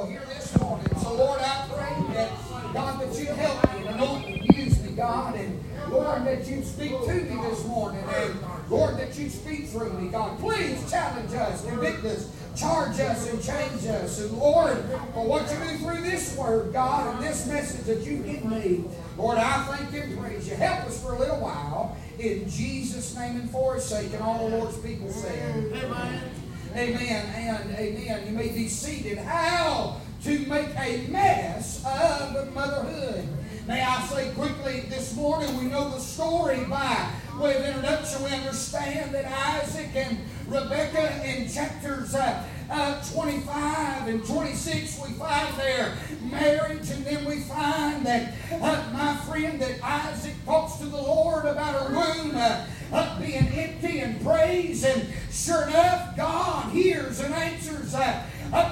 people 0.00 0.06
here 0.06 0.34
this 0.34 0.58
morning. 0.58 0.86
So, 1.02 1.14
Lord, 1.14 1.40
I 1.40 1.66
pray 1.68 2.14
that, 2.14 2.30
God, 2.72 3.00
that 3.00 3.18
you 3.18 3.26
help 3.26 3.74
me, 3.74 3.86
anoint 3.86 4.26
me, 4.26 4.46
use 4.54 4.82
me, 4.82 4.92
God, 4.92 5.34
and 5.34 5.62
Lord, 5.90 6.24
that 6.24 6.46
you 6.46 6.62
speak 6.62 6.90
to 6.90 7.14
me 7.14 7.48
this 7.48 7.64
morning, 7.66 8.04
and 8.08 8.34
Lord, 8.68 8.96
that 8.98 9.18
you 9.18 9.28
speak 9.28 9.66
through 9.68 9.92
me, 9.94 10.08
God. 10.08 10.38
Please 10.38 10.88
challenge 10.90 11.32
us, 11.32 11.64
convict 11.64 12.04
us, 12.04 12.30
charge 12.56 13.00
us, 13.00 13.30
and 13.30 13.42
change 13.42 13.86
us. 13.86 14.20
And 14.20 14.38
Lord, 14.38 14.76
for 15.12 15.26
what 15.26 15.50
you 15.50 15.58
do 15.58 15.78
through 15.78 16.02
this 16.02 16.36
word, 16.36 16.72
God, 16.72 17.14
and 17.14 17.24
this 17.24 17.46
message 17.46 17.84
that 17.86 18.06
you 18.06 18.18
give 18.18 18.44
me, 18.44 18.84
Lord, 19.18 19.38
I 19.38 19.64
thank 19.64 19.92
you 19.92 20.00
and 20.02 20.18
praise 20.18 20.48
you. 20.48 20.54
Help 20.54 20.86
us 20.86 21.02
for 21.02 21.14
a 21.14 21.18
little 21.18 21.40
while. 21.40 21.96
In 22.18 22.48
Jesus' 22.48 23.16
name 23.16 23.36
and 23.36 23.50
for 23.50 23.74
his 23.74 23.84
sake, 23.84 24.12
and 24.12 24.22
all 24.22 24.48
the 24.48 24.56
Lord's 24.56 24.78
people 24.78 25.10
say, 25.10 25.42
Amen. 25.52 26.29
Amen 26.74 27.26
and 27.34 27.74
amen. 27.74 28.26
You 28.26 28.32
may 28.32 28.48
be 28.48 28.68
seated. 28.68 29.18
How 29.18 30.00
to 30.22 30.38
make 30.46 30.68
a 30.78 31.06
mess 31.08 31.84
of 31.84 32.54
motherhood. 32.54 33.26
May 33.66 33.82
I 33.82 34.00
say 34.06 34.30
quickly 34.34 34.80
this 34.88 35.16
morning, 35.16 35.56
we 35.58 35.64
know 35.64 35.90
the 35.90 35.98
story 35.98 36.64
by 36.64 37.10
way 37.40 37.56
of 37.56 37.64
introduction. 37.64 38.22
We 38.22 38.30
understand 38.30 39.12
that 39.14 39.24
Isaac 39.26 39.90
and 39.94 40.18
Rebekah 40.46 41.24
in 41.24 41.48
chapters 41.48 42.14
uh, 42.14 42.44
uh, 42.70 43.02
25 43.12 44.08
and 44.08 44.24
26, 44.24 45.00
we 45.02 45.12
find 45.14 45.54
their 45.56 45.92
marriage, 46.22 46.90
and 46.90 47.04
then 47.04 47.24
we 47.24 47.40
find 47.40 48.06
that, 48.06 48.34
uh, 48.52 48.90
my 48.92 49.16
friend, 49.26 49.60
that 49.60 49.82
Isaac 49.82 50.34
talks 50.44 50.76
to 50.76 50.86
the 50.86 50.96
Lord 50.96 51.46
about 51.46 51.82
her 51.82 51.94
womb 51.94 52.32
uh, 52.36 53.18
being 53.20 53.48
empty 53.48 54.00
and 54.00 54.20
praise, 54.24 54.84
and 54.84 55.06
sure 55.30 55.68
enough, 55.68 56.16
God 56.16 56.72
hears 56.72 57.20
and 57.20 57.34
answers 57.34 57.94
uh, 57.94 58.24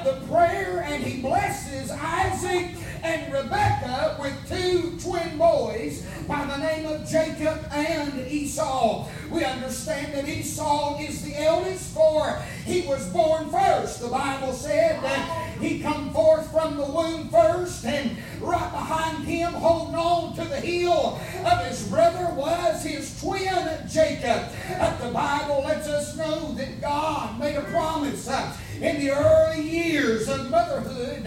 the 0.04 0.26
prayer, 0.26 0.82
and 0.86 1.02
He 1.02 1.20
blesses 1.20 1.90
Isaac 1.90 2.74
and 3.02 3.32
Rebekah 3.32 4.16
with 4.20 4.48
two 4.48 4.98
twin 4.98 5.38
boys 5.38 6.06
by 6.26 6.44
the 6.44 6.58
name 6.58 6.86
of 6.86 7.08
Jacob 7.08 7.64
and 7.72 8.26
Esau. 8.26 9.08
We 9.30 9.44
understand 9.44 10.14
that 10.14 10.28
Esau 10.28 10.98
is 11.00 11.22
the 11.22 11.42
eldest, 11.42 11.94
for 11.94 12.42
he 12.64 12.82
was 12.82 13.08
born 13.08 13.50
first. 13.50 14.00
The 14.00 14.08
Bible 14.08 14.52
said 14.52 15.02
that 15.02 15.56
he 15.60 15.80
come 15.80 16.12
forth 16.12 16.50
from 16.50 16.76
the 16.76 16.84
womb 16.84 17.28
first, 17.28 17.84
and 17.84 18.16
right 18.40 18.70
behind 18.70 19.24
him, 19.24 19.52
holding 19.54 19.94
on 19.94 20.36
to 20.36 20.44
the 20.44 20.60
heel 20.60 21.20
of 21.44 21.66
his 21.66 21.88
brother, 21.88 22.34
was 22.34 22.84
his 22.84 23.20
twin 23.20 23.68
Jacob. 23.90 24.48
But 24.78 24.98
the 24.98 25.10
Bible 25.10 25.62
lets 25.64 25.88
us 25.88 26.16
know 26.16 26.52
that 26.52 26.80
God 26.80 27.38
made 27.38 27.56
a 27.56 27.62
promise 27.62 28.28
uh, 28.28 28.56
in 28.80 29.00
the 29.00 29.10
early 29.10 29.62
years 29.62 30.28
of 30.28 30.50
motherhood. 30.50 31.24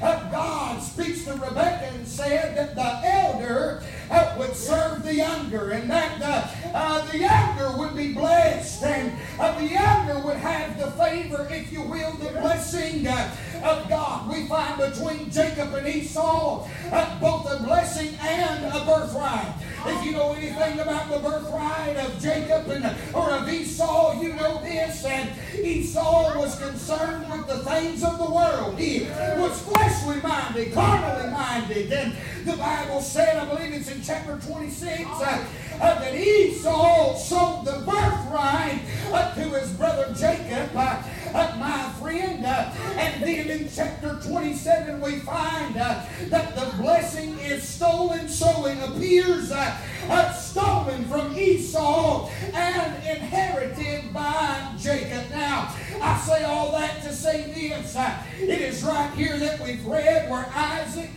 Uh, 0.00 0.30
God 0.30 0.82
speaks 0.82 1.24
to 1.24 1.32
Rebekah 1.32 1.90
and 1.94 2.06
said 2.06 2.56
that 2.56 2.74
the 2.74 3.08
elder 3.08 3.82
uh, 4.10 4.34
would 4.38 4.54
serve 4.54 5.02
the 5.02 5.14
younger, 5.14 5.70
and 5.70 5.90
that 5.90 6.20
uh, 6.22 6.48
uh, 6.74 7.10
the 7.10 7.18
younger 7.18 7.76
would 7.78 7.96
be 7.96 8.12
blessed, 8.12 8.82
and 8.84 9.12
uh, 9.38 9.58
the 9.58 9.68
younger 9.68 10.20
would 10.20 10.36
have 10.36 10.78
the 10.78 10.90
favor, 10.92 11.46
if 11.50 11.72
you 11.72 11.82
will, 11.82 12.12
the 12.12 12.30
blessing 12.30 13.06
uh, 13.06 13.36
of 13.62 13.88
God. 13.88 14.28
We 14.28 14.46
find 14.46 14.78
between 14.78 15.30
Jacob 15.30 15.74
and 15.74 15.86
Esau 15.86 16.68
uh, 16.90 17.20
both 17.20 17.50
a 17.50 17.62
blessing 17.62 18.14
and 18.20 18.64
a 18.66 18.84
birthright. 18.84 19.54
If 19.86 20.04
you 20.04 20.12
know 20.12 20.32
anything 20.32 20.80
about 20.80 21.08
the 21.08 21.18
birthright 21.18 21.96
of 21.96 22.20
Jacob 22.20 22.68
and 22.68 22.84
or 23.14 23.30
of 23.30 23.48
Esau, 23.48 24.20
you 24.20 24.34
know 24.34 24.60
this. 24.62 25.04
And 25.04 25.30
Esau 25.54 26.38
was 26.38 26.58
concerned 26.58 27.30
with 27.30 27.46
the 27.46 27.58
things 27.58 28.02
of 28.02 28.18
the 28.18 28.30
world. 28.30 28.78
He 28.78 29.02
was 29.38 29.60
fleshly 29.62 30.20
minded, 30.20 30.74
carnally 30.74 31.30
minded. 31.30 31.92
And 31.92 32.16
the 32.44 32.56
Bible 32.56 33.00
said, 33.00 33.36
I 33.36 33.44
believe 33.54 33.72
it's 33.72 33.90
in 33.90 34.02
chapter 34.02 34.38
26, 34.46 35.04
uh, 35.04 35.44
uh, 35.80 35.98
that 36.00 36.14
Esau 36.14 37.16
sold 37.16 37.64
the 37.66 37.78
birthright 37.86 38.80
uh, 39.12 39.34
to 39.34 39.40
his 39.50 39.70
brother 39.72 40.12
Jacob, 40.14 40.70
uh, 40.74 41.02
uh, 41.34 41.56
my 41.58 41.90
friend. 42.00 42.44
Uh, 42.44 42.70
and 42.96 43.22
then 43.22 43.50
in 43.50 43.68
chapter 43.74 44.18
27, 44.22 45.00
we 45.00 45.18
find 45.20 45.74
that 45.74 46.08
the 46.30 46.72
blessing 46.80 47.38
is 47.40 47.66
stolen, 47.66 48.28
so 48.28 48.66
it 48.66 48.78
appears 48.78 49.52
stolen 50.34 51.04
from 51.04 51.36
Esau 51.38 52.28
and 52.54 52.94
inherited 53.06 54.12
by 54.12 54.72
Jacob. 54.78 55.30
Now, 55.30 55.74
I 56.00 56.18
say 56.18 56.44
all 56.44 56.72
that 56.72 57.02
to 57.02 57.12
say 57.12 57.42
this. 57.52 57.96
It 58.40 58.60
is 58.60 58.82
right 58.82 59.12
here 59.14 59.38
that 59.38 59.60
we've 59.60 59.84
read 59.86 60.30
where 60.30 60.46
Isaac 60.54 61.10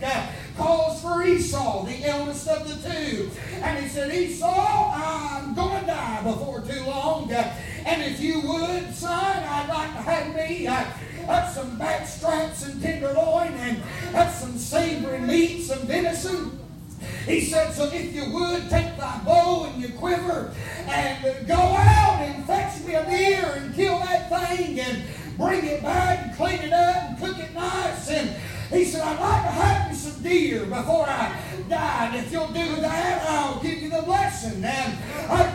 calls 0.56 1.00
for 1.00 1.24
Esau, 1.24 1.84
the 1.84 2.04
eldest 2.04 2.48
of 2.48 2.68
the 2.68 2.88
two. 2.88 3.30
And 3.62 3.82
he 3.82 3.88
said, 3.88 4.14
Esau, 4.14 4.92
I'm 4.94 5.54
going 5.54 5.80
to 5.80 5.86
die 5.86 6.22
before 6.22 6.60
too 6.60 6.84
long. 6.84 7.30
And 7.32 8.02
if 8.02 8.20
you 8.20 8.40
would, 8.40 8.94
son, 8.94 9.42
I'd 9.42 9.68
like 9.68 9.92
to 9.94 10.02
have 10.02 10.34
me 10.34 10.66
uh, 10.66 10.84
uh, 11.28 11.48
some 11.48 11.78
back 11.78 12.06
straps 12.06 12.66
and 12.66 12.80
tenderloin 12.82 13.52
and 13.54 13.82
uh, 14.14 14.30
some 14.30 14.56
savory 14.58 15.20
meat, 15.20 15.62
some 15.62 15.86
venison. 15.86 16.61
He 17.26 17.40
said, 17.40 17.72
So 17.72 17.90
if 17.92 18.14
you 18.14 18.30
would, 18.32 18.68
take 18.68 18.96
thy 18.96 19.20
bow 19.24 19.64
and 19.64 19.80
your 19.80 19.90
quiver 19.92 20.52
and 20.86 21.46
go 21.46 21.54
out 21.54 22.20
and 22.22 22.44
fetch 22.46 22.82
me 22.84 22.94
a 22.94 23.04
deer 23.04 23.52
and 23.56 23.74
kill 23.74 23.98
that 24.00 24.28
thing 24.28 24.80
and 24.80 25.02
bring 25.36 25.64
it 25.64 25.82
back 25.82 26.26
and 26.26 26.36
clean 26.36 26.60
it 26.60 26.72
up 26.72 27.10
and 27.10 27.18
cook 27.18 27.38
it 27.38 27.54
nice. 27.54 28.08
And 28.10 28.30
he 28.70 28.84
said, 28.84 29.02
I'd 29.02 29.20
like 29.20 29.42
to 29.44 29.50
have 29.50 29.90
me 29.90 29.96
some 29.96 30.22
deer 30.22 30.64
before 30.64 31.08
I 31.08 31.36
if 31.72 32.32
you'll 32.32 32.48
do 32.48 32.76
that, 32.76 33.24
I'll 33.28 33.60
give 33.60 33.82
you 33.82 33.90
the 33.90 34.02
blessing. 34.02 34.64
And 34.64 34.98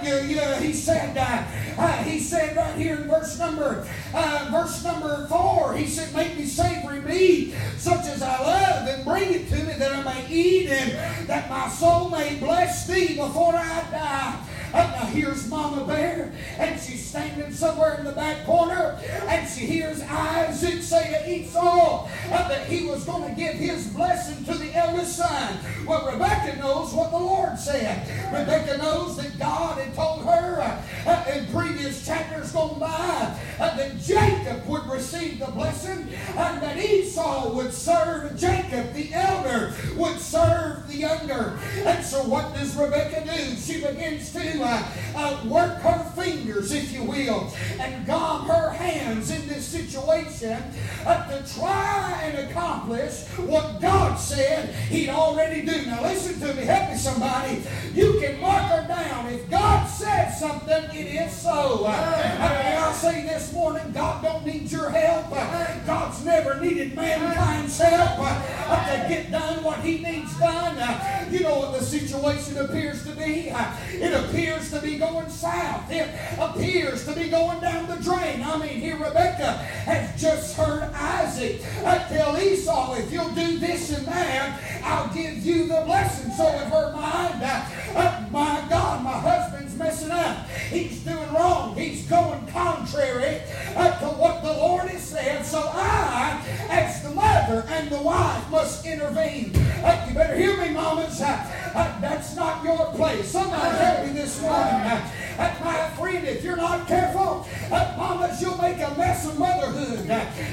you, 0.05 0.15
you, 0.15 0.41
he 0.55 0.73
said, 0.73 1.17
uh, 1.17 1.43
uh, 1.81 2.03
he 2.03 2.19
said 2.19 2.55
right 2.55 2.75
here 2.75 2.95
in 2.95 3.07
verse 3.07 3.37
number, 3.37 3.87
uh, 4.13 4.47
verse 4.51 4.83
number 4.83 5.27
four, 5.27 5.75
he 5.75 5.85
said, 5.85 6.13
make 6.15 6.37
me 6.37 6.45
savory 6.45 7.01
meat, 7.01 7.53
such 7.77 8.05
as 8.07 8.21
I 8.21 8.41
love, 8.41 8.87
and 8.87 9.03
bring 9.05 9.33
it 9.33 9.49
to 9.49 9.55
me 9.55 9.73
that 9.73 9.91
I 9.91 10.03
may 10.03 10.27
eat, 10.29 10.69
and 10.69 11.27
that 11.27 11.49
my 11.49 11.69
soul 11.69 12.09
may 12.09 12.35
bless 12.35 12.87
thee 12.87 13.15
before 13.15 13.55
I 13.55 13.83
die. 13.91 14.39
Uh, 14.77 14.83
now 14.91 15.05
here's 15.05 15.49
Mama 15.49 15.87
Bear, 15.87 16.31
and 16.59 16.79
she's 16.79 17.03
standing 17.03 17.51
somewhere 17.51 17.95
in 17.95 18.05
the 18.05 18.11
back 18.11 18.45
corner, 18.45 18.99
and 19.27 19.49
she 19.49 19.65
hears 19.65 20.03
Isaac 20.03 20.83
say 20.83 21.09
to 21.09 21.31
Esau 21.31 22.07
uh, 22.07 22.47
that 22.47 22.67
he 22.67 22.85
was 22.85 23.03
going 23.03 23.27
to 23.27 23.35
give 23.35 23.55
his 23.55 23.87
blessing 23.87 24.45
to 24.45 24.53
the 24.53 24.75
eldest 24.75 25.17
son. 25.17 25.57
Well, 25.87 26.11
Rebecca 26.11 26.59
knows 26.59 26.93
what 26.93 27.09
the 27.09 27.17
Lord 27.17 27.57
said. 27.57 28.07
Rebecca 28.31 28.77
knows 28.77 29.17
that 29.17 29.39
God 29.39 29.79
had 29.79 29.95
told 29.95 30.25
her 30.25 30.61
uh, 30.61 30.83
uh 31.07 31.31
in 31.33 31.47
previous 31.47 32.05
chapters 32.05 32.51
gone 32.51 32.79
by 32.79 33.35
uh, 33.59 33.75
that 33.77 33.99
Jacob 33.99 34.67
would 34.67 34.85
receive 34.85 35.39
the 35.39 35.47
blessing, 35.47 36.07
and 36.37 36.61
that 36.61 36.77
Esau 36.77 37.51
would 37.55 37.73
serve 37.73 38.37
Jacob, 38.37 38.93
the 38.93 39.11
elder, 39.13 39.73
would 39.95 40.19
serve 40.19 40.87
the 40.87 40.97
younger. 40.97 41.57
And 41.77 42.05
so, 42.05 42.21
what 42.23 42.53
does 42.53 42.75
Rebecca 42.75 43.25
do? 43.25 43.55
She 43.55 43.81
begins 43.81 44.31
to 44.33 44.39
uh, 44.67 44.83
uh, 45.15 45.47
work 45.47 45.79
her 45.79 46.03
fingers, 46.15 46.71
if 46.71 46.91
you 46.91 47.03
will, 47.03 47.51
and 47.79 48.05
gum 48.05 48.45
her 48.47 48.69
hands 48.71 49.31
in 49.31 49.47
this 49.47 49.65
situation 49.65 50.61
uh, 51.05 51.27
to 51.29 51.53
try 51.53 52.21
and 52.23 52.49
accomplish 52.49 53.25
what 53.37 53.81
God 53.81 54.15
said 54.15 54.73
He'd 54.89 55.09
already 55.09 55.65
do. 55.65 55.85
Now, 55.85 56.01
listen 56.03 56.39
to 56.41 56.53
me, 56.53 56.63
help 56.63 56.91
me, 56.91 56.97
somebody. 56.97 57.63
You 57.93 58.19
can 58.19 58.39
mark 58.41 58.63
her 58.63 58.87
down. 58.87 59.27
If 59.27 59.49
God 59.49 59.85
said 59.87 60.31
something, 60.31 60.83
it 60.93 61.07
is 61.07 61.31
so. 61.33 61.85
Uh, 61.85 62.77
I'll 62.79 62.93
say 62.93 63.23
this 63.23 63.53
morning 63.53 63.91
God 63.91 64.23
don't 64.23 64.45
need 64.45 64.71
your 64.71 64.89
help. 64.89 65.27
Uh, 65.31 65.79
God's 65.85 66.23
never 66.25 66.59
needed 66.59 66.95
mankind's 66.95 67.79
help 67.79 68.19
uh, 68.19 68.85
to 68.85 69.09
get 69.09 69.31
done 69.31 69.63
what 69.63 69.79
He 69.79 69.99
needs 70.03 70.37
done. 70.37 70.77
Uh, 70.77 71.25
you 71.31 71.41
know 71.41 71.59
what 71.59 71.79
the 71.79 71.85
situation 71.85 72.57
appears 72.57 73.03
to 73.05 73.11
be? 73.13 73.49
Uh, 73.49 73.73
it 73.93 74.13
appears 74.13 74.46
appears 74.47 74.71
to 74.71 74.81
be 74.81 74.97
going 74.97 75.29
south. 75.29 75.91
It 75.91 76.09
appears 76.39 77.05
to 77.05 77.13
be 77.13 77.29
going 77.29 77.59
down 77.59 77.87
the 77.87 77.97
drain. 77.97 78.41
I 78.43 78.57
mean, 78.57 78.79
here 78.79 78.95
Rebecca 78.95 79.53
has 79.53 80.21
just 80.21 80.55
heard 80.55 80.83
Isaac 80.93 81.61
tell 82.09 82.39
Esau, 82.39 82.95
if 82.95 83.11
you'll 83.11 83.29
do 83.31 83.57
this 83.59 83.97
and 83.97 84.05
that, 84.07 84.81
I'll 84.83 85.13
give 85.13 85.45
you 85.45 85.67
the 85.67 85.83
blessing. 85.85 86.31
So 86.31 86.47
in 86.47 86.69
her 86.69 86.93
mind, 86.93 87.43
uh, 87.43 88.27
my 88.31 88.65
God, 88.69 89.03
my 89.03 89.11
husband's 89.19 89.75
messing 89.75 90.11
up. 90.11 90.47
He's 90.69 91.03
doing 91.03 91.33
wrong. 91.33 91.75
He's 91.75 92.05
going 92.07 92.45
contrary 92.47 93.41
uh, 93.75 93.99
to 93.99 94.05
what 94.17 94.43
the 94.43 94.53
Lord 94.53 94.89
has 94.89 95.03
said. 95.03 95.45
So 95.45 95.59
I, 95.73 96.41
as 96.69 97.03
the 97.03 97.09
mother 97.09 97.65
and 97.67 97.89
the 97.89 98.01
wife, 98.01 98.49
must 98.49 98.85
intervene. 98.85 99.51
Uh, 99.83 100.05
you 100.07 100.13
better 100.13 100.35
hear 100.35 100.57
me, 100.57 100.69
mamas. 100.69 101.21
Uh, 101.21 101.25
uh, 101.25 101.66
that's 101.77 102.35
not 102.35 102.63
your 102.63 102.91
place. 102.93 103.29
Somebody 103.29 103.77
help 103.77 104.07
me 104.07 104.13
this 104.13 104.41
morning. 104.41 105.01
My 105.37 105.89
friend, 105.95 106.27
if 106.27 106.43
you're 106.43 106.55
not 106.55 106.87
careful, 106.87 107.47
mamas, 107.69 108.41
you'll 108.41 108.57
make 108.57 108.77
a 108.77 108.95
mess 108.97 109.27
of 109.27 109.37
motherhood 109.37 110.07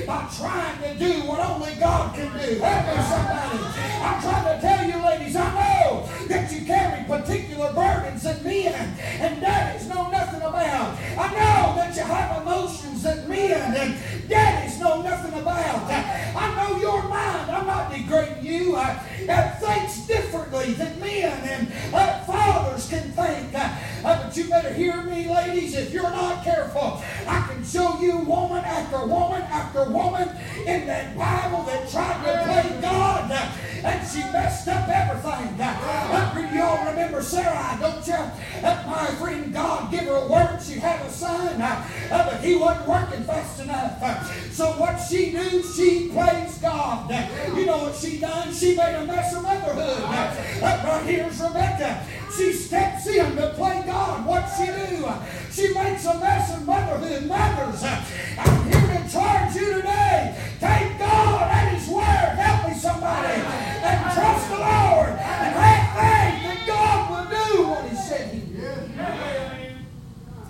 by 0.07 0.29
trying 0.37 0.83
to 0.83 0.99
do 0.99 1.27
what 1.27 1.41
only 1.41 1.75
God 1.77 2.15
can 2.15 2.31
do. 2.33 2.59
Help 2.61 2.87
me, 2.87 3.03
somebody. 3.03 3.59
I'm 4.05 4.21
trying 4.21 4.55
to 4.55 4.61
tell 4.61 4.87
you, 4.87 4.97
ladies, 5.07 5.37
I 5.37 5.49
know 5.55 6.09
that 6.29 6.53
you 6.53 6.67
carry 6.67 7.05
particular 7.05 7.73
burdens 7.73 8.23
that 8.25 8.45
men 8.45 8.75
and 8.75 9.41
daddies 9.41 9.89
know 9.89 10.11
nothing 10.11 10.43
about. 10.43 10.99
I 11.17 11.29
know 11.33 11.75
that 11.77 11.97
you 11.97 12.03
have 12.03 12.43
emotions 12.43 13.03
that 13.05 13.27
men 13.27 13.75
and 13.75 14.29
daddies 14.29 14.79
know 14.79 15.01
nothing 15.01 15.41
about. 15.41 15.91
I 16.37 16.55
know 16.57 16.79
your 16.79 17.03
mind. 17.09 17.51
I'm 17.51 17.67
not 17.67 17.91
degrading 17.91 18.45
you. 18.45 18.77
Uh, 19.25 19.27
that 19.27 19.61
thinks 19.61 20.07
differently 20.07 20.73
than 20.75 21.01
men 21.01 21.49
and 21.49 21.73
uh, 21.95 22.21
fathers 22.25 22.89
can 22.89 23.11
think. 23.13 23.55
Uh, 23.55 23.75
but 24.03 24.37
you 24.37 24.49
better 24.49 24.73
hear 24.73 25.03
me, 25.03 25.29
ladies. 25.29 25.75
If 25.75 25.93
you're 25.93 26.03
not 26.03 26.45
careful, 26.45 27.03
I 27.27 27.47
can 27.49 27.65
show 27.65 27.99
you 28.01 28.19
woman 28.19 28.65
after 28.65 29.07
woman 29.07 29.43
after 29.43 29.91
woman 29.91 30.29
in 30.67 30.87
that 30.87 31.17
Bible 31.17 31.63
that 31.65 31.89
tried 31.91 32.25
to 32.25 32.45
play 32.45 32.81
God 32.83 33.31
uh, 33.31 33.53
and 33.85 34.09
she 34.09 34.21
messed 34.33 34.69
up 34.69 34.89
everything. 34.89 35.61
Uh, 35.61 36.35
y'all 36.55 36.87
remember 36.87 37.21
Sarah, 37.21 37.77
don't 37.81 38.07
you? 38.07 38.15
Uh, 38.15 38.85
my 38.87 39.07
friend 39.17 39.53
God 39.53 39.91
gave 39.91 40.03
her 40.03 40.15
a 40.15 40.29
word. 40.29 40.61
She 40.63 40.75
had 40.79 41.05
a 41.05 41.11
son, 41.11 41.61
uh, 41.61 41.89
but 42.11 42.41
he 42.43 42.55
wasn't 42.55 42.89
working 42.89 43.25
fast 43.25 43.61
enough. 43.61 44.03
Uh, 44.03 44.23
so 44.51 44.73
what 44.73 44.97
she 44.97 45.33
knew, 45.33 45.63
she 45.63 46.09
praised 46.09 46.63
God. 46.63 47.11
Uh, 47.11 47.27
you 47.57 47.67
know 47.67 47.79
what 47.79 47.97
she 47.97 48.19
done? 48.19 48.53
She 48.55 48.77
made 48.77 48.95
a 48.95 49.05
mess 49.15 49.35
of 49.35 49.43
motherhood. 49.43 50.03
Uh, 50.05 50.83
right 50.85 51.03
here's 51.07 51.41
Rebecca. 51.41 52.07
She 52.37 52.53
steps 52.53 53.07
in 53.07 53.37
to 53.37 53.51
play 53.51 53.83
God. 53.87 54.27
What 54.27 54.47
she 54.57 54.67
do? 54.67 55.07
She 55.53 55.73
makes 55.73 56.05
a 56.07 56.19
mess 56.19 56.57
of 56.57 56.67
motherhood. 56.67 57.27
Mothers, 57.27 57.83
I'm 57.85 58.71
here 58.71 59.03
to 59.03 59.13
charge 59.13 59.55
you 59.55 59.75
today. 59.75 60.37
Take 60.59 60.99
God 60.99 61.51
at 61.51 61.75
His 61.75 61.89
word. 61.89 62.03
Help 62.03 62.69
me, 62.69 62.75
somebody, 62.75 63.41
and 63.41 64.15
trust 64.15 64.49
the 64.49 64.59
Lord 64.59 65.11
and 65.11 65.55
have 65.55 65.85
faith 65.95 66.43
that 66.43 66.65
God 66.67 67.11
will 67.11 67.31
do 67.31 67.69
what 67.69 67.89
He 67.89 67.97
said 67.97 68.35
He 68.35 68.41
would. 68.57 68.91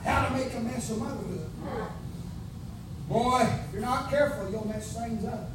How 0.05 0.29
to 0.29 0.35
make 0.35 0.55
a 0.55 0.61
mess 0.61 0.91
of 0.91 0.99
motherhood. 0.99 1.51
Boy, 3.09 3.43
if 3.43 3.73
you're 3.75 3.83
not 3.83 4.09
careful, 4.09 4.51
you'll 4.51 4.67
mess 4.67 4.97
things 4.97 5.25
up. 5.27 5.51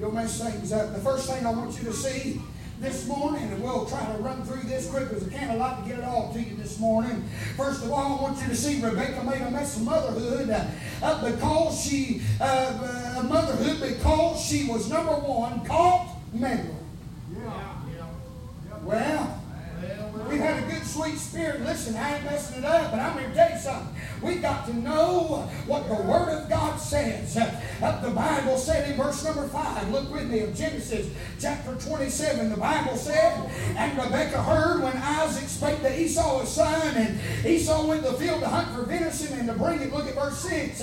You'll 0.00 0.12
mess 0.12 0.42
things 0.42 0.72
up. 0.72 0.94
The 0.94 1.00
first 1.00 1.28
thing 1.28 1.44
I 1.44 1.50
want 1.50 1.76
you 1.78 1.84
to 1.84 1.92
see 1.92 2.40
this 2.80 3.06
morning, 3.06 3.42
and 3.42 3.62
we'll 3.62 3.84
try 3.84 4.00
to 4.10 4.22
run 4.22 4.42
through 4.44 4.66
this 4.66 4.90
quick 4.90 5.10
as 5.12 5.28
I 5.28 5.30
can. 5.30 5.50
I'd 5.50 5.58
like 5.58 5.82
to 5.82 5.88
get 5.90 5.98
it 5.98 6.04
all 6.06 6.32
to 6.32 6.40
you 6.40 6.56
this 6.56 6.78
morning. 6.80 7.22
First 7.54 7.84
of 7.84 7.92
all, 7.92 8.18
I 8.18 8.22
want 8.22 8.40
you 8.40 8.48
to 8.48 8.56
see 8.56 8.82
Rebecca 8.82 9.22
made 9.24 9.42
a 9.42 9.50
mess 9.50 9.76
of 9.76 9.82
motherhood 9.82 10.48
uh, 10.48 10.64
uh, 11.02 11.30
because 11.30 11.84
she, 11.84 12.22
uh, 12.40 12.44
uh 12.44 13.22
motherhood, 13.24 13.94
because 13.94 14.42
she 14.42 14.66
was 14.66 14.88
number 14.88 15.12
one, 15.12 15.66
caught 15.66 16.16
meddling. 16.32 16.78
Yeah. 17.36 17.74
Well, 18.82 19.40
We've 20.28 20.40
had 20.40 20.62
a 20.62 20.66
good, 20.72 20.86
sweet 20.86 21.16
spirit. 21.16 21.62
Listen, 21.62 21.96
I 21.96 22.16
ain't 22.16 22.24
messing 22.24 22.58
it 22.58 22.64
up, 22.64 22.90
but 22.90 23.00
I'm 23.00 23.18
here 23.18 23.28
to 23.28 23.34
tell 23.34 23.50
you 23.50 23.58
something. 23.58 23.94
We 24.22 24.36
got 24.36 24.66
to 24.66 24.74
know 24.74 25.48
what 25.66 25.88
the 25.88 25.94
Word 25.94 26.28
of 26.28 26.48
God 26.48 26.78
says. 26.78 27.36
Uh, 27.36 28.00
the 28.02 28.10
Bible 28.10 28.58
said 28.58 28.90
in 28.90 28.96
verse 28.96 29.24
number 29.24 29.48
5, 29.48 29.90
look 29.90 30.12
with 30.12 30.30
me 30.30 30.40
of 30.40 30.54
Genesis 30.54 31.08
chapter 31.40 31.74
27, 31.74 32.50
the 32.50 32.56
Bible 32.56 32.96
said, 32.96 33.50
And 33.76 33.96
Rebekah 33.96 34.42
heard 34.42 34.82
when 34.82 34.96
Isaac 34.96 35.48
spake 35.48 35.80
to 35.80 36.00
Esau 36.00 36.40
his 36.40 36.50
son, 36.50 36.96
and 36.96 37.46
Esau 37.46 37.86
went 37.86 38.04
to 38.04 38.10
the 38.10 38.18
field 38.18 38.40
to 38.40 38.48
hunt 38.48 38.68
for 38.74 38.82
venison 38.82 39.38
and 39.38 39.48
to 39.48 39.54
bring 39.54 39.80
it. 39.80 39.92
Look 39.92 40.06
at 40.06 40.14
verse 40.14 40.38
6. 40.40 40.82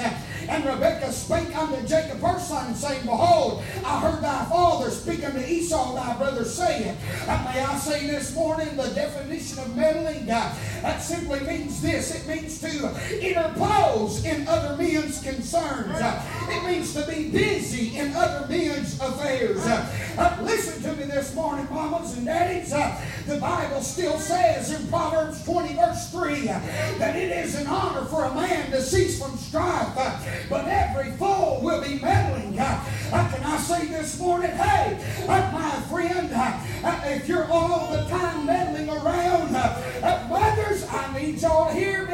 And 0.49 0.65
Rebekah 0.65 1.11
spake 1.11 1.55
unto 1.55 1.85
Jacob 1.87 2.19
her 2.21 2.39
son, 2.39 2.73
saying, 2.73 3.01
Behold, 3.03 3.63
I 3.85 3.99
heard 3.99 4.23
thy 4.23 4.45
father 4.45 4.89
speak 4.89 5.23
unto 5.23 5.39
Esau 5.39 5.93
thy 5.93 6.17
brother, 6.17 6.43
saying, 6.43 6.97
and 7.27 7.45
may 7.45 7.61
I 7.61 7.77
say 7.77 8.07
this 8.07 8.33
morning 8.33 8.75
the 8.75 8.89
definition 8.89 9.59
of 9.59 9.75
meddling? 9.75 10.29
Uh, 10.29 10.55
that 10.81 10.99
simply 10.99 11.39
means 11.41 11.81
this 11.81 12.15
it 12.15 12.27
means 12.27 12.59
to 12.61 12.67
interpose 13.33 14.23
in 14.25 14.47
other 14.47 14.77
men's 14.77 15.21
concerns, 15.21 15.97
it 16.49 16.65
means 16.65 16.93
to 16.93 17.05
be 17.07 17.29
busy 17.29 17.97
in 17.97 18.13
other 18.13 18.47
men's 18.47 18.99
affairs. 18.99 19.65
Uh, 20.17 20.37
listen 20.41 20.81
to 20.81 20.93
me 20.99 21.03
this 21.05 21.35
morning, 21.35 21.67
mamas 21.69 22.17
and 22.17 22.25
daddies. 22.25 22.73
Uh, 22.73 22.99
the 23.27 23.37
Bible 23.37 23.81
still 23.81 24.17
says 24.17 24.71
in 24.71 24.87
Proverbs 24.87 25.43
20, 25.43 25.75
verse 25.75 26.09
3, 26.11 26.49
uh, 26.49 26.59
that 26.97 27.15
it 27.15 27.31
is 27.31 27.55
an 27.55 27.67
honor 27.67 28.05
for 28.05 28.23
a 28.23 28.33
man 28.33 28.71
to 28.71 28.81
cease 28.81 29.21
from 29.21 29.37
strife, 29.37 29.95
uh, 29.97 30.19
but 30.49 30.65
every 30.65 31.11
fool 31.17 31.59
will 31.61 31.83
be 31.83 31.99
meddling. 31.99 32.57
Uh, 32.57 32.83
uh, 33.11 33.31
can 33.31 33.43
I 33.43 33.57
say 33.57 33.87
this 33.87 34.19
morning, 34.19 34.51
hey, 34.51 34.97
my 35.27 35.71
friend, 35.89 36.29
if 37.05 37.27
you're 37.27 37.45
all 37.51 37.91
the 37.91 38.03
time 38.09 38.45
meddling 38.45 38.89
around, 38.89 39.51
mothers, 40.29 40.87
I 40.89 41.19
need 41.19 41.41
y'all 41.41 41.73
me. 41.73 42.06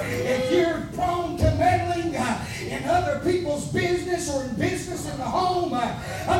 If 0.00 0.52
you're 0.52 0.88
prone 0.94 1.36
to 1.38 1.54
meddling 1.56 2.16
uh, 2.16 2.44
in 2.62 2.84
other 2.84 3.20
people's 3.24 3.66
business 3.72 4.32
or 4.32 4.44
in 4.44 4.54
business 4.54 5.10
in 5.10 5.16
the 5.18 5.24
home, 5.24 5.72
uh, 5.72 5.80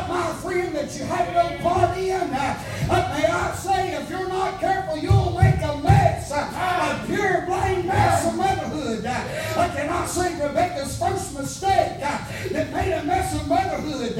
my 0.07 0.33
friend, 0.41 0.75
that 0.75 0.95
you 0.97 1.03
have 1.05 1.33
no 1.33 1.57
part 1.63 1.97
in, 1.97 2.21
uh, 2.21 2.63
may 2.89 3.25
I 3.25 3.55
say, 3.55 3.95
if 3.95 4.09
you're 4.09 4.29
not 4.29 4.59
careful, 4.59 4.97
you'll 4.97 5.31
make 5.31 5.61
a 5.61 5.77
mess, 5.77 6.31
a 6.31 7.03
pure 7.07 7.45
blind 7.45 7.85
mess. 7.85 8.25
I 9.89 10.05
say 10.05 10.33
Rebecca's 10.33 10.97
first 10.97 11.37
mistake 11.37 11.99
that 11.99 12.71
made 12.73 12.93
a 12.93 13.03
mess 13.03 13.39
of 13.39 13.47
motherhood 13.47 14.15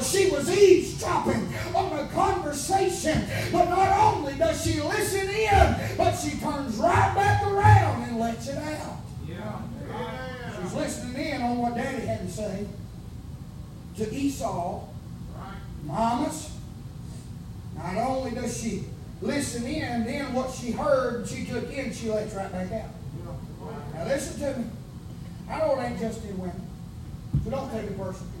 was 0.00 0.10
she 0.10 0.30
was 0.30 0.50
eavesdropping 0.50 1.52
on 1.74 1.98
a 1.98 2.06
conversation. 2.08 3.26
But 3.52 3.68
not 3.68 4.14
only 4.14 4.34
does 4.34 4.64
she 4.64 4.80
listen 4.80 5.28
in, 5.28 5.96
but 5.96 6.14
she 6.16 6.38
turns 6.38 6.76
right 6.76 7.14
back 7.14 7.42
around 7.44 8.02
and 8.04 8.18
lets 8.18 8.48
it 8.48 8.58
out. 8.58 8.98
Yeah. 9.28 9.60
She's 10.62 10.74
listening 10.74 11.26
in 11.26 11.42
on 11.42 11.58
what 11.58 11.74
Daddy 11.74 12.06
had 12.06 12.26
to 12.26 12.32
say 12.32 12.66
to 13.96 14.14
Esau. 14.14 14.86
Mamas, 15.84 16.50
not 17.76 17.96
only 17.96 18.32
does 18.32 18.60
she 18.60 18.84
listen 19.22 19.64
in, 19.66 20.04
then 20.04 20.32
what 20.32 20.52
she 20.52 20.70
heard, 20.72 21.26
she 21.26 21.44
took 21.44 21.72
in, 21.72 21.92
she 21.92 22.10
lets 22.10 22.34
right 22.34 22.52
back 22.52 22.70
out. 22.72 22.90
Now 24.00 24.06
listen 24.06 24.40
to 24.40 24.58
me. 24.58 24.64
I 25.50 25.58
know 25.58 25.78
it 25.78 25.84
ain't 25.84 26.00
just 26.00 26.24
in 26.24 26.38
women. 26.38 26.68
So 27.44 27.50
don't 27.50 27.70
take 27.70 27.82
it 27.82 27.98
personal. 27.98 28.32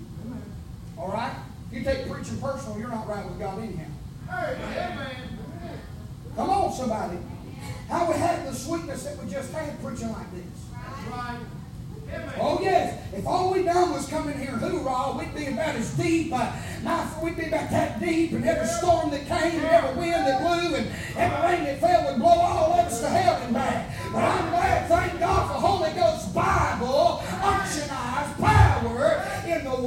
All 0.96 1.12
right? 1.12 1.34
If 1.70 1.78
you 1.78 1.84
take 1.84 2.08
preaching 2.10 2.40
personal, 2.40 2.78
you're 2.78 2.88
not 2.88 3.06
right 3.06 3.28
with 3.28 3.38
God 3.38 3.58
anyhow. 3.58 3.84
Amen. 4.30 5.18
Come 6.34 6.48
on, 6.48 6.72
somebody. 6.72 7.18
How 7.90 8.10
we 8.10 8.16
had 8.16 8.46
the 8.46 8.54
sweetness 8.54 9.04
that 9.04 9.22
we 9.22 9.30
just 9.30 9.52
had 9.52 9.82
preaching 9.84 10.10
like 10.10 10.32
this. 10.34 10.44
Right. 11.10 11.40
Oh, 12.40 12.58
yes. 12.62 12.98
If 13.12 13.26
all 13.26 13.52
we 13.52 13.62
done 13.62 13.92
was 13.92 14.08
come 14.08 14.28
in 14.30 14.38
here 14.38 14.52
and 14.52 14.60
hoorah, 14.60 15.16
we'd 15.18 15.34
be 15.34 15.46
about 15.46 15.74
as 15.74 15.92
deep. 15.96 16.32
Uh, 16.32 16.52
now, 16.82 17.08
we'd 17.22 17.36
be 17.36 17.46
about 17.46 17.70
that 17.70 18.00
deep, 18.00 18.32
and 18.32 18.44
every 18.44 18.66
storm 18.66 19.10
that 19.10 19.26
came, 19.26 19.60
and 19.60 19.66
every 19.66 19.96
wind 19.98 20.26
that 20.26 20.40
blew, 20.40 20.74
and 20.76 20.88
every 21.16 21.48
rain 21.48 21.64
that 21.64 21.80
fell 21.80 22.10
would 22.10 22.20
blow 22.20 22.30
all 22.30 22.72
of 22.72 22.86
us 22.86 23.00
to 23.00 23.08
hell 23.08 23.36
and 23.42 23.54
back. 23.54 23.90
But 24.12 24.24
I'm 24.24 24.50
glad, 24.50 24.69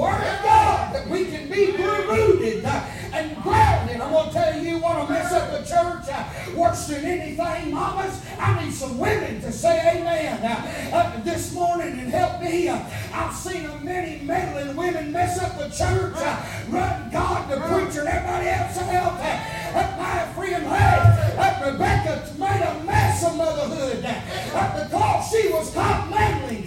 Word 0.03 0.15
of 0.15 0.43
God 0.43 0.93
that 0.93 1.07
we 1.07 1.23
can 1.27 1.49
be 1.49 1.71
rooted 1.71 2.65
uh, 2.65 2.85
and 3.13 3.41
grounded. 3.41 4.01
I'm 4.01 4.11
going 4.11 4.27
to 4.27 4.33
tell 4.33 4.59
you, 4.59 4.71
you 4.71 4.77
want 4.79 5.07
to 5.07 5.13
mess 5.13 5.31
up 5.31 5.49
the 5.51 5.59
church 5.59 6.09
uh, 6.11 6.59
worse 6.59 6.87
than 6.87 7.05
anything, 7.05 7.73
mamas? 7.73 8.21
I 8.37 8.65
need 8.65 8.73
some 8.73 8.97
women 8.97 9.39
to 9.39 9.49
say 9.53 9.79
amen 9.95 10.43
uh, 10.43 11.21
this 11.23 11.53
morning 11.53 11.99
and 12.01 12.09
help 12.11 12.41
me. 12.41 12.67
Uh, 12.67 12.83
I've 13.13 13.33
seen 13.33 13.63
many 13.85 14.21
meddling 14.25 14.75
women 14.75 15.13
mess 15.13 15.39
up 15.39 15.57
the 15.57 15.69
church, 15.69 16.15
uh, 16.17 16.45
run 16.67 17.09
God, 17.09 17.49
the 17.49 17.61
preacher, 17.61 18.01
and 18.01 18.09
everybody 18.09 18.49
else 18.49 18.75
help. 18.75 19.13
Uh, 19.19 20.02
my 20.13 20.33
friend, 20.33 20.63
hey, 20.63 21.71
Rebecca 21.71 22.29
made 22.37 22.61
a 22.61 22.83
mess 22.83 23.25
of 23.25 23.35
motherhood 23.35 24.05
uh, 24.05 24.83
because 24.83 25.29
she 25.31 25.49
was 25.49 25.73
caught 25.73 26.09
meddling. 26.09 26.63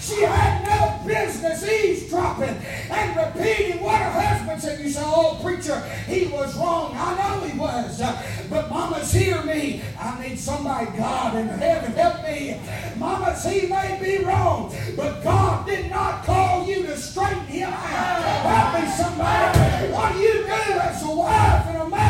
She 0.00 0.22
had 0.22 0.64
no 0.64 1.06
business 1.06 1.68
eavesdropping 1.68 2.56
and 2.90 3.16
repeating 3.16 3.82
what 3.82 4.00
her 4.00 4.10
husband 4.10 4.62
said. 4.62 4.80
You 4.80 4.90
say, 4.90 5.02
oh, 5.04 5.38
preacher, 5.42 5.78
he 6.06 6.26
was 6.28 6.56
wrong. 6.56 6.92
I 6.94 7.16
know 7.16 7.46
he 7.46 7.58
was. 7.58 8.00
But 8.48 8.70
mamas, 8.70 9.12
hear 9.12 9.42
me. 9.42 9.82
I 9.98 10.26
need 10.26 10.38
somebody, 10.38 10.86
God 10.96 11.36
in 11.36 11.48
heaven, 11.48 11.92
help 11.92 12.22
me. 12.22 12.60
Mamas, 12.96 13.44
he 13.44 13.66
may 13.66 13.98
be 14.00 14.24
wrong, 14.24 14.74
but 14.96 15.22
God 15.22 15.66
did 15.66 15.90
not 15.90 16.24
call 16.24 16.66
you 16.66 16.84
to 16.84 16.96
straighten 16.96 17.46
him 17.46 17.72
out. 17.72 18.22
Help 18.22 18.84
me, 18.84 18.90
somebody. 18.90 19.92
What 19.92 20.12
do 20.12 20.18
you 20.20 20.34
do 20.44 20.52
as 20.52 21.02
a 21.02 21.10
wife 21.10 21.66
and 21.66 21.76
a 21.78 21.88
mother 21.88 22.06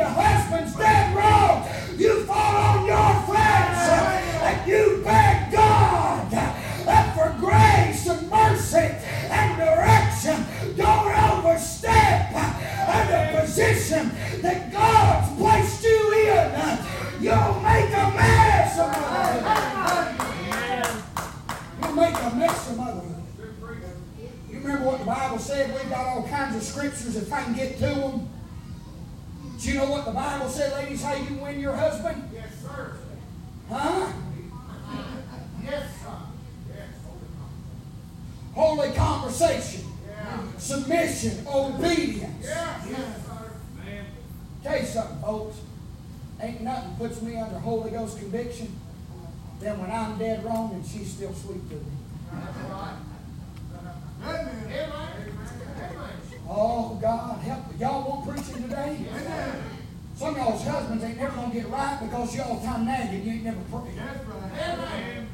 your 0.00 0.08
husband's 0.08 0.74
dead 0.76 1.14
wrong. 1.14 1.68
You 1.98 2.24
fall 2.24 2.56
on 2.56 2.86
your 2.86 3.12
friends 3.28 3.78
and 4.48 4.66
you 4.66 5.02
beg 5.04 5.52
God 5.52 6.32
for 7.14 7.36
grace 7.38 8.06
and 8.08 8.30
mercy 8.30 8.96
and 9.28 9.58
direction. 9.58 10.46
Don't 10.76 11.12
overstep 11.12 12.32
the 12.32 13.40
position 13.40 14.10
that 14.40 14.72
God's 14.72 15.36
placed 15.36 15.84
you 15.84 16.12
in. 16.14 16.78
You'll 17.20 17.60
make 17.60 17.92
a 17.92 18.08
mess 18.16 18.78
of 18.80 18.88
it. 18.96 19.42
You'll 21.82 21.94
make 21.94 22.16
a 22.16 22.34
mess 22.36 22.70
of 22.70 22.78
it 22.78 23.10
remember 24.62 24.84
what 24.86 24.98
the 24.98 25.04
Bible 25.06 25.38
said? 25.38 25.74
We've 25.74 25.90
got 25.90 26.06
all 26.06 26.28
kinds 26.28 26.56
of 26.56 26.62
scriptures 26.62 27.16
if 27.16 27.32
I 27.32 27.42
can 27.44 27.54
get 27.54 27.78
to 27.78 27.86
them. 27.86 28.28
Do 29.60 29.68
you 29.68 29.74
know 29.74 29.90
what 29.90 30.06
the 30.06 30.12
Bible 30.12 30.48
said, 30.48 30.72
ladies, 30.72 31.02
how 31.02 31.14
you 31.14 31.34
win 31.36 31.60
your 31.60 31.76
husband? 31.76 32.30
Yes, 32.32 32.48
sir. 32.62 32.96
Huh? 33.68 34.12
Yes, 35.62 35.82
sir. 36.00 36.16
Yes. 36.74 36.88
Holy 38.54 38.90
conversation, 38.92 39.84
Yeah. 40.08 40.40
submission, 40.56 41.46
obedience. 41.46 42.42
Yeah. 42.46 42.80
Yes, 42.88 42.98
sir. 43.26 43.50
Man. 43.76 44.04
Tell 44.62 44.78
you 44.80 44.86
something, 44.86 45.18
folks. 45.20 45.56
Ain't 46.40 46.62
nothing 46.62 46.94
puts 46.96 47.20
me 47.20 47.36
under 47.38 47.58
Holy 47.58 47.90
Ghost 47.90 48.18
conviction 48.18 48.74
than 49.60 49.78
when 49.78 49.90
I'm 49.90 50.16
dead 50.18 50.42
wrong 50.42 50.72
and 50.72 50.86
she's 50.86 51.12
still 51.12 51.34
sweet 51.34 51.68
to 51.68 51.74
me. 51.76 51.82
That's 52.32 52.56
right. 52.70 52.94
Amen. 54.22 54.48
Amen. 54.64 54.72
Amen. 54.72 56.39
Oh, 56.52 56.98
God, 57.00 57.38
help 57.42 57.70
me. 57.70 57.78
Y'all 57.78 58.02
want 58.10 58.28
preaching 58.28 58.64
today? 58.64 58.98
Amen. 59.08 59.62
Some 60.16 60.34
of 60.34 60.36
y'all's 60.36 60.66
husbands 60.66 61.04
ain't 61.04 61.16
never 61.16 61.36
going 61.36 61.52
to 61.52 61.56
get 61.56 61.68
right 61.70 61.96
because 62.02 62.34
y'all 62.34 62.60
time 62.60 62.84
nagging. 62.86 63.22
You 63.24 63.32
ain't 63.34 63.44
never 63.44 63.60
prayed. 63.70 63.96
That's 63.96 64.26
right. 64.26 64.58
Amen. 64.58 65.28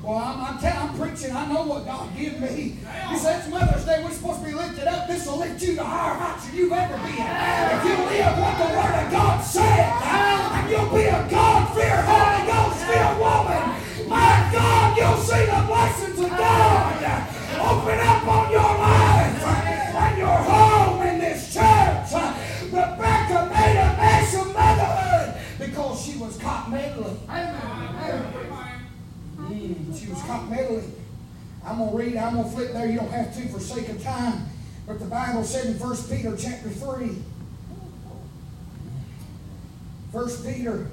Well, 0.00 0.18
I'm, 0.18 0.56
I'm, 0.56 0.64
I'm 0.64 0.96
preaching. 0.96 1.34
I 1.34 1.52
know 1.52 1.66
what 1.66 1.84
God 1.84 2.16
give 2.16 2.40
me. 2.40 2.78
He 3.10 3.18
said 3.18 3.40
it's 3.40 3.48
Mother's 3.48 3.84
Day. 3.84 4.00
We're 4.04 4.12
supposed 4.12 4.40
to 4.40 4.46
be 4.46 4.54
lifted 4.54 4.86
up. 4.86 5.08
This 5.08 5.26
will 5.26 5.38
lift 5.38 5.60
you 5.60 5.74
to 5.74 5.82
higher 5.82 6.14
heights 6.14 6.46
than 6.46 6.56
you've 6.56 6.72
ever 6.72 6.96
been. 7.02 7.18
If 7.18 7.82
you 7.82 7.98
live 8.06 8.38
what 8.38 8.54
the 8.54 8.70
Word 8.78 8.94
of 9.02 9.10
God 9.10 9.42
said, 9.42 9.92
and 9.98 10.70
you'll 10.70 10.94
be 10.94 11.10
a 11.10 11.26
God-fearing, 11.28 12.06
Holy 12.06 12.46
Ghost-filled 12.46 13.18
woman. 13.18 13.62
My 14.06 14.48
God, 14.54 14.96
you'll 14.96 15.18
see 15.18 15.44
the 15.44 15.66
blessings 15.66 16.20
of 16.20 16.30
God 16.30 17.28
open 17.58 17.98
up 17.98 18.26
on 18.28 18.47
she 26.18 26.24
was 26.24 26.38
caught 26.38 26.68
meddling. 26.68 27.16
Mm, 29.38 30.00
she 30.00 30.08
was 30.08 30.20
caught 30.22 30.50
meddling. 30.50 30.94
I'm 31.64 31.78
gonna 31.78 31.96
read. 31.96 32.16
I'm 32.16 32.34
gonna 32.34 32.48
flip 32.48 32.72
there. 32.72 32.90
You 32.90 32.98
don't 32.98 33.10
have 33.12 33.34
to 33.36 33.48
for 33.48 33.60
sake 33.60 33.88
of 33.88 34.02
time. 34.02 34.46
But 34.86 34.98
the 34.98 35.04
Bible 35.04 35.44
said 35.44 35.66
in 35.66 35.78
1 35.78 35.96
Peter 36.08 36.36
chapter 36.36 36.70
three. 36.70 37.22
1 40.10 40.30
Peter 40.44 40.90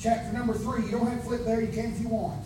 chapter 0.00 0.32
number 0.32 0.54
three. 0.54 0.86
You 0.86 0.90
don't 0.90 1.06
have 1.06 1.20
to 1.20 1.26
flip 1.26 1.44
there. 1.44 1.60
You 1.60 1.68
can 1.68 1.92
if 1.92 2.00
you 2.00 2.08
want. 2.08 2.44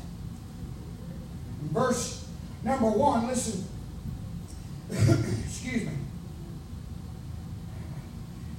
In 1.63 1.69
verse 1.69 2.29
number 2.65 2.91
one. 2.91 3.29
Listen. 3.29 3.65
Excuse 4.91 5.87
me. 5.87 5.93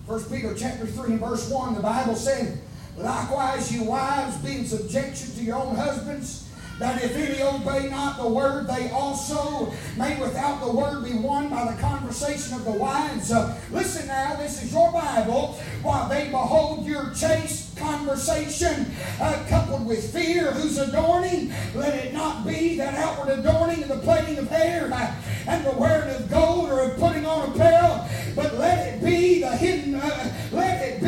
1 0.07 0.23
Peter 0.31 0.55
chapter 0.55 0.85
3 0.85 1.11
and 1.11 1.19
verse 1.19 1.49
1, 1.49 1.73
the 1.75 1.81
Bible 1.81 2.15
said, 2.15 2.61
Likewise, 2.97 3.71
you 3.71 3.83
wives, 3.83 4.37
be 4.37 4.57
in 4.57 4.65
subjection 4.65 5.31
to 5.35 5.43
your 5.43 5.57
own 5.57 5.75
husbands, 5.75 6.49
that 6.79 7.03
if 7.03 7.15
any 7.15 7.41
obey 7.41 7.89
not 7.89 8.17
the 8.17 8.27
word, 8.27 8.67
they 8.67 8.89
also 8.91 9.71
may 9.97 10.19
without 10.19 10.63
the 10.63 10.71
word 10.71 11.03
be 11.03 11.13
won 11.13 11.49
by 11.49 11.71
the 11.71 11.81
conversation 11.81 12.55
of 12.55 12.65
the 12.65 12.71
wives. 12.71 13.31
Uh, 13.31 13.59
listen 13.71 14.07
now, 14.07 14.35
this 14.35 14.63
is 14.63 14.71
your 14.71 14.91
Bible. 14.91 15.59
While 15.81 16.07
they 16.07 16.29
behold 16.29 16.85
your 16.85 17.11
chaste 17.13 17.77
conversation, 17.77 18.91
uh, 19.19 19.43
coupled 19.49 19.87
with 19.87 20.11
fear, 20.13 20.51
whose 20.51 20.77
adorning, 20.77 21.51
let 21.75 21.95
it 21.95 22.13
not 22.13 22.45
be 22.45 22.77
that 22.77 22.93
outward 22.95 23.39
adorning 23.39 23.83
of 23.83 23.89
the 23.89 23.99
plaiting 23.99 24.37
of 24.37 24.49
hair 24.49 24.89
uh, 24.91 25.15
and 25.47 25.65
the 25.65 25.71
wearing 25.71 26.13
of 26.15 26.29
gold 26.29 26.69
or 26.69 26.81
of 26.81 26.99
putting 26.99 27.25
on 27.25 27.51
apparel, 27.51 28.07
but 28.35 28.55
let 28.55 28.87
it 28.87 29.03
be 29.03 29.41
the 29.41 29.55
hidden, 29.57 29.95
uh, 29.95 30.33
let 30.51 30.66
it 30.66 30.66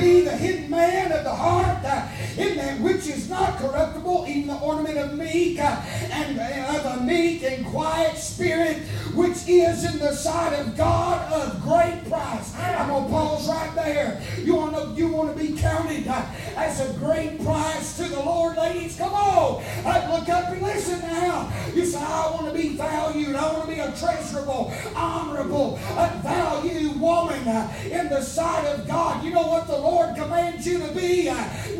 be 0.09 0.21
the 0.21 0.31
hidden 0.31 0.69
man 0.69 1.11
of 1.11 1.23
the 1.23 1.33
heart, 1.33 1.85
uh, 1.85 2.07
in 2.37 2.57
that 2.57 2.79
which 2.79 3.07
is 3.07 3.29
not 3.29 3.57
corruptible, 3.57 4.25
even 4.27 4.47
the 4.47 4.57
ornament 4.57 4.97
of 4.97 5.13
meek 5.13 5.59
uh, 5.59 5.81
and 6.11 6.39
of 6.39 6.97
a 6.97 7.03
meek 7.03 7.43
and 7.43 7.65
quiet 7.67 8.17
spirit, 8.17 8.77
which 9.19 9.49
is 9.49 9.83
in 9.83 9.99
the 9.99 10.13
sight 10.13 10.53
of 10.53 10.77
God 10.77 11.29
of 11.33 11.61
great 11.61 12.09
price. 12.09 12.55
I'm 12.55 12.87
gonna 12.87 13.09
pause 13.09 13.49
right 13.49 13.75
there. 13.75 14.21
You 14.41 14.55
want 14.55 14.73
to 14.75 14.93
you 14.95 15.09
want 15.09 15.37
to 15.37 15.43
be 15.43 15.59
counted 15.59 16.07
uh, 16.07 16.25
as 16.55 16.79
a 16.79 16.93
great 16.97 17.43
price 17.43 17.97
to 17.97 18.03
the 18.03 18.19
Lord, 18.19 18.55
ladies? 18.55 18.95
Come 18.95 19.13
on, 19.13 19.61
uh, 19.85 20.15
look 20.15 20.29
up 20.29 20.47
and 20.49 20.61
listen 20.61 21.01
now. 21.01 21.51
You 21.75 21.85
say 21.85 21.99
I 21.99 22.31
want 22.31 22.47
to 22.47 22.53
be 22.53 22.69
valued. 22.69 23.35
I 23.35 23.51
want 23.51 23.67
to 23.67 23.75
be 23.75 23.81
a 23.81 23.91
treasurable, 23.91 24.73
honorable, 24.95 25.77
uh, 25.97 26.19
valued 26.23 26.99
woman 26.99 27.45
uh, 27.45 27.73
in 27.91 28.07
the 28.07 28.21
sight 28.21 28.65
of 28.67 28.87
God. 28.87 29.21
You 29.23 29.31
know 29.31 29.47
what 29.47 29.67
the 29.67 29.77
Lord 29.77 30.15
commands 30.15 30.65
you 30.65 30.79
to 30.79 30.91
be? 30.93 31.29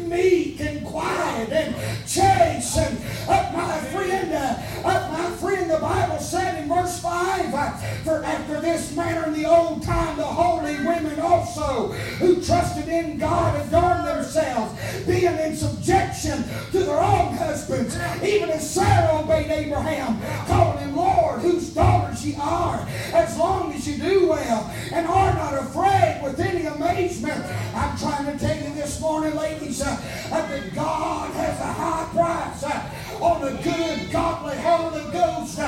Meek 0.08 0.60
and 0.60 0.86
quiet 0.86 1.50
and 1.52 1.74
chaste. 2.06 2.78
And 2.78 2.98
uh, 3.30 3.52
my 3.54 3.78
friend, 3.92 4.34
uh, 4.34 4.60
my 4.84 5.30
friend, 5.38 5.70
the 5.70 5.80
Bible 5.80 6.20
said 6.20 6.62
in 6.62 6.68
verse 6.68 7.00
five, 7.00 7.29
uh, 7.30 7.72
for 8.04 8.24
after 8.24 8.60
this 8.62 8.96
manner 8.96 9.28
in 9.28 9.34
the 9.34 9.46
old 9.46 9.84
time, 9.84 10.18
the 10.18 10.24
holy 10.24 10.76
women 10.78 11.20
also 11.20 11.88
who 12.20 12.42
trusted 12.42 12.88
in 12.88 13.18
God 13.18 13.56
adorned 13.68 14.08
themselves, 14.08 15.06
being 15.06 15.38
in 15.38 15.56
subjection 15.56 16.44
to 16.72 16.80
their 16.80 17.00
own 17.00 17.36
husbands, 17.36 17.96
even 18.24 18.50
as 18.50 18.70
Sarah 18.70 19.20
obeyed 19.20 19.52
Abraham, 19.52 20.20
calling 20.48 20.80
him 20.80 20.96
Lord, 20.96 21.42
whose 21.42 21.70
daughters 21.70 22.26
ye 22.26 22.36
are, 22.40 22.88
as 23.14 23.38
long 23.38 23.74
as 23.74 23.88
you 23.88 23.98
do 23.98 24.30
well 24.30 24.72
and 24.92 25.08
are 25.08 25.34
not 25.34 25.54
afraid 25.54 26.22
with 26.24 26.40
any 26.40 26.66
amazement. 26.66 27.44
I'm 27.76 27.98
trying 27.98 28.26
to 28.26 28.38
tell 28.38 28.58
you 28.58 28.74
this 28.74 29.00
morning, 29.00 29.36
ladies, 29.36 29.82
uh, 29.82 29.90
uh, 30.32 30.48
that 30.48 30.76
God 30.76 31.32
has 31.34 31.60
a 31.60 31.74
high 31.74 32.10
price 32.12 32.64
uh, 32.64 32.90
on 33.22 33.44
a 33.44 33.52
good, 33.62 34.12
godly, 34.12 34.56
Holy 34.58 35.12
Ghost, 35.12 35.60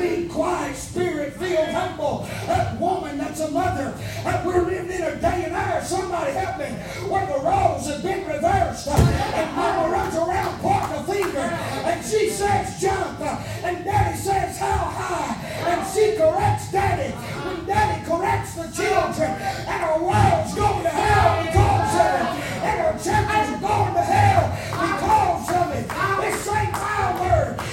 meek, 0.00 0.30
quiet, 0.30 0.74
spirit 0.74 1.34
filled, 1.34 1.68
humble. 1.68 2.28
That 2.46 2.80
woman 2.80 3.18
that's 3.18 3.40
a 3.40 3.50
mother. 3.50 3.94
that 4.24 4.44
we're 4.44 4.62
living 4.62 4.90
in 4.90 5.02
a 5.02 5.16
day 5.16 5.44
and 5.44 5.54
hour, 5.54 5.82
somebody 5.82 6.32
help 6.32 6.58
me, 6.58 6.66
where 7.08 7.26
the 7.26 7.38
roles 7.44 7.86
have 7.86 8.02
been 8.02 8.26
reversed. 8.26 8.88
And 8.88 9.56
mama 9.56 9.88
runs 9.88 10.16
around 10.16 10.58
pointing 10.60 10.96
a 10.96 11.04
finger, 11.04 11.38
and 11.38 12.04
she 12.04 12.28
says 12.28 12.80
jump, 12.80 13.20
and 13.20 13.84
daddy 13.84 14.16
says 14.18 14.58
how 14.58 14.76
high, 14.76 15.34
and 15.70 15.86
she 15.94 16.16
corrects 16.16 16.72
daddy. 16.72 17.12
When 17.12 17.66
daddy 17.66 18.04
corrects 18.04 18.54
the 18.54 18.66
children, 18.74 19.30
and 19.30 19.84
our 19.84 20.02
world's 20.02 20.54
going 20.54 20.82
to 20.82 20.90
hell 20.90 21.44
because 21.46 21.94
of 21.94 22.10
it, 22.18 22.62
and 22.66 22.80
our 22.80 22.92
churches 22.94 23.54
are 23.54 23.60
going 23.60 23.94
to 23.94 24.02
hell 24.02 24.95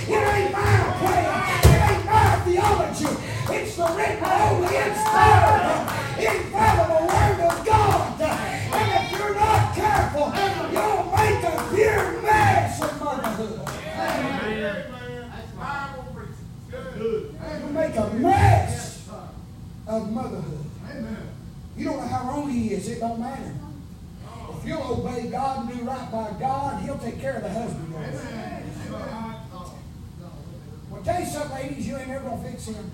it 0.10 0.24
ain't 0.36 0.52
my 0.52 0.96
plan, 1.00 1.32
it 1.64 1.82
ain't 1.92 2.06
my 2.06 2.36
theology. 2.44 3.12
It's 3.56 3.76
the 3.76 3.86
written, 3.96 4.24
holy, 4.24 4.76
inspired, 4.76 5.88
infallible 6.20 7.08
word 7.08 7.40
of 7.40 7.66
God. 7.66 8.22
And 8.22 8.88
if 9.00 9.20
you're 9.20 9.36
not 9.36 9.76
careful, 9.76 10.28
you'll 10.72 11.06
make 11.16 11.44
a 11.44 11.56
pure 11.74 12.22
mess 12.22 12.82
of 12.82 13.00
motherhood. 13.00 13.70
Amen. 13.96 14.86
You'll 17.60 17.72
make 17.72 17.96
a 17.96 18.10
mess 18.16 19.10
of 19.88 20.12
motherhood. 20.12 20.66
Amen. 20.90 21.18
You 21.78 21.86
don't 21.86 21.98
know 21.98 22.08
how 22.08 22.30
wrong 22.30 22.50
he 22.50 22.74
is, 22.74 22.88
it 22.90 23.00
don't 23.00 23.20
matter. 23.20 23.54
If 24.58 24.68
you'll 24.68 24.82
obey 24.82 25.28
God 25.30 25.70
and 25.70 25.78
do 25.78 25.84
right 25.86 26.12
by 26.12 26.32
God, 26.40 26.82
he'll 26.84 26.98
take 26.98 27.20
care 27.20 27.36
of 27.36 27.44
the 27.44 27.50
husband. 27.50 27.94
Tell 31.04 31.20
you 31.20 31.26
something, 31.26 31.52
ladies, 31.52 31.88
you 31.88 31.98
ain't 31.98 32.08
never 32.08 32.30
gonna 32.30 32.50
fix 32.50 32.68
him. 32.68 32.92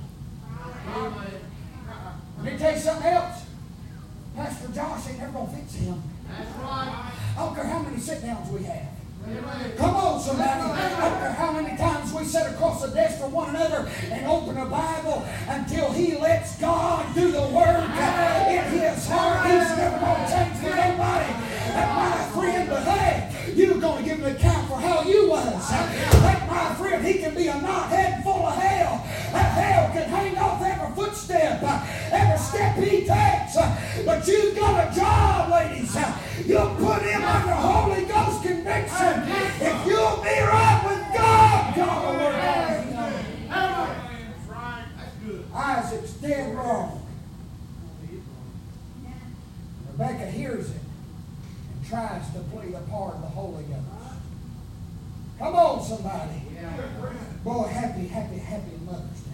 Let 2.37 2.53
me 2.53 2.57
tell 2.57 2.73
you 2.73 2.79
something 2.79 3.05
else. 3.05 3.45
Pastor 4.35 4.67
Josh 4.73 5.09
ain't 5.09 5.19
never 5.19 5.31
gonna 5.31 5.51
fix 5.51 5.75
him. 5.75 6.01
That's 6.27 6.57
right. 6.57 7.11
I 7.37 7.39
don't 7.39 7.55
care 7.55 7.65
how 7.65 7.79
many 7.79 7.99
sit 7.99 8.21
downs 8.21 8.49
we 8.51 8.63
have. 8.63 8.87
Come 9.77 9.95
on, 9.95 10.19
somebody. 10.19 10.49
I 10.49 11.09
don't 11.09 11.19
care 11.19 11.33
how 11.33 11.51
many 11.51 11.77
times 11.77 12.13
we 12.13 12.23
sit 12.23 12.51
across 12.51 12.81
the 12.81 12.91
desk 12.95 13.19
from 13.19 13.31
one 13.31 13.49
another 13.49 13.87
and 14.09 14.25
open 14.25 14.57
a 14.57 14.65
Bible 14.65 15.23
until 15.47 15.91
He 15.91 16.15
lets 16.17 16.59
God 16.59 17.13
do 17.13 17.31
the 17.31 17.41
work 17.41 17.83
in 18.49 18.63
His 18.73 19.07
heart. 19.07 19.45
He's 19.45 19.77
never 19.77 19.99
going 19.99 20.25
to 20.25 20.31
change 20.33 20.57
for 20.57 20.69
nobody. 20.73 21.33
And 21.77 21.89
my 21.95 22.17
friend, 22.33 22.69
but 22.69 22.83
hey, 22.83 23.53
you're 23.53 23.77
going 23.77 24.03
to 24.03 24.09
give 24.09 24.25
account 24.25 24.58
for 24.58 24.58
how 24.79 25.03
you 25.03 25.29
was. 25.29 25.71
Like 26.21 26.47
my 26.47 26.73
friend, 26.75 27.05
he 27.05 27.19
can 27.19 27.35
be 27.35 27.47
a 27.47 27.53
knothead 27.53 28.23
full 28.23 28.45
of 28.45 28.55
hell. 28.55 29.05
That 29.31 29.51
hell 29.53 29.91
can 29.93 30.09
hang 30.09 30.37
off 30.37 30.61
every 30.61 30.95
footstep, 30.95 31.61
every 32.11 32.37
step 32.37 32.75
he 32.77 33.05
takes. 33.05 33.57
But 34.05 34.27
you've 34.27 34.55
got 34.55 34.91
a 34.91 34.95
job, 34.95 35.51
ladies. 35.51 35.95
You'll 36.45 36.75
put 36.75 37.01
him 37.03 37.23
under 37.23 37.53
Holy 37.53 38.05
Ghost 38.05 38.43
conviction. 38.43 39.23
If 39.61 39.85
you'll 39.85 40.17
be 40.23 40.39
right 40.39 40.81
with 40.85 41.17
God, 41.17 41.75
God 41.75 42.03
will 42.05 42.19
work 42.25 42.39
good. 45.25 45.45
Isaac's 45.53 46.13
dead 46.13 46.55
wrong. 46.55 47.05
Rebecca 49.91 50.31
hears 50.31 50.69
it 50.69 50.81
and 51.73 51.85
tries 51.87 52.31
to 52.33 52.39
play 52.51 52.67
the 52.71 52.79
part 52.89 53.15
of 53.15 53.21
the 53.21 53.27
Holy 53.27 53.63
Ghost. 53.63 53.98
Come 55.39 55.55
on, 55.55 55.81
somebody. 55.81 56.41
Boy, 57.45 57.67
happy, 57.67 58.07
happy, 58.07 58.37
happy 58.39 58.71
Mother's 58.85 59.21
Day. 59.21 59.31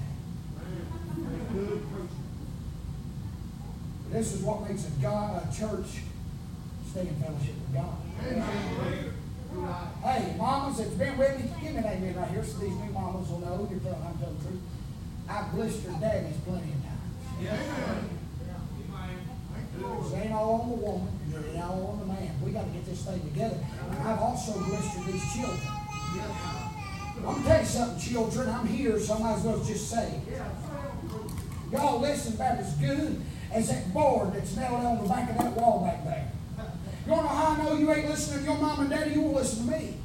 This 4.12 4.34
is 4.36 4.42
what 4.44 4.70
makes 4.70 4.88
a 4.88 4.92
God, 5.02 5.42
a 5.42 5.48
church, 5.52 6.04
stay 6.92 7.02
in 7.02 7.16
fellowship 7.16 7.56
with 7.58 7.74
God. 7.74 7.98
Hey, 10.04 10.36
mamas 10.38 10.78
that's 10.78 10.92
been 10.92 11.18
with 11.18 11.40
me, 11.40 11.50
give 11.60 11.74
me 11.74 11.82
that 11.82 11.94
amen 11.96 12.16
right 12.16 12.30
here 12.30 12.44
so 12.44 12.60
these 12.60 12.76
new 12.76 12.92
mamas 12.92 13.28
will 13.28 13.40
know 13.40 13.68
you're 13.72 13.80
telling, 13.80 14.04
I'm 14.06 14.18
telling 14.20 14.38
the 14.38 14.44
truth. 14.44 14.62
I've 15.28 15.52
blistered 15.54 16.00
daddies 16.00 16.38
plenty 16.46 16.72
of 16.72 16.84
times. 16.86 17.02
Yes. 17.42 17.60
It 20.14 20.18
ain't 20.18 20.34
all 20.34 20.62
on 20.62 20.70
the 20.70 20.76
woman, 20.76 21.08
it 21.34 21.56
ain't 21.56 21.64
all 21.64 21.88
on 21.88 22.00
the 22.00 22.06
man. 22.14 22.32
We 22.44 22.52
got 22.52 22.66
to 22.66 22.70
get 22.70 22.86
this 22.86 23.02
thing 23.02 23.22
together. 23.22 23.58
And 23.90 24.08
I've 24.08 24.20
also 24.20 24.54
blistered 24.54 25.06
these 25.12 25.34
children. 25.34 25.75
I'm 26.22 27.24
going 27.24 27.42
to 27.42 27.48
tell 27.48 27.60
you 27.60 27.66
something, 27.66 28.14
children. 28.14 28.50
I'm 28.50 28.68
here, 28.68 29.00
so 29.00 29.16
I 29.16 29.20
might 29.20 29.34
as 29.34 29.44
well 29.44 29.64
just 29.64 29.90
say. 29.90 30.22
Y'all 31.72 32.00
listen 32.00 32.34
about 32.36 32.60
as 32.60 32.74
good 32.76 33.22
as 33.52 33.70
that 33.70 33.94
board 33.94 34.34
that's 34.34 34.56
nailed 34.56 34.86
on 34.86 35.02
the 35.02 35.10
back 35.10 35.30
of 35.30 35.38
that 35.38 35.52
wall 35.54 35.84
back 35.84 36.04
there. 36.06 36.32
You 37.06 37.12
want 37.12 37.28
to 37.28 37.34
know 37.34 37.40
how 37.40 37.52
I 37.52 37.64
know 37.64 37.78
you 37.78 37.92
ain't 37.92 38.10
listening 38.10 38.40
to 38.40 38.46
your 38.46 38.58
mom 38.58 38.82
and 38.82 38.90
daddy? 38.90 39.12
You 39.12 39.22
will 39.22 39.34
listen 39.34 39.66
to 39.66 39.72
me. 39.72 39.98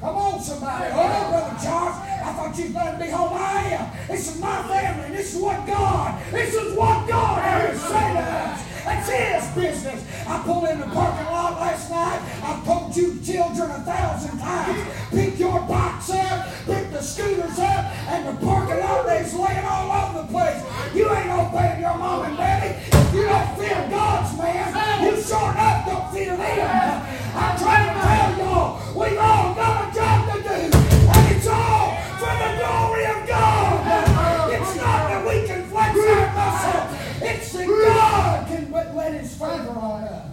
Come 0.00 0.16
on, 0.16 0.40
somebody. 0.40 0.90
Oh, 0.92 1.30
Brother 1.30 1.64
Charles, 1.64 1.96
I 1.96 2.32
thought 2.34 2.58
you 2.58 2.64
would 2.64 2.72
glad 2.72 2.98
to 2.98 3.04
be 3.04 3.10
home. 3.10 3.32
I 3.32 3.62
am. 3.72 4.08
This 4.08 4.34
is 4.34 4.40
my 4.40 4.62
family. 4.64 5.16
This 5.16 5.34
is 5.34 5.40
what 5.40 5.66
God, 5.66 6.22
this 6.30 6.54
is 6.54 6.76
what 6.76 7.08
God 7.08 7.70
to 7.70 7.78
say 7.78 8.12
to 8.12 8.20
us. 8.20 8.73
That's 8.84 9.08
His 9.08 9.54
business. 9.54 10.04
I 10.26 10.42
pulled 10.44 10.68
in 10.68 10.80
the 10.80 10.86
parking 10.86 11.26
lot 11.26 11.60
last 11.60 11.90
night. 11.90 12.20
I've 12.44 12.64
told 12.64 12.94
you 12.94 13.18
children 13.24 13.70
a 13.70 13.80
thousand 13.80 14.38
times. 14.38 14.80
Pick 15.10 15.38
your 15.38 15.60
box 15.62 16.10
up, 16.10 16.46
pick 16.66 16.90
the 16.90 17.00
scooters 17.00 17.58
up, 17.58 17.84
and 18.12 18.28
the 18.28 18.44
parking 18.44 18.80
lot 18.80 19.08
is 19.20 19.32
laying 19.34 19.64
all 19.64 19.90
over 19.90 20.22
the 20.22 20.28
place. 20.28 20.62
You 20.94 21.10
ain't 21.10 21.30
obeying 21.32 21.80
your 21.80 21.96
mom 21.96 22.26
and 22.26 22.36
daddy. 22.36 22.76
If 22.92 23.14
you 23.14 23.22
don't 23.24 23.56
fear 23.56 23.88
God's 23.90 24.38
man, 24.38 25.04
you 25.04 25.22
sure 25.22 25.50
enough 25.52 25.86
don't 25.86 26.12
fear 26.12 26.36
them. 26.36 27.02
I'm 27.34 27.58
trying 27.58 27.88
to 27.88 28.00
tell 28.00 28.38
y'all, 28.38 28.78
we've 28.94 29.18
all 29.18 29.54
got 29.54 29.90
a 29.90 29.94
job 29.94 30.28
to 30.28 30.42
do, 30.42 30.76
and 30.76 31.36
it's 31.36 31.46
all 31.48 31.96
for 32.20 32.34
the 32.36 32.50
glory 32.60 33.04
of 33.06 33.28
God. 33.28 34.52
It's 34.52 34.76
not 34.76 35.08
that 35.08 35.24
we 35.26 35.46
can 35.46 35.64
flex 35.68 35.98
our 35.98 36.34
muscle. 36.36 37.26
It's 37.26 37.52
that 37.52 37.66
God 37.66 38.43
can 38.74 38.86
but 38.86 38.96
let 38.96 39.20
His 39.20 39.32
favor 39.32 39.70
on 39.70 40.04
us. 40.04 40.30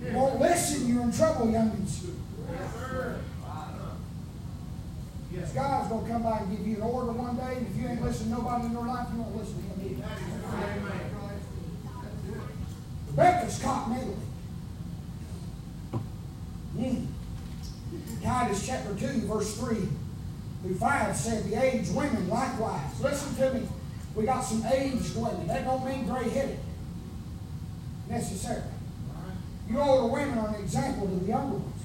You 0.00 0.12
won't 0.14 0.40
listen, 0.40 0.88
you're 0.88 1.02
in 1.02 1.12
trouble, 1.12 1.46
youngins. 1.46 2.10
Yes, 5.32 5.52
God's 5.52 5.88
going 5.88 6.06
to 6.06 6.10
come 6.10 6.22
by 6.22 6.38
and 6.38 6.56
give 6.56 6.66
you 6.66 6.76
an 6.76 6.82
order 6.82 7.12
one 7.12 7.36
day, 7.36 7.56
and 7.58 7.66
if 7.66 7.76
you 7.76 7.88
ain't 7.88 8.02
listening 8.02 8.34
to 8.34 8.40
nobody 8.40 8.66
in 8.66 8.72
your 8.72 8.86
life, 8.86 9.08
you 9.12 9.20
won't 9.20 9.36
listen 9.36 9.54
to 9.56 9.62
Him 9.62 10.00
either. 10.00 10.08
Rebecca's 13.10 13.62
caught 13.62 13.90
mentally. 13.90 14.16
Mm. 16.76 17.06
Titus 18.22 18.66
chapter 18.66 18.94
2, 18.94 19.06
verse 19.26 19.56
3 19.58 19.76
through 20.62 20.74
5 20.74 21.16
said 21.16 21.44
the 21.44 21.62
aged 21.62 21.94
women 21.94 22.28
likewise. 22.28 23.00
Listen 23.00 23.34
to 23.36 23.54
me. 23.54 23.68
We 24.18 24.26
got 24.26 24.40
some 24.40 24.66
aged 24.66 25.14
women. 25.14 25.46
That 25.46 25.64
don't 25.64 25.86
mean 25.86 26.04
gray-headed 26.08 26.58
necessarily. 28.10 28.64
You 29.70 29.78
older 29.78 30.12
women 30.12 30.38
are 30.38 30.48
an 30.48 30.56
example 30.56 31.06
to 31.06 31.14
the 31.14 31.26
younger 31.26 31.58
ones. 31.58 31.82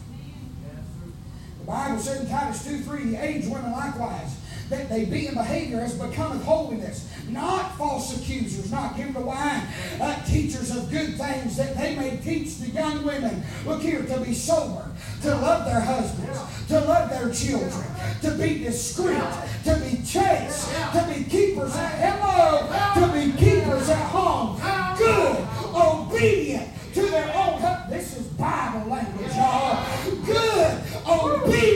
The 1.59 1.65
Bible 1.65 1.99
said 1.99 2.21
in 2.21 2.29
Titus 2.29 2.65
2 2.65 2.79
3, 2.79 3.03
the 3.11 3.23
aged 3.23 3.51
women 3.51 3.71
likewise, 3.71 4.35
that 4.69 4.89
they 4.89 5.05
be 5.05 5.27
in 5.27 5.35
behavior 5.35 5.79
as 5.81 5.93
becometh 5.93 6.43
holiness, 6.43 7.07
not 7.29 7.77
false 7.77 8.17
accusers, 8.17 8.71
not 8.71 8.97
given 8.97 9.13
to 9.13 9.21
wine, 9.21 9.67
uh, 10.01 10.25
teachers 10.25 10.75
of 10.75 10.89
good 10.89 11.15
things, 11.15 11.55
that 11.57 11.77
they 11.77 11.95
may 11.95 12.17
teach 12.17 12.57
the 12.57 12.69
young 12.69 13.05
women, 13.05 13.43
look 13.63 13.81
here, 13.81 14.03
to 14.03 14.19
be 14.21 14.33
sober, 14.33 14.89
to 15.23 15.33
love 15.35 15.65
their 15.65 15.79
husbands, 15.79 16.37
to 16.67 16.79
love 16.81 17.09
their 17.09 17.31
children, 17.31 17.85
to 18.21 18.31
be 18.31 18.59
discreet, 18.61 19.23
to 19.63 19.75
be 19.79 20.03
chaste, 20.05 20.69
to 20.91 21.05
be 21.07 21.23
keepers 21.23 21.73
at 21.77 21.93
hello, 21.97 22.67
to 22.95 23.13
be 23.13 23.31
keepers 23.37 23.87
at 23.87 24.05
home, 24.09 24.59
good, 24.97 25.47
obedient 25.73 26.69
to 26.93 27.03
their 27.03 27.33
own. 27.35 27.53
This 27.89 28.17
is 28.17 28.27
Bible 28.27 28.89
language, 28.89 29.33
y'all. 29.35 29.85
Good, 30.25 30.81
obedient 31.07 31.72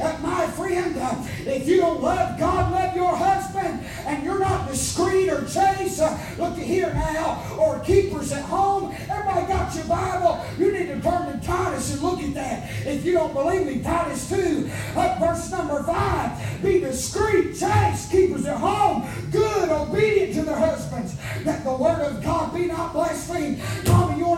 Uh, 0.00 0.18
my 0.22 0.46
friend, 0.48 0.96
uh, 0.98 1.14
if 1.46 1.66
you 1.66 1.78
don't 1.78 2.02
love 2.02 2.38
God, 2.38 2.72
love 2.72 2.94
your 2.94 3.14
husband, 3.14 3.84
and 4.06 4.24
you're 4.24 4.38
not 4.38 4.68
discreet 4.68 5.28
or 5.28 5.42
chaste, 5.42 6.00
uh, 6.00 6.18
look 6.38 6.56
here 6.56 6.92
now, 6.92 7.42
or 7.58 7.80
keepers 7.80 8.32
at 8.32 8.44
home, 8.44 8.94
everybody 9.08 9.46
got 9.46 9.74
your 9.74 9.84
Bible. 9.84 10.44
You 10.58 10.72
need 10.72 10.86
to 10.88 11.00
turn 11.00 11.40
to 11.40 11.46
Titus 11.46 11.94
and 11.94 12.02
look 12.02 12.20
at 12.20 12.34
that. 12.34 12.70
If 12.86 13.04
you 13.04 13.14
don't 13.14 13.32
believe 13.32 13.66
me, 13.66 13.82
Titus 13.82 14.28
2, 14.28 14.70
uh, 14.96 15.16
verse 15.18 15.50
number 15.50 15.82
5. 15.82 16.62
Be 16.62 16.80
discreet, 16.80 17.56
chaste, 17.56 18.10
keepers 18.10 18.46
at 18.46 18.58
home, 18.58 19.08
good, 19.30 19.68
obedient 19.68 20.34
to 20.34 20.42
their 20.42 20.58
husbands, 20.58 21.16
that 21.44 21.64
the 21.64 21.72
word 21.72 22.00
of 22.00 22.22
God 22.22 22.54
be 22.54 22.66
not 22.66 22.92
blasphemed. 22.92 23.60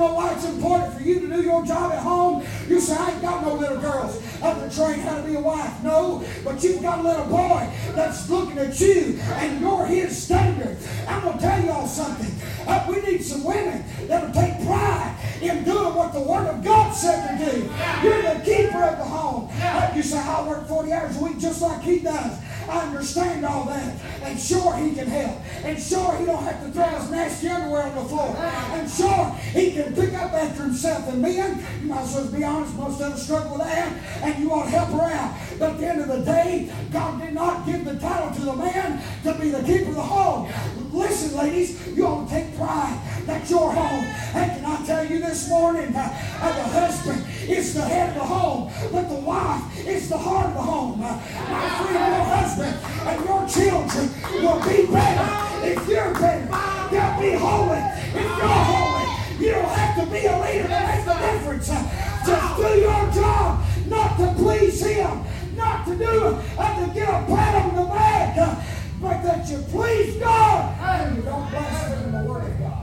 Want 0.00 0.12
know 0.12 0.16
why 0.16 0.32
it's 0.32 0.44
important 0.44 0.94
for 0.94 1.02
you 1.02 1.20
to 1.20 1.26
do 1.26 1.42
your 1.42 1.64
job 1.64 1.92
at 1.92 1.98
home? 1.98 2.44
You 2.68 2.80
say, 2.80 2.96
I 2.96 3.10
ain't 3.10 3.22
got 3.22 3.44
no 3.44 3.54
little 3.54 3.80
girls 3.80 4.22
up 4.42 4.58
to 4.58 4.74
train 4.74 5.00
how 5.00 5.16
to 5.16 5.22
be 5.22 5.34
a 5.34 5.40
wife. 5.40 5.82
No, 5.82 6.24
but 6.44 6.62
you've 6.62 6.82
got 6.82 7.00
a 7.00 7.02
little 7.02 7.26
boy 7.26 7.68
that's 7.94 8.28
looking 8.30 8.58
at 8.58 8.78
you 8.80 9.18
and 9.20 9.60
you're 9.60 9.86
his 9.86 10.16
standard. 10.16 10.76
I'm 11.06 11.22
going 11.22 11.38
to 11.38 11.42
tell 11.42 11.64
y'all 11.64 11.86
something. 11.86 12.34
Uh, 12.66 12.86
we 12.88 13.00
need 13.00 13.22
some 13.22 13.44
women 13.44 13.84
that 14.08 14.26
will 14.26 14.34
take 14.34 14.57
pride 14.68 15.16
in 15.40 15.64
doing 15.64 15.94
what 15.94 16.12
the 16.12 16.20
Word 16.20 16.46
of 16.46 16.62
God 16.62 16.92
said 16.92 17.38
to 17.38 17.50
do. 17.50 17.56
You're 18.02 18.22
the 18.22 18.40
keeper 18.44 18.82
of 18.84 18.98
the 18.98 19.04
home. 19.04 19.48
You 19.96 20.02
say, 20.02 20.18
I 20.18 20.46
work 20.46 20.68
40 20.68 20.92
hours 20.92 21.16
a 21.16 21.24
week 21.24 21.38
just 21.38 21.62
like 21.62 21.82
he 21.82 22.00
does. 22.00 22.38
I 22.68 22.86
understand 22.86 23.46
all 23.46 23.64
that. 23.64 23.96
And 24.22 24.38
sure, 24.38 24.76
he 24.76 24.94
can 24.94 25.06
help. 25.06 25.40
And 25.64 25.80
sure, 25.80 26.14
he 26.18 26.26
don't 26.26 26.42
have 26.42 26.62
to 26.62 26.70
throw 26.70 26.84
his 26.84 27.10
nasty 27.10 27.48
underwear 27.48 27.84
on 27.84 27.94
the 27.94 28.04
floor. 28.04 28.36
And 28.36 28.90
sure, 28.90 29.32
he 29.52 29.72
can 29.72 29.94
pick 29.94 30.12
up 30.12 30.32
after 30.32 30.64
himself. 30.64 31.08
And 31.08 31.22
men, 31.22 31.64
you 31.80 31.88
might 31.88 32.02
as 32.02 32.14
well 32.14 32.26
be 32.30 32.44
honest, 32.44 32.74
most 32.74 33.00
of 33.00 33.12
us 33.12 33.24
struggle 33.24 33.52
with 33.52 33.66
that. 33.66 33.92
And 34.22 34.42
you 34.42 34.52
ought 34.52 34.64
to 34.64 34.70
help 34.70 34.90
her 34.90 35.00
out. 35.00 35.34
But 35.58 35.70
at 35.70 35.78
the 35.78 35.86
end 35.86 36.00
of 36.02 36.08
the 36.08 36.24
day, 36.24 36.70
God 36.92 37.20
did 37.22 37.32
not 37.32 37.64
give 37.64 37.84
the 37.86 37.96
title 37.96 38.34
to 38.34 38.40
the 38.42 38.56
man 38.56 39.02
to 39.24 39.34
be 39.40 39.48
the 39.50 39.62
keeper 39.62 39.88
of 39.88 39.94
the 39.94 40.02
home. 40.02 40.52
Listen, 40.92 41.38
ladies, 41.38 41.96
you 41.96 42.06
ought 42.06 42.28
to 42.28 42.30
take 42.30 42.54
pride. 42.56 43.17
That's 43.28 43.50
your 43.50 43.70
home. 43.70 44.04
And 44.34 44.50
can 44.52 44.64
I 44.64 44.84
tell 44.86 45.04
you 45.04 45.18
this 45.20 45.50
morning, 45.50 45.94
uh, 45.94 46.00
uh, 46.40 46.56
the 46.56 46.62
husband 46.80 47.24
is 47.46 47.74
the 47.74 47.82
head 47.82 48.08
of 48.08 48.14
the 48.14 48.24
home, 48.24 48.72
but 48.90 49.06
the 49.08 49.20
wife 49.20 49.86
is 49.86 50.08
the 50.08 50.16
heart 50.16 50.46
of 50.46 50.54
the 50.54 50.62
home. 50.62 51.02
Uh, 51.02 51.12
my 51.12 51.68
friend, 51.76 52.08
your 52.16 52.24
husband 52.24 52.74
and 53.04 53.18
your 53.28 53.42
children 53.46 54.06
will 54.42 54.60
be 54.64 54.90
better 54.90 55.28
if 55.60 55.88
you're 55.88 56.14
better. 56.14 56.48
They'll 56.90 57.20
be 57.20 57.36
holy 57.36 57.84
if 58.16 58.28
you're 58.40 58.64
holy. 58.72 59.44
You 59.44 59.52
don't 59.60 59.76
have 59.76 59.94
to 60.00 60.10
be 60.10 60.24
a 60.24 60.36
leader 60.40 60.68
to 60.68 60.80
make 60.88 61.04
the 61.04 61.14
difference. 61.28 61.68
Uh, 61.70 62.24
Just 62.24 62.56
do 62.56 62.80
your 62.80 63.12
job, 63.12 63.62
not 63.88 64.16
to 64.16 64.32
please 64.40 64.80
him, 64.80 65.22
not 65.54 65.84
to 65.86 65.94
do 65.96 66.28
it, 66.28 66.44
uh, 66.58 66.86
to 66.86 66.94
get 66.94 67.08
a 67.08 67.26
pat 67.26 67.62
on 67.62 67.76
the 67.76 67.84
back, 67.92 68.38
uh, 68.38 68.54
but 69.02 69.22
that 69.22 69.46
you 69.50 69.58
please 69.68 70.16
God 70.16 70.74
and 70.80 71.16
you 71.16 71.22
don't 71.22 71.50
blaspheme 71.50 72.12
the 72.12 72.24
word 72.24 72.44
of 72.50 72.58
God. 72.58 72.77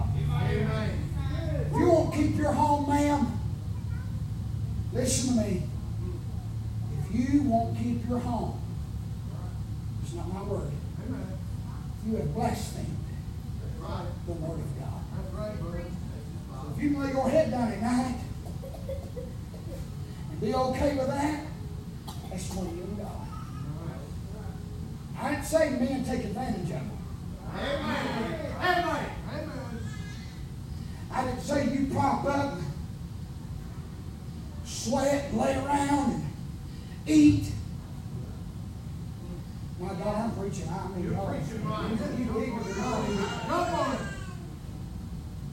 If 1.76 1.82
you 1.82 1.90
won't 1.90 2.14
keep 2.14 2.38
your 2.38 2.54
home, 2.54 2.88
ma'am, 2.88 3.38
listen 4.94 5.36
to 5.36 5.42
me. 5.42 5.64
If 7.02 7.14
you 7.14 7.42
won't 7.42 7.78
keep 7.78 8.08
your 8.08 8.20
home, 8.20 8.62
it's 10.02 10.14
not 10.14 10.34
my 10.34 10.44
word. 10.44 10.72
You 12.08 12.16
have 12.16 12.34
blasphemed 12.34 12.96
the 14.26 14.32
word 14.32 14.62
of 14.62 14.80
God. 14.80 15.02
So 16.50 16.74
if 16.78 16.82
you 16.82 16.92
can 16.92 17.04
lay 17.04 17.12
your 17.12 17.30
head 17.30 17.52
down 17.52 17.70
at 17.70 17.82
night 17.82 18.20
and 20.32 20.40
be 20.40 20.54
okay 20.56 20.96
with 20.96 21.08
that, 21.08 21.44
that's 22.30 22.48
between 22.48 22.78
you 22.78 22.98
God. 22.98 23.28
I 25.20 25.36
ain't 25.36 25.46
saying 25.46 25.78
men 25.78 26.06
take 26.06 26.24
advantage 26.24 26.62
of 26.62 26.70
them. 26.70 26.92
I 31.16 31.24
didn't 31.24 31.42
say 31.42 31.70
you 31.70 31.88
prop 31.94 32.26
up, 32.26 32.60
sweat, 34.66 35.34
lay 35.34 35.56
around, 35.56 36.12
and 36.12 36.24
eat. 37.08 37.46
My 39.80 39.94
God, 39.94 40.16
I'm 40.16 40.32
preaching. 40.32 40.68
I 40.68 40.88
mean, 40.90 41.06
You're 41.06 41.26
preaching 41.26 41.66
right. 41.66 41.90
You 41.90 42.26
people 42.26 42.64
do 42.64 42.76
not 42.76 44.00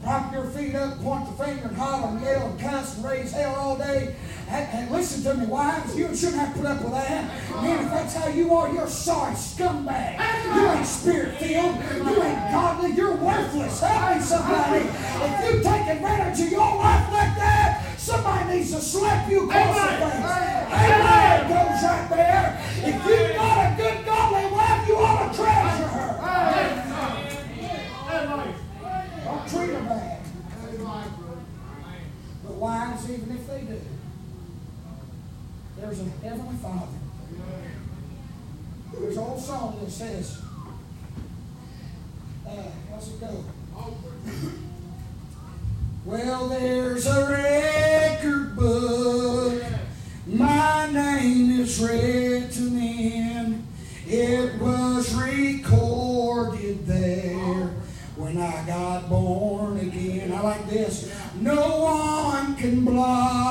Prop 0.03 0.33
your 0.33 0.45
feet 0.47 0.75
up, 0.75 1.01
point 1.01 1.25
the 1.37 1.43
finger, 1.43 1.67
and 1.69 1.77
holler, 1.77 2.09
and 2.09 2.21
yell, 2.21 2.47
and 2.47 2.59
cuss, 2.59 2.97
and 2.97 3.05
raise 3.05 3.31
hell 3.31 3.55
all 3.55 3.77
day, 3.77 4.15
and, 4.49 4.67
and 4.77 4.91
listen 4.91 5.23
to 5.23 5.39
me, 5.39 5.45
wives, 5.47 5.97
you 5.97 6.15
shouldn't 6.15 6.37
have 6.37 6.53
to 6.53 6.59
put 6.59 6.67
up 6.69 6.81
with 6.83 6.93
that. 6.93 7.25
Man, 7.61 7.85
if 7.85 7.91
that's 7.91 8.15
how 8.15 8.27
you 8.27 8.53
are, 8.53 8.71
you're 8.71 8.87
sorry 8.87 9.33
scumbag. 9.33 10.19
You 10.55 10.69
ain't 10.69 10.85
spirit 10.85 11.37
filled. 11.37 11.75
You 11.95 12.23
ain't 12.23 12.51
godly. 12.51 12.91
You're 12.91 13.15
worthless. 13.15 13.79
Help 13.79 14.15
me, 14.15 14.21
somebody. 14.21 14.85
If 14.85 15.55
you 15.55 15.63
take 15.63 15.87
advantage 15.87 16.45
of 16.45 16.51
your 16.51 16.75
life 16.75 17.11
like 17.11 17.35
that, 17.37 17.95
somebody 17.97 18.57
needs 18.57 18.71
to 18.71 18.81
slap 18.81 19.29
you 19.29 19.49
across 19.49 19.75
the 19.75 19.97
face. 19.97 20.53
Amen. 20.73 21.47
Goes 21.47 21.83
right 21.83 22.07
there. 22.09 22.61
If 22.85 23.05
you've 23.05 23.35
got 23.35 23.73
a 23.73 23.75
good 23.77 24.05
godly 24.05 24.51
wife, 24.51 24.87
you 24.87 24.95
ought 24.97 25.31
to 25.31 25.37
treasure 25.37 25.87
her. 25.87 26.13
Don't 29.23 29.47
treat 29.47 29.73
her 29.73 29.83
bad. 29.83 30.19
That's 30.61 30.77
right, 30.79 31.17
brother. 31.17 31.41
But 32.43 32.53
wives, 32.55 33.09
even 33.09 33.31
if 33.31 33.47
they 33.47 33.61
do, 33.61 33.79
there's 35.83 35.99
a 35.99 36.25
heavenly 36.25 36.55
Father. 36.61 36.87
There's 38.93 39.17
an 39.17 39.23
old 39.23 39.41
song 39.41 39.79
that 39.83 39.91
says, 39.91 40.41
uh, 42.47 42.63
how's 42.89 43.09
it 43.09 43.19
go? 43.19 43.43
Well, 46.05 46.47
there's 46.47 47.05
a 47.05 47.29
record 47.29 48.55
book. 48.55 49.63
My 50.25 50.89
name 50.89 51.59
is 51.59 51.81
written 51.81 52.79
in. 52.79 53.67
It 54.07 54.61
was 54.61 55.13
recorded 55.15 56.85
there 56.85 57.71
when 58.15 58.37
I 58.37 58.65
got 58.65 59.09
born 59.09 59.79
again. 59.79 60.31
I 60.31 60.41
like 60.41 60.69
this. 60.69 61.13
No 61.41 61.81
one 61.81 62.55
can 62.55 62.85
blot 62.85 63.42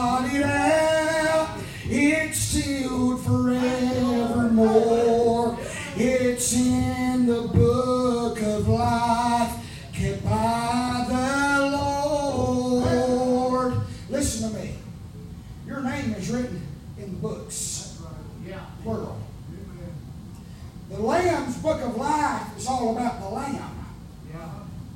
Lamb's 21.43 21.59
book 21.59 21.81
of 21.81 21.97
life 21.97 22.57
is 22.57 22.69
all 22.69 22.97
about 22.97 23.21
the 23.21 23.29
Lamb. 23.29 23.87
Yeah. 24.33 24.49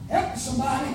Help 0.08 0.36
somebody. 0.36 0.94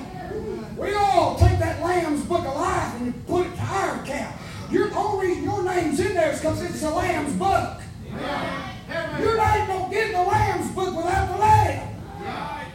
We 0.78 0.94
all 0.94 1.38
take 1.38 1.60
that 1.60 1.84
Lamb's 1.84 2.24
book 2.24 2.46
of 2.46 2.56
life 2.56 3.02
and 3.02 3.28
put 3.28 3.48
it 3.48 3.56
to 3.58 3.62
our 3.62 4.02
account. 4.02 4.36
Your 4.72 4.94
only 4.96 5.28
reason 5.28 5.44
your 5.44 5.64
name's 5.64 6.00
in 6.00 6.14
there 6.14 6.32
is 6.32 6.40
because 6.40 6.62
it's 6.62 6.80
the 6.80 6.90
Lamb's 6.90 7.34
book. 7.34 7.82
Your 9.20 9.38
name 9.38 9.68
don't 9.68 9.92
get 9.92 10.08
in 10.08 10.14
the 10.14 10.24
Lamb's 10.24 10.72
book 10.72 10.96
without 10.96 11.34
the 11.34 11.38
Lamb. 11.38 11.96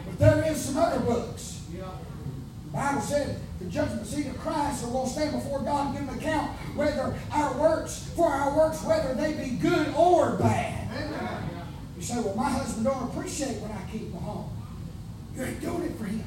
But 0.05 0.19
there 0.19 0.53
is 0.53 0.63
some 0.63 0.77
other 0.77 1.01
books. 1.01 1.63
The 1.73 2.73
Bible 2.73 3.01
said 3.01 3.41
the 3.59 3.65
judgment 3.67 4.07
seat 4.07 4.27
of 4.27 4.37
Christ, 4.37 4.85
or 4.85 4.91
we'll 4.91 5.07
stand 5.07 5.33
before 5.33 5.61
God 5.61 5.97
and 5.97 6.07
give 6.07 6.15
an 6.15 6.21
account 6.21 6.51
whether 6.75 7.17
our 7.33 7.59
works, 7.59 8.11
for 8.15 8.29
our 8.29 8.55
works, 8.55 8.85
whether 8.85 9.15
they 9.15 9.33
be 9.33 9.57
good 9.57 9.95
or 9.97 10.37
bad. 10.37 10.83
You 10.93 11.17
say, 12.07 12.21
well, 12.21 12.37
my 12.37 12.49
husband 12.49 12.87
don't 12.87 13.03
appreciate 13.11 13.61
when 13.61 13.73
I 13.73 13.83
keep 13.91 14.13
him 14.13 14.21
home. 14.23 14.51
You 15.35 15.43
ain't 15.43 15.61
doing 15.61 15.83
it 15.83 15.99
for 15.99 16.05
him. 16.05 16.25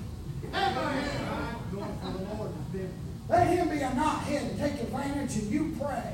Let 3.29 3.47
him 3.47 3.69
be 3.69 3.77
a 3.77 3.89
knothead 3.89 4.41
and 4.41 4.59
take 4.59 4.81
advantage 4.81 5.35
and 5.35 5.51
you 5.51 5.75
pray. 5.79 6.13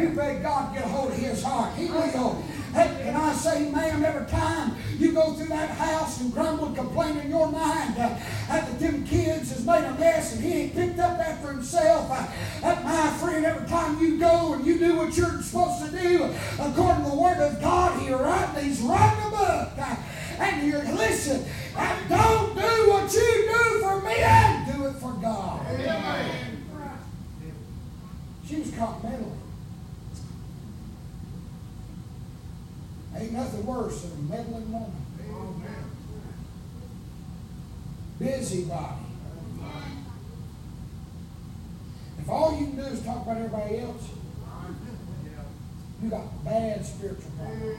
You 0.00 0.10
beg 0.10 0.42
God 0.42 0.72
to 0.72 0.78
get 0.78 0.86
a 0.86 0.88
hold 0.88 1.10
of 1.10 1.18
his 1.18 1.42
heart. 1.42 1.74
He 1.74 1.86
will. 1.86 2.40
Hey, 2.72 3.02
can 3.02 3.16
I 3.16 3.32
say, 3.32 3.68
ma'am, 3.70 4.04
every 4.04 4.26
time 4.26 4.76
you 4.96 5.12
go 5.12 5.32
through 5.32 5.48
that 5.48 5.70
house 5.70 6.20
and 6.20 6.32
grumble 6.32 6.66
and 6.66 6.76
complain 6.76 7.16
in 7.18 7.30
your 7.30 7.50
mind 7.50 7.94
uh, 7.98 8.16
that 8.48 8.78
them 8.78 9.04
kids 9.04 9.50
has 9.50 9.66
made 9.66 9.84
a 9.84 9.94
mess 9.94 10.34
and 10.34 10.44
he 10.44 10.52
ain't 10.52 10.74
picked 10.74 10.98
up 11.00 11.18
after 11.18 11.48
himself, 11.48 12.08
uh, 12.10 12.26
that 12.60 12.84
my 12.84 13.10
friend, 13.18 13.44
every 13.44 13.66
time 13.68 13.98
you 14.00 14.18
go 14.18 14.54
and 14.54 14.64
you 14.64 14.78
do 14.78 14.96
what 14.96 15.16
you're 15.16 15.42
supposed 15.42 15.84
to 15.84 16.00
do 16.00 16.24
according 16.60 17.04
to 17.04 17.10
the 17.10 17.16
word 17.16 17.38
of 17.38 17.60
God, 17.60 18.00
he 18.00 18.12
write, 18.12 18.56
he's 18.62 18.80
writing 18.82 19.24
a 19.26 19.30
book. 19.30 19.72
Uh, 19.78 19.96
and 20.38 20.66
you're, 20.68 20.82
listen, 20.94 21.44
uh, 21.76 21.96
don't 22.08 22.54
do 22.54 22.90
what 22.90 23.12
you 23.12 23.50
do 23.52 23.80
for 23.80 24.00
me 24.00 24.16
and 24.16 24.63
it 24.86 24.94
for 24.94 25.12
God. 25.14 25.66
She 28.46 28.56
was 28.56 28.70
caught 28.72 29.02
mentally. 29.02 29.30
Ain't 33.16 33.32
nothing 33.32 33.64
worse 33.64 34.02
than 34.02 34.12
a 34.12 34.22
meddling 34.22 34.72
woman. 34.72 34.92
Busybody. 38.18 39.04
If 42.18 42.28
all 42.28 42.58
you 42.58 42.66
can 42.66 42.76
do 42.76 42.82
is 42.82 43.02
talk 43.02 43.22
about 43.22 43.36
everybody 43.36 43.78
else, 43.80 44.08
you 46.02 46.10
got 46.10 46.44
bad 46.44 46.84
spiritual 46.84 47.30
problems. 47.36 47.78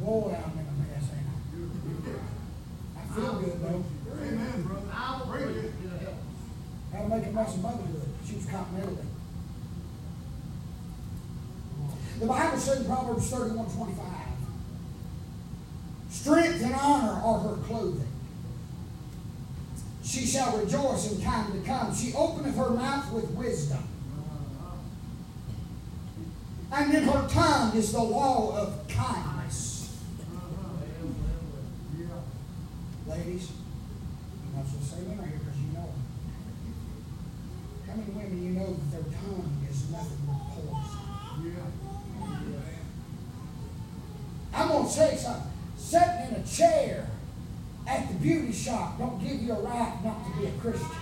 Boy, 0.00 0.36
I'm 0.36 0.52
in 0.52 0.66
a 0.66 0.72
mess, 0.88 1.10
ain't 1.12 1.28
I? 1.28 2.98
I 2.98 3.02
feel 3.14 3.34
good 3.40 3.56
though. 3.60 3.84
How 6.92 7.02
to 7.02 7.08
make 7.08 7.26
a 7.26 7.30
mess 7.30 7.54
of 7.54 7.60
motherhood. 7.62 8.08
She 8.26 8.34
was 8.36 8.46
caught 8.46 8.72
mentally. 8.72 9.06
In 12.76 12.84
Proverbs 12.84 13.30
31 13.30 13.66
25, 13.70 14.04
Strength 16.10 16.64
and 16.64 16.74
honor 16.74 17.12
are 17.12 17.38
her 17.40 17.56
clothing. 17.62 18.12
She 20.04 20.26
shall 20.26 20.58
rejoice 20.58 21.10
in 21.10 21.22
time 21.22 21.52
to 21.52 21.66
come. 21.66 21.94
She 21.94 22.12
openeth 22.14 22.56
her 22.56 22.70
mouth 22.70 23.10
with 23.12 23.30
wisdom. 23.30 23.82
And 26.70 26.94
in 26.94 27.04
her 27.04 27.26
tongue 27.28 27.74
is 27.74 27.92
the 27.92 28.02
law 28.02 28.54
of 28.54 28.86
kindness. 28.86 29.96
Uh-huh. 30.34 30.80
Ladies, 33.10 33.50
you 33.50 34.54
might 34.54 34.66
as 34.66 34.72
well 34.72 34.82
say 34.82 35.02
women 35.04 35.26
here 35.26 35.38
because 35.38 35.58
you 35.58 35.72
know 35.72 35.86
them. 35.86 36.02
How 37.86 37.94
many 37.94 38.10
women 38.12 38.44
you 38.44 38.50
know 38.50 38.74
that 38.74 38.90
their 38.92 39.04
tongue 39.20 39.66
is 39.70 39.90
nothing 39.90 40.18
but 40.26 40.38
poison? 40.54 40.98
I'm 44.58 44.68
going 44.68 44.84
to 44.86 44.90
say 44.90 45.16
something. 45.16 45.52
Sitting 45.76 46.28
in 46.28 46.42
a 46.42 46.46
chair 46.46 47.08
at 47.86 48.08
the 48.08 48.14
shop 48.68 48.98
don't 48.98 49.18
give 49.18 49.42
you 49.42 49.52
a 49.52 49.60
right 49.60 49.94
not 50.04 50.26
to 50.26 50.38
be 50.38 50.46
a 50.46 50.50
Christian. 50.60 50.97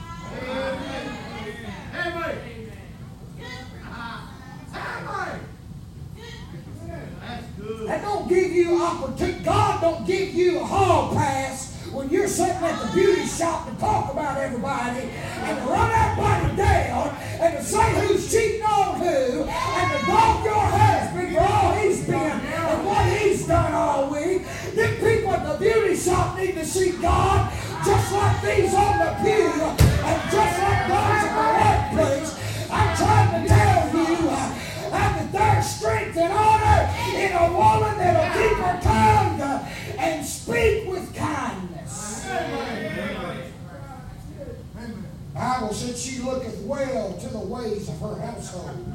Bible 45.66 45.78
said 45.78 45.96
she 45.96 46.22
looketh 46.22 46.60
well 46.60 47.12
to 47.14 47.28
the 47.28 47.40
ways 47.40 47.88
of 47.88 47.98
her 47.98 48.14
household. 48.20 48.92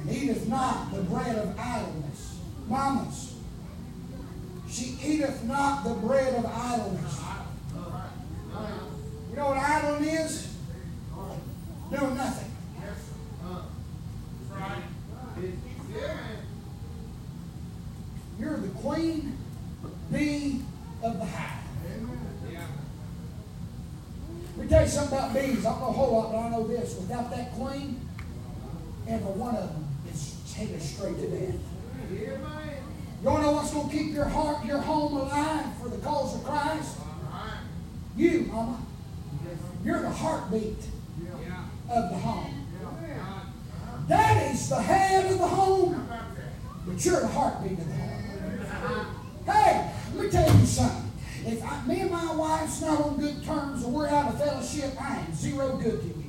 And 0.00 0.10
eateth 0.10 0.46
not 0.46 0.92
the 0.92 1.00
bread 1.04 1.36
of 1.36 1.58
idleness. 1.58 2.38
Mamas, 2.66 3.34
she 4.68 4.98
eateth 5.02 5.42
not 5.44 5.84
the 5.84 5.94
bread 5.94 6.34
of 6.34 6.44
idleness. 6.44 7.18
You 9.30 9.36
know 9.36 9.46
what 9.46 9.56
idleness 9.56 10.20
is? 10.20 10.56
Doing 11.90 12.16
nothing. 12.18 12.47
Every 29.28 29.40
one 29.40 29.56
of 29.56 29.68
them 29.68 29.84
is 30.12 30.54
headed 30.54 30.82
straight 30.82 31.16
to 31.16 31.28
death. 31.28 31.54
You 32.10 33.28
want 33.28 33.42
to 33.42 33.46
know 33.46 33.52
what's 33.52 33.72
going 33.72 33.88
to 33.88 33.96
keep 33.96 34.14
your 34.14 34.24
heart, 34.24 34.64
your 34.64 34.78
home 34.78 35.16
alive 35.16 35.66
for 35.82 35.88
the 35.88 35.98
cause 35.98 36.36
of 36.36 36.44
Christ? 36.44 36.98
You, 38.16 38.40
Mama. 38.50 38.80
You're 39.84 40.02
the 40.02 40.10
heartbeat 40.10 40.78
of 41.90 42.10
the 42.10 42.16
home. 42.16 42.66
Daddy's 44.08 44.68
the 44.68 44.80
head 44.80 45.30
of 45.30 45.38
the 45.38 45.46
home, 45.46 46.08
but 46.86 47.04
you're 47.04 47.20
the 47.20 47.28
heartbeat 47.28 47.78
of 47.78 47.86
the 47.86 47.94
home. 47.94 49.06
Hey, 49.46 49.92
let 50.14 50.24
me 50.24 50.30
tell 50.30 50.58
you 50.58 50.66
something. 50.66 51.12
If 51.44 51.64
I, 51.64 51.86
me 51.86 52.00
and 52.00 52.10
my 52.10 52.34
wife's 52.34 52.80
not 52.80 53.00
on 53.00 53.16
good 53.18 53.44
terms 53.44 53.84
or 53.84 53.90
we're 53.90 54.08
out 54.08 54.32
of 54.32 54.42
fellowship, 54.42 55.00
I 55.00 55.18
am 55.18 55.34
zero 55.34 55.76
good 55.76 56.00
to 56.00 56.06
you. 56.06 56.24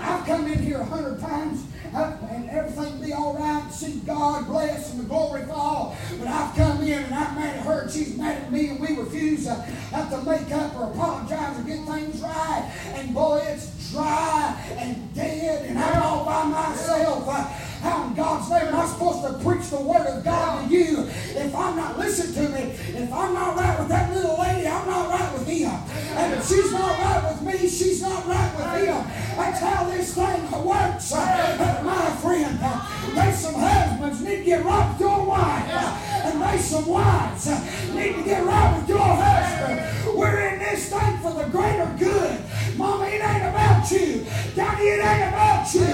I've 0.00 0.26
come 0.26 0.46
in 0.46 0.58
here 0.58 0.78
a 0.78 0.84
hundred 0.84 1.20
times 1.20 1.64
uh, 1.94 2.16
and 2.30 2.50
everything 2.50 3.00
be 3.00 3.12
all 3.12 3.34
right, 3.34 3.70
see 3.72 4.00
God 4.06 4.46
bless 4.46 4.92
and 4.92 5.00
the 5.00 5.04
glory 5.04 5.44
fall. 5.46 5.96
But 6.18 6.28
I've 6.28 6.54
come 6.54 6.82
in 6.82 7.02
and 7.02 7.14
I'm 7.14 7.34
mad 7.34 7.56
at 7.56 7.64
her 7.64 7.82
and 7.82 7.90
she's 7.90 8.16
mad 8.16 8.42
at 8.42 8.52
me 8.52 8.68
and 8.68 8.80
we 8.80 8.96
refuse 8.96 9.44
to 9.44 9.54
have 9.54 10.10
to 10.10 10.22
make 10.22 10.50
up 10.52 10.74
or 10.76 10.90
apologize 10.90 11.58
or 11.58 11.62
get 11.62 11.84
things 11.86 12.20
right. 12.20 12.70
And 12.94 13.14
boy, 13.14 13.42
it's 13.46 13.92
dry 13.92 14.56
and 14.76 15.14
dead 15.14 15.66
and 15.66 15.78
I'm 15.78 16.02
all 16.02 16.24
by 16.24 16.44
myself. 16.44 17.28
Uh, 17.28 17.44
how 17.80 18.08
in 18.08 18.14
God's 18.14 18.50
name 18.50 18.68
am 18.68 18.74
I 18.74 18.86
supposed 18.86 19.22
to 19.22 19.44
preach 19.44 19.70
the 19.70 19.80
word 19.80 20.06
of 20.06 20.24
God 20.24 20.68
to 20.68 20.74
you 20.74 21.04
if 21.06 21.54
I'm 21.54 21.76
not 21.76 21.98
listening 21.98 22.34
to 22.34 22.52
me? 22.52 22.62
If 22.72 23.12
I'm 23.12 23.32
not 23.34 23.56
right 23.56 23.78
with 23.78 23.88
that 23.88 24.12
little 24.12 24.38
lady, 24.38 24.66
I'm 24.66 24.86
not 24.86 25.08
right 25.08 25.32
with 25.32 25.46
him. 25.46 25.70
And 25.70 26.34
if 26.34 26.48
she's 26.48 26.72
not 26.72 26.98
right 26.98 27.32
with 27.32 27.42
me, 27.42 27.68
she's 27.68 28.02
not 28.02 28.26
right 28.26 28.52
with 28.56 28.88
him. 28.88 29.27
That's 29.38 29.60
how 29.60 29.84
this 29.84 30.14
thing 30.14 30.50
works, 30.66 31.12
uh, 31.12 31.82
my 31.84 32.10
friend. 32.16 32.58
Uh, 32.60 33.14
there's 33.14 33.38
some 33.38 33.54
husbands 33.54 34.20
need 34.20 34.38
to 34.38 34.44
get 34.44 34.64
right 34.64 34.90
with 34.90 35.00
your 35.00 35.24
wife, 35.24 35.64
uh, 35.70 36.28
and 36.28 36.42
there's 36.42 36.64
some 36.64 36.86
wives 36.86 37.46
need 37.94 38.16
to 38.16 38.22
get 38.24 38.44
right 38.44 38.76
with 38.76 38.88
your 38.88 38.98
husband. 38.98 40.18
We're 40.18 40.40
in 40.48 40.58
this 40.58 40.90
thing 40.90 41.18
for 41.18 41.32
the 41.34 41.48
greater 41.50 41.86
good. 42.00 42.40
Mama, 42.76 43.04
it 43.06 43.22
ain't 43.22 43.44
about 43.44 43.88
you. 43.92 44.26
Daddy, 44.56 44.82
it 44.82 45.04
ain't 45.06 45.28
about 45.28 45.72
you. 45.72 45.86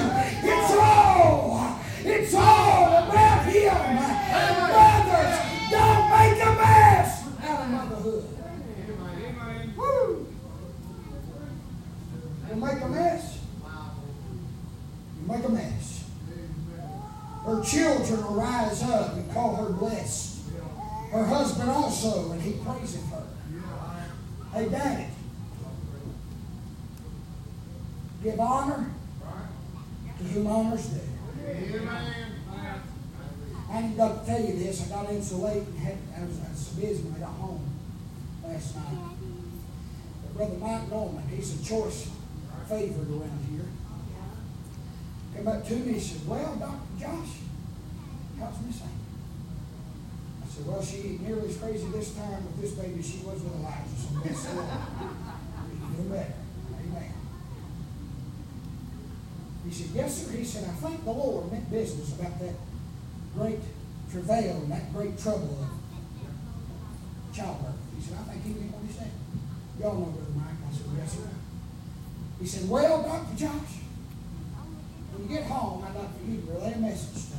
It's 0.50 0.72
all. 0.80 1.78
It's 2.02 2.34
all 2.34 3.08
about 3.08 3.44
him. 3.44 3.94
Mothers, 4.72 5.38
don't 5.70 6.10
make 6.10 6.42
a 6.42 6.52
mess 6.56 7.24
out 7.42 7.60
of 7.60 7.68
motherhood. 7.68 8.24
Woo. 9.76 10.26
You 12.48 12.56
make 12.56 12.80
a 12.80 12.88
mess. 12.88 13.33
Make 15.26 15.44
a 15.44 15.48
mess. 15.48 16.04
Her 17.44 17.62
children 17.62 18.24
will 18.24 18.34
rise 18.34 18.82
up 18.84 19.14
and 19.14 19.32
call 19.32 19.56
her 19.56 19.70
blessed. 19.70 20.40
Her 21.10 21.24
husband 21.24 21.70
also, 21.70 22.32
and 22.32 22.42
he 22.42 22.52
praises 22.64 23.04
her. 23.10 23.22
Hey, 24.52 24.68
Daddy, 24.68 25.06
give 28.22 28.40
honor 28.40 28.90
to 30.18 30.24
whom 30.24 30.46
honor's 30.46 30.86
due. 30.86 31.00
I 33.70 33.82
got 33.96 34.20
to 34.20 34.26
tell 34.26 34.40
you 34.40 34.54
this. 34.54 34.86
I 34.86 34.94
got 34.94 35.10
in 35.10 35.22
so 35.22 35.38
late 35.38 35.62
and 35.62 35.78
had, 35.78 35.98
I, 36.16 36.24
was, 36.24 36.38
I 36.38 36.50
was 36.50 36.68
busy 36.68 37.02
when 37.02 37.16
I 37.16 37.26
got 37.26 37.34
home 37.34 37.66
last 38.44 38.76
night. 38.76 38.98
But 40.22 40.36
Brother 40.36 40.58
Mike 40.58 40.88
Norman, 40.90 41.24
he's 41.28 41.60
a 41.60 41.64
choice 41.64 42.10
favorite 42.68 43.08
around. 43.08 43.43
Came 45.34 45.48
up 45.48 45.66
to 45.66 45.74
me 45.74 45.92
and 45.94 46.02
said, 46.02 46.28
Well, 46.28 46.56
Dr. 46.56 47.00
Josh, 47.00 47.28
how's 48.38 48.60
Miss 48.64 48.80
Amy? 48.82 48.90
I 50.42 50.46
said, 50.48 50.66
Well, 50.66 50.82
she 50.82 50.96
ain't 50.98 51.26
nearly 51.26 51.48
as 51.48 51.56
crazy 51.56 51.86
this 51.88 52.14
time 52.14 52.44
with 52.46 52.60
this 52.60 52.72
baby 52.72 53.02
she 53.02 53.18
was 53.18 53.42
with 53.42 53.54
Elijah. 53.54 53.96
So. 53.98 54.08
She's 54.22 54.46
doing 55.96 56.08
better. 56.08 56.34
Amen. 56.80 57.12
He 59.66 59.72
said, 59.72 59.90
Yes, 59.94 60.26
sir. 60.26 60.36
He 60.36 60.44
said, 60.44 60.64
I 60.64 60.72
thank 60.74 61.04
the 61.04 61.10
Lord 61.10 61.50
meant 61.50 61.70
business 61.70 62.12
about 62.18 62.38
that 62.38 62.54
great 63.36 63.60
travail 64.10 64.56
and 64.62 64.70
that 64.70 64.92
great 64.92 65.18
trouble 65.18 65.58
of 65.60 67.34
childbirth. 67.34 67.74
He 67.96 68.02
said, 68.02 68.18
I 68.20 68.30
think 68.30 68.44
he 68.44 68.50
meant 68.60 68.72
what 68.72 68.86
he 68.86 68.92
said. 68.92 69.10
Y'all 69.80 69.98
know 69.98 70.06
Brother 70.06 70.30
Mike. 70.36 70.70
I 70.70 70.72
said, 70.72 70.86
Yes, 70.96 71.12
sir. 71.12 71.28
He 72.40 72.46
said, 72.46 72.70
Well, 72.70 73.02
Dr. 73.02 73.36
Josh, 73.36 73.83
you 75.24 75.36
get 75.36 75.46
home, 75.46 75.84
I'd 75.84 75.94
like 75.96 76.18
for 76.18 76.30
you 76.30 76.40
to 76.40 76.52
relay 76.52 76.72
a 76.74 76.78
message 76.78 77.30
to 77.30 77.36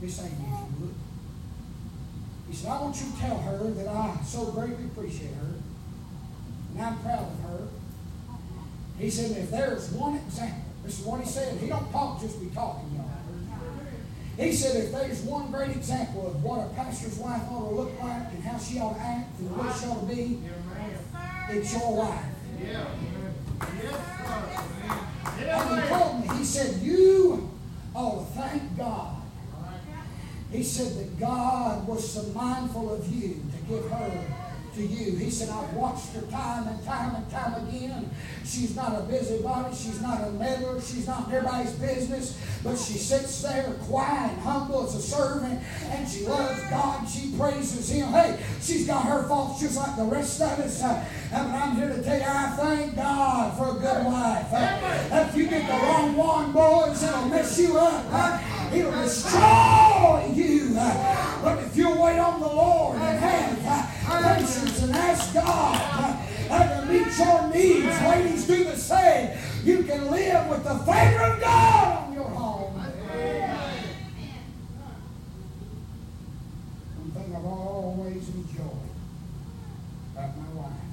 Miss 0.00 0.20
Amy, 0.20 0.30
if 0.30 0.38
you 0.38 0.86
would. 0.86 0.94
He 2.48 2.54
said, 2.54 2.70
I 2.70 2.80
want 2.80 2.96
you 2.96 3.10
to 3.10 3.18
tell 3.18 3.38
her 3.38 3.70
that 3.70 3.88
I 3.88 4.18
so 4.24 4.46
greatly 4.46 4.84
appreciate 4.84 5.34
her, 5.34 5.54
and 6.74 6.82
I'm 6.82 6.98
proud 7.00 7.32
of 7.32 7.50
her. 7.50 7.68
He 8.98 9.10
said, 9.10 9.36
if 9.36 9.50
there's 9.50 9.90
one 9.90 10.16
example, 10.16 10.62
this 10.84 11.00
is 11.00 11.06
what 11.06 11.20
he 11.20 11.26
said. 11.26 11.58
He 11.58 11.68
don't 11.68 11.90
talk 11.90 12.20
just 12.20 12.40
be 12.40 12.46
talking, 12.54 12.90
y'all. 12.94 13.10
He 14.36 14.52
said 14.52 14.84
if 14.84 14.92
there's 14.92 15.20
one 15.22 15.50
great 15.52 15.70
example 15.70 16.26
of 16.26 16.42
what 16.42 16.66
a 16.66 16.68
pastor's 16.74 17.16
wife 17.18 17.42
ought 17.50 17.68
to 17.68 17.74
look 17.74 18.02
like 18.02 18.32
and 18.32 18.42
how 18.42 18.58
she 18.58 18.80
ought 18.80 18.94
to 18.94 19.00
act 19.00 19.38
and 19.38 19.56
what 19.56 19.74
she 19.76 19.86
ought 19.86 20.00
to 20.00 20.14
be, 20.14 20.40
it's 21.50 21.72
your 21.72 21.96
wife. 21.96 22.24
And 25.38 25.82
he 25.82 25.88
told 25.88 26.20
me, 26.20 26.36
he 26.38 26.44
said, 26.44 26.80
you 26.82 27.50
ought 27.94 28.20
to 28.20 28.40
thank 28.40 28.76
God. 28.76 29.16
He 30.50 30.62
said 30.62 30.96
that 30.98 31.18
God 31.18 31.86
was 31.86 32.12
so 32.12 32.22
mindful 32.32 32.92
of 32.94 33.12
you 33.12 33.42
to 33.50 33.72
give 33.72 33.90
her 33.90 34.33
to 34.74 34.82
you. 34.82 35.16
He 35.16 35.30
said, 35.30 35.48
I've 35.48 35.72
watched 35.74 36.14
her 36.14 36.22
time 36.22 36.68
and 36.68 36.84
time 36.84 37.14
and 37.14 37.30
time 37.30 37.68
again. 37.68 38.10
She's 38.44 38.74
not 38.74 38.98
a 38.98 39.02
busybody. 39.04 39.74
She's 39.74 40.00
not 40.00 40.26
a 40.26 40.30
meddler. 40.32 40.80
She's 40.80 41.06
not 41.06 41.32
everybody's 41.32 41.72
business. 41.72 42.38
But 42.62 42.76
she 42.76 42.94
sits 42.94 43.42
there 43.42 43.72
quiet 43.82 44.32
and 44.32 44.40
humble 44.40 44.84
as 44.84 44.94
a 44.94 45.02
servant. 45.02 45.60
And 45.90 46.08
she 46.08 46.26
loves 46.26 46.60
God. 46.70 47.08
She 47.08 47.32
praises 47.36 47.88
Him. 47.90 48.08
Hey, 48.08 48.38
she's 48.60 48.86
got 48.86 49.04
her 49.04 49.28
faults 49.28 49.60
just 49.60 49.76
like 49.76 49.96
the 49.96 50.04
rest 50.04 50.40
of 50.40 50.58
us. 50.58 50.82
Uh, 50.82 51.04
but 51.30 51.40
I'm 51.40 51.76
here 51.76 51.88
to 51.88 52.02
tell 52.02 52.18
you, 52.18 52.24
I 52.26 52.56
thank 52.56 52.96
God 52.96 53.56
for 53.56 53.76
a 53.76 53.80
good 53.80 54.06
wife. 54.06 54.46
Uh, 54.52 55.26
if 55.28 55.36
you 55.36 55.48
get 55.48 55.66
the 55.66 55.86
wrong 55.86 56.16
one, 56.16 56.52
boys, 56.52 57.02
it'll 57.02 57.26
mess 57.26 57.58
you 57.58 57.78
up. 57.78 58.72
It'll 58.72 58.90
destroy 58.90 59.93
uh, 64.44 64.84
and 64.84 64.94
ask 64.94 65.34
God 65.34 66.18
uh, 66.50 66.80
to 66.80 66.86
meet 66.86 67.18
your 67.18 67.48
needs, 67.52 68.02
ladies, 68.02 68.46
do 68.46 68.64
the 68.64 68.76
same. 68.76 69.30
You 69.64 69.82
can 69.84 70.10
live 70.10 70.48
with 70.48 70.64
the 70.64 70.78
favor 70.80 71.22
of 71.24 71.40
God 71.40 72.06
on 72.06 72.12
your 72.12 72.24
home. 72.24 72.74
One 76.96 77.10
thing 77.12 77.36
I've 77.36 77.44
always 77.44 78.28
enjoyed 78.28 78.90
about 80.14 80.36
my 80.36 80.48
wife. 80.60 80.84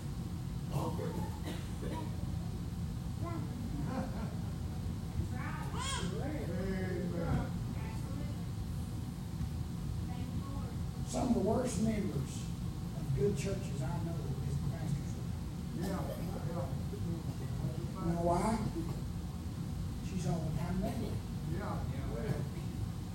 Some 11.07 11.27
of 11.27 11.33
the 11.33 11.39
worst 11.41 11.81
members 11.81 12.33
of 12.95 13.19
good 13.19 13.35
churches 13.35 13.81
I 13.83 13.99
know 14.07 14.15
is 14.47 14.55
the 14.55 14.63
pastor's 14.71 15.13
wife. 15.19 16.15
You 18.05 18.13
know 18.13 18.23
why? 18.23 18.57
She's 20.07 20.25
all 20.27 20.41
the 20.47 20.57
time 20.57 20.79
meddling, 20.79 21.19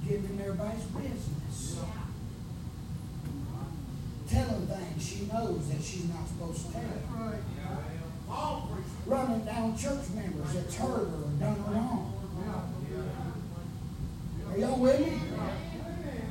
giving 0.07 0.39
everybody's 0.39 0.85
business, 0.85 1.81
telling 4.29 4.67
things 4.67 5.03
she 5.03 5.25
she's 5.97 6.09
not 6.09 6.29
supposed 6.29 6.67
to. 6.67 6.73
Tell, 6.73 8.69
running 9.07 9.45
down 9.45 9.77
church 9.79 10.11
members 10.15 10.53
done 10.53 11.57
her 11.57 11.73
wrong. 11.73 12.13
Are 14.51 14.59
y'all 14.59 14.79
with 14.79 15.01
me? 15.01 15.19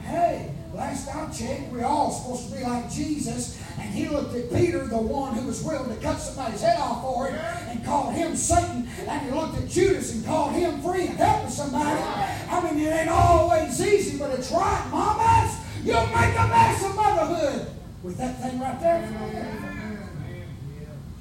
Hey, 0.03 0.51
last 0.73 1.07
I 1.15 1.31
checked, 1.31 1.71
we're 1.71 1.85
all 1.85 2.11
supposed 2.11 2.49
to 2.49 2.57
be 2.57 2.63
like 2.63 2.91
Jesus, 2.91 3.61
and 3.79 3.93
he 3.93 4.07
looked 4.07 4.35
at 4.35 4.53
Peter, 4.53 4.85
the 4.85 4.97
one 4.97 5.33
who 5.33 5.47
was 5.47 5.63
willing 5.63 5.95
to 5.95 6.01
cut 6.01 6.17
somebody's 6.17 6.61
head 6.61 6.77
off 6.77 7.01
for 7.01 7.29
it, 7.29 7.33
and 7.33 7.83
called 7.83 8.13
him 8.13 8.35
Satan. 8.35 8.87
And 9.07 9.25
he 9.25 9.31
looked 9.31 9.57
at 9.57 9.67
Judas 9.67 10.13
and 10.13 10.25
called 10.25 10.53
him 10.53 10.81
friend. 10.81 11.09
Help 11.09 11.45
me, 11.45 11.49
somebody. 11.49 12.01
I 12.01 12.71
mean, 12.71 12.85
it 12.85 12.89
ain't 12.89 13.09
always 13.09 13.81
easy, 13.81 14.19
but 14.19 14.31
it's 14.31 14.51
right, 14.51 14.87
mamas. 14.91 15.57
You'll 15.83 16.05
make 16.07 16.35
a 16.35 16.47
mess 16.47 16.85
of 16.85 16.95
motherhood 16.95 17.67
with 18.05 18.17
that 18.17 18.39
thing 18.39 18.54
right 18.65 18.79
there. 18.79 19.07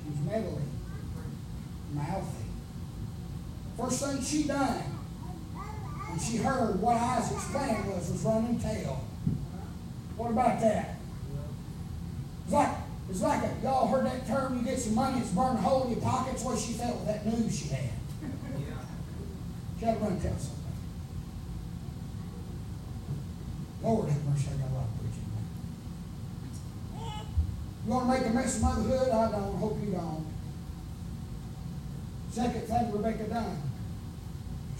She's 0.05 0.21
meddling, 0.27 0.71
mouthy. 1.93 2.45
First 3.79 4.05
thing 4.05 4.23
she 4.23 4.49
done 4.49 4.83
when 6.09 6.19
she 6.19 6.37
heard 6.39 6.81
what 6.81 6.97
Isaac's 6.97 7.51
plan 7.51 7.87
was, 7.89 8.11
was 8.11 8.23
run 8.23 8.45
and 8.47 8.61
tell. 8.61 9.05
What 10.17 10.31
about 10.31 10.61
that? 10.61 10.97
It's 12.45 12.53
like, 12.53 12.69
it's 13.11 13.23
like 13.23 13.43
a, 13.43 13.51
y'all 13.63 13.89
heard 13.89 14.07
that 14.07 14.27
term, 14.27 14.59
you 14.59 14.65
get 14.65 14.79
some 14.79 14.95
money, 14.95 15.21
it's 15.21 15.31
burning 15.31 15.59
a 15.59 15.61
hole 15.61 15.85
in 15.85 15.91
your 15.91 16.01
pockets. 16.01 16.43
What 16.45 16.59
she 16.59 16.75
felt 16.75 16.97
with 16.97 17.07
that 17.07 17.27
news 17.27 17.59
she 17.59 17.69
had. 17.69 17.91
She 19.79 19.85
had 19.85 19.99
to 19.99 20.01
run 20.01 20.13
and 20.13 20.23
tell 20.23 20.39
somebody. 20.39 20.63
Lord 23.83 24.09
have 24.09 24.25
mercy, 24.25 24.49
I 24.55 24.63
got 24.63 24.71
a 24.71 24.75
lot. 24.75 25.04
You 27.85 27.93
want 27.93 28.07
to 28.07 28.19
make 28.19 28.31
a 28.31 28.35
mess 28.35 28.57
of 28.57 28.63
motherhood? 28.63 29.11
I 29.11 29.31
don't. 29.31 29.57
Hope 29.57 29.79
you 29.85 29.93
don't. 29.93 30.27
Second 32.31 32.63
thing 32.63 32.93
Rebecca 32.93 33.25
done, 33.25 33.63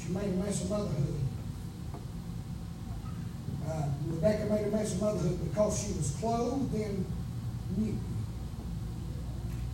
she 0.01 0.13
made 0.13 0.25
a 0.25 0.37
mess 0.37 0.65
of 0.65 0.71
motherhood. 0.71 1.21
Uh, 3.69 3.89
Rebecca 4.07 4.47
made 4.47 4.67
a 4.67 4.71
mess 4.71 4.95
of 4.95 5.03
motherhood 5.03 5.49
because 5.49 5.83
she 5.83 5.93
was 5.93 6.17
clothed 6.19 6.75
in 6.75 7.05
new. 7.77 7.99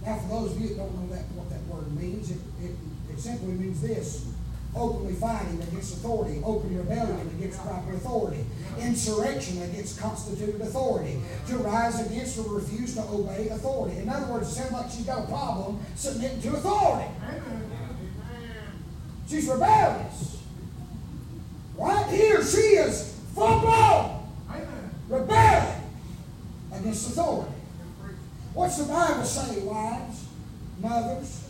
Now, 0.04 0.18
for 0.18 0.28
those 0.28 0.52
of 0.52 0.60
you 0.60 0.68
that 0.68 0.76
don't 0.78 0.94
know 0.94 1.14
that 1.14 1.24
what 1.32 1.50
that 1.50 1.62
word 1.66 1.94
means, 1.96 2.30
it, 2.30 2.38
it, 2.62 2.74
it 3.12 3.20
simply 3.20 3.52
means 3.52 3.80
this 3.80 4.26
openly 4.74 5.14
fighting 5.14 5.60
against 5.62 5.94
authority, 5.94 6.40
open 6.44 6.76
rebellion 6.76 7.28
against 7.38 7.60
proper 7.62 7.92
authority, 7.92 8.44
insurrection 8.78 9.62
against 9.62 9.98
constituted 10.00 10.60
authority, 10.60 11.20
to 11.48 11.56
rise 11.58 12.06
against 12.06 12.38
or 12.38 12.54
refuse 12.54 12.94
to 12.94 13.02
obey 13.02 13.48
authority. 13.48 13.98
In 13.98 14.08
other 14.08 14.32
words, 14.32 14.48
it 14.48 14.54
sounds 14.54 14.72
like 14.72 14.90
she's 14.90 15.06
got 15.06 15.24
a 15.24 15.26
problem 15.26 15.80
submitting 15.96 16.40
to 16.42 16.50
authority. 16.50 17.10
She's 19.28 19.48
rebellious. 19.48 20.38
Right 21.76 22.06
here, 22.10 22.44
she 22.44 22.58
is 22.58 23.18
full 23.34 23.60
blown 23.60 24.28
rebelling 25.08 25.82
against 26.72 27.10
authority. 27.10 27.52
What's 28.54 28.78
the 28.78 28.84
Bible 28.84 29.24
say, 29.24 29.60
wives, 29.62 30.24
mothers? 30.80 31.49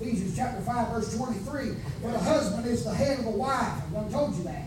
Ephesians 0.00 0.36
chapter 0.36 0.60
5, 0.60 0.88
verse 0.88 1.16
23. 1.16 1.74
For 2.02 2.10
the 2.10 2.18
husband 2.18 2.66
is 2.66 2.84
the 2.84 2.94
head 2.94 3.18
of 3.18 3.24
the 3.24 3.30
wife. 3.30 3.82
I've 3.96 4.10
told 4.10 4.36
you 4.36 4.44
that. 4.44 4.64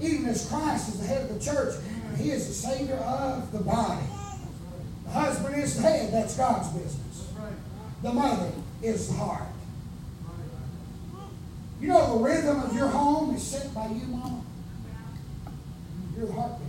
Even 0.00 0.26
as 0.26 0.48
Christ 0.48 0.90
is 0.90 1.00
the 1.00 1.06
head 1.06 1.30
of 1.30 1.38
the 1.38 1.44
church, 1.44 1.74
and 2.06 2.16
he 2.16 2.30
is 2.30 2.46
the 2.46 2.54
Savior 2.54 2.96
of 2.96 3.50
the 3.52 3.60
body. 3.60 4.04
The 5.04 5.10
husband 5.10 5.56
is 5.56 5.76
the 5.76 5.82
head, 5.82 6.12
that's 6.12 6.36
God's 6.36 6.68
business. 6.68 7.32
The 8.02 8.12
mother 8.12 8.52
is 8.82 9.08
the 9.08 9.14
heart. 9.14 9.48
You 11.80 11.88
know 11.88 12.18
the 12.18 12.24
rhythm 12.24 12.60
of 12.60 12.74
your 12.74 12.88
home 12.88 13.34
is 13.34 13.42
set 13.42 13.72
by 13.74 13.86
you, 13.86 14.06
Mama? 14.06 14.42
You're 16.16 16.26
the 16.26 16.32
heartbeat. 16.32 16.68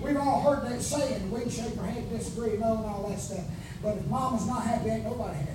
We've 0.00 0.16
all 0.16 0.42
heard 0.42 0.70
that 0.70 0.82
saying, 0.82 1.30
we 1.30 1.40
can 1.40 1.50
shake 1.50 1.78
our 1.78 1.86
head, 1.86 2.08
disagree, 2.10 2.56
no, 2.58 2.76
and 2.76 2.86
all 2.86 3.08
that 3.08 3.18
stuff. 3.18 3.44
But 3.82 3.98
if 3.98 4.06
mama's 4.06 4.46
not 4.46 4.64
happy, 4.64 4.90
ain't 4.90 5.04
nobody 5.04 5.36
happy. 5.36 5.53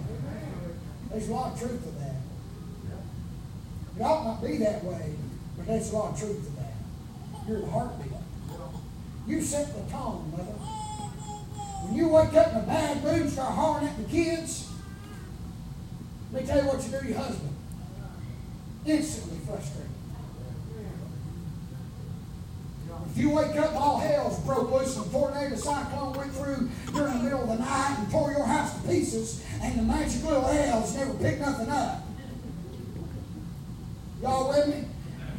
There's 1.10 1.30
a 1.30 1.34
lot 1.34 1.54
of 1.54 1.60
truth 1.60 1.84
to 1.84 1.91
that. 2.00 2.15
It 3.98 4.02
ought 4.02 4.26
not 4.26 4.41
be 4.41 4.58
that 4.58 4.84
way, 4.84 5.13
but 5.58 5.67
there's 5.67 5.91
a 5.91 5.95
lot 5.95 6.13
of 6.13 6.19
truth 6.19 6.45
to 6.45 6.52
that. 6.58 6.74
You're 7.48 7.62
the 7.62 7.67
heartbeat. 7.67 8.12
You 9.28 9.41
set 9.41 9.67
the 9.76 9.91
tone, 9.91 10.32
mother. 10.32 10.52
When 11.84 11.95
you 11.95 12.08
wake 12.10 12.34
up 12.34 12.52
in 12.52 12.58
a 12.58 12.62
bad 12.62 13.04
mood 13.04 13.22
and 13.22 13.30
start 13.30 13.54
hollering 13.54 13.88
at 13.88 13.98
the 13.98 14.04
kids, 14.04 14.72
let 16.32 16.41
me 16.41 16.48
tell 16.48 16.62
you 16.62 16.67
what 16.67 16.84
you 16.84 16.91
do 16.91 17.00
to 17.00 17.08
your 17.08 17.17
husband. 17.17 17.56
Instantly 18.86 19.39
frustrated. 19.45 19.99
If 23.12 23.17
you 23.17 23.32
wake 23.32 23.56
up, 23.58 23.76
all 23.76 24.00
hell's 24.00 24.39
broke 24.41 24.72
loose, 24.72 24.95
and 24.98 25.12
tornado 25.12 25.56
cyclone 25.56 26.13
went 26.13 26.32
through 26.34 26.69
during 26.93 27.17
the 27.17 27.24
middle 27.24 27.41
of 27.41 27.48
the 27.50 27.63
night 27.63 27.95
and 28.00 28.12
tore 28.12 28.32
your 28.32 28.45
house 28.45 28.80
to 28.80 28.88
pieces, 28.88 29.43
and 29.62 29.78
the 29.78 29.84
magic 29.84 30.24
little 30.24 30.45
elves 30.45 30.95
never 30.95 31.13
picked 31.15 31.41
nothing 31.41 31.69
up. 31.69 32.04
Y'all 34.22 34.50
with 34.50 34.67
me? 34.67 34.86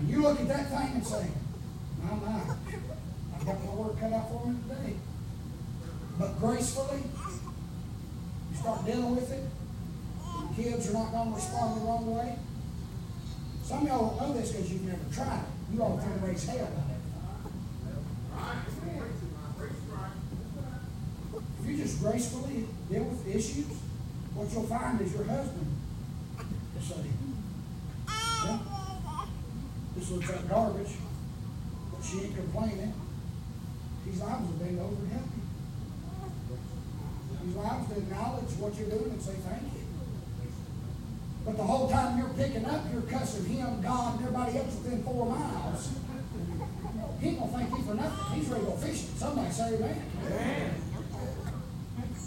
You 0.08 0.22
look 0.22 0.40
at 0.40 0.48
that 0.48 0.68
thing 0.70 0.92
and 0.94 1.06
say, 1.06 1.26
my, 2.02 2.14
my, 2.14 2.40
I've 3.34 3.46
got 3.46 3.64
my 3.64 3.72
work 3.72 4.00
cut 4.00 4.12
out 4.12 4.30
for 4.30 4.46
me 4.46 4.56
today. 4.68 4.94
But 6.18 6.38
gracefully, 6.38 7.02
you 8.50 8.56
start 8.56 8.84
dealing 8.84 9.14
with 9.14 9.30
it. 9.32 9.44
The 10.56 10.62
kids 10.62 10.90
are 10.90 10.94
not 10.94 11.12
going 11.12 11.28
to 11.30 11.34
respond 11.34 11.80
the 11.80 11.84
wrong 11.86 12.14
way. 12.14 12.36
Some 13.62 13.82
of 13.82 13.88
y'all 13.88 14.16
don't 14.16 14.28
know 14.28 14.40
this 14.40 14.50
because 14.52 14.72
you've 14.72 14.82
never 14.82 14.98
tried 15.12 15.40
it. 15.40 15.74
You 15.74 15.82
all 15.82 15.98
think 15.98 16.22
raise 16.22 16.44
hell 16.46 16.56
about 16.58 16.90
it. 16.90 16.96
If 21.62 21.68
you 21.69 21.69
just 21.80 22.02
gracefully 22.02 22.66
deal 22.90 23.04
with 23.04 23.26
issues, 23.26 23.66
what 24.34 24.52
you'll 24.52 24.64
find 24.64 25.00
is 25.00 25.14
your 25.14 25.24
husband 25.24 25.66
will 26.74 26.82
say, 26.82 27.08
yeah, 28.44 28.58
this 29.96 30.10
looks 30.10 30.28
like 30.28 30.48
garbage, 30.48 30.92
but 31.92 32.04
she 32.04 32.20
ain't 32.20 32.36
complaining. 32.36 32.92
He's 34.04 34.20
liable 34.20 34.48
to 34.48 34.52
bend 34.54 34.78
over 34.78 34.94
and 34.94 35.12
help 35.12 35.24
you. 35.24 35.42
He's 37.46 37.56
liable 37.56 37.86
to 37.86 37.96
acknowledge 37.96 38.50
what 38.60 38.74
you're 38.76 38.90
doing 38.90 39.10
and 39.12 39.22
say 39.22 39.34
thank 39.48 39.62
you. 39.62 39.80
But 41.46 41.56
the 41.56 41.62
whole 41.62 41.88
time 41.88 42.18
you're 42.18 42.28
picking 42.36 42.66
up, 42.66 42.84
you're 42.92 43.02
cussing 43.02 43.46
him, 43.46 43.80
God, 43.80 44.16
and 44.16 44.26
everybody 44.26 44.58
else 44.58 44.76
within 44.84 45.02
four 45.02 45.24
miles. 45.24 45.88
He 47.20 47.32
gonna 47.32 47.52
thank 47.52 47.70
you 47.70 47.82
for 47.84 47.94
nothing. 47.94 48.40
He's 48.40 48.48
ready 48.48 48.64
to 48.64 48.70
go 48.70 48.76
fishing. 48.76 49.08
Somebody 49.16 49.50
say 49.50 49.74
amen. 49.74 50.02
amen. 50.26 50.79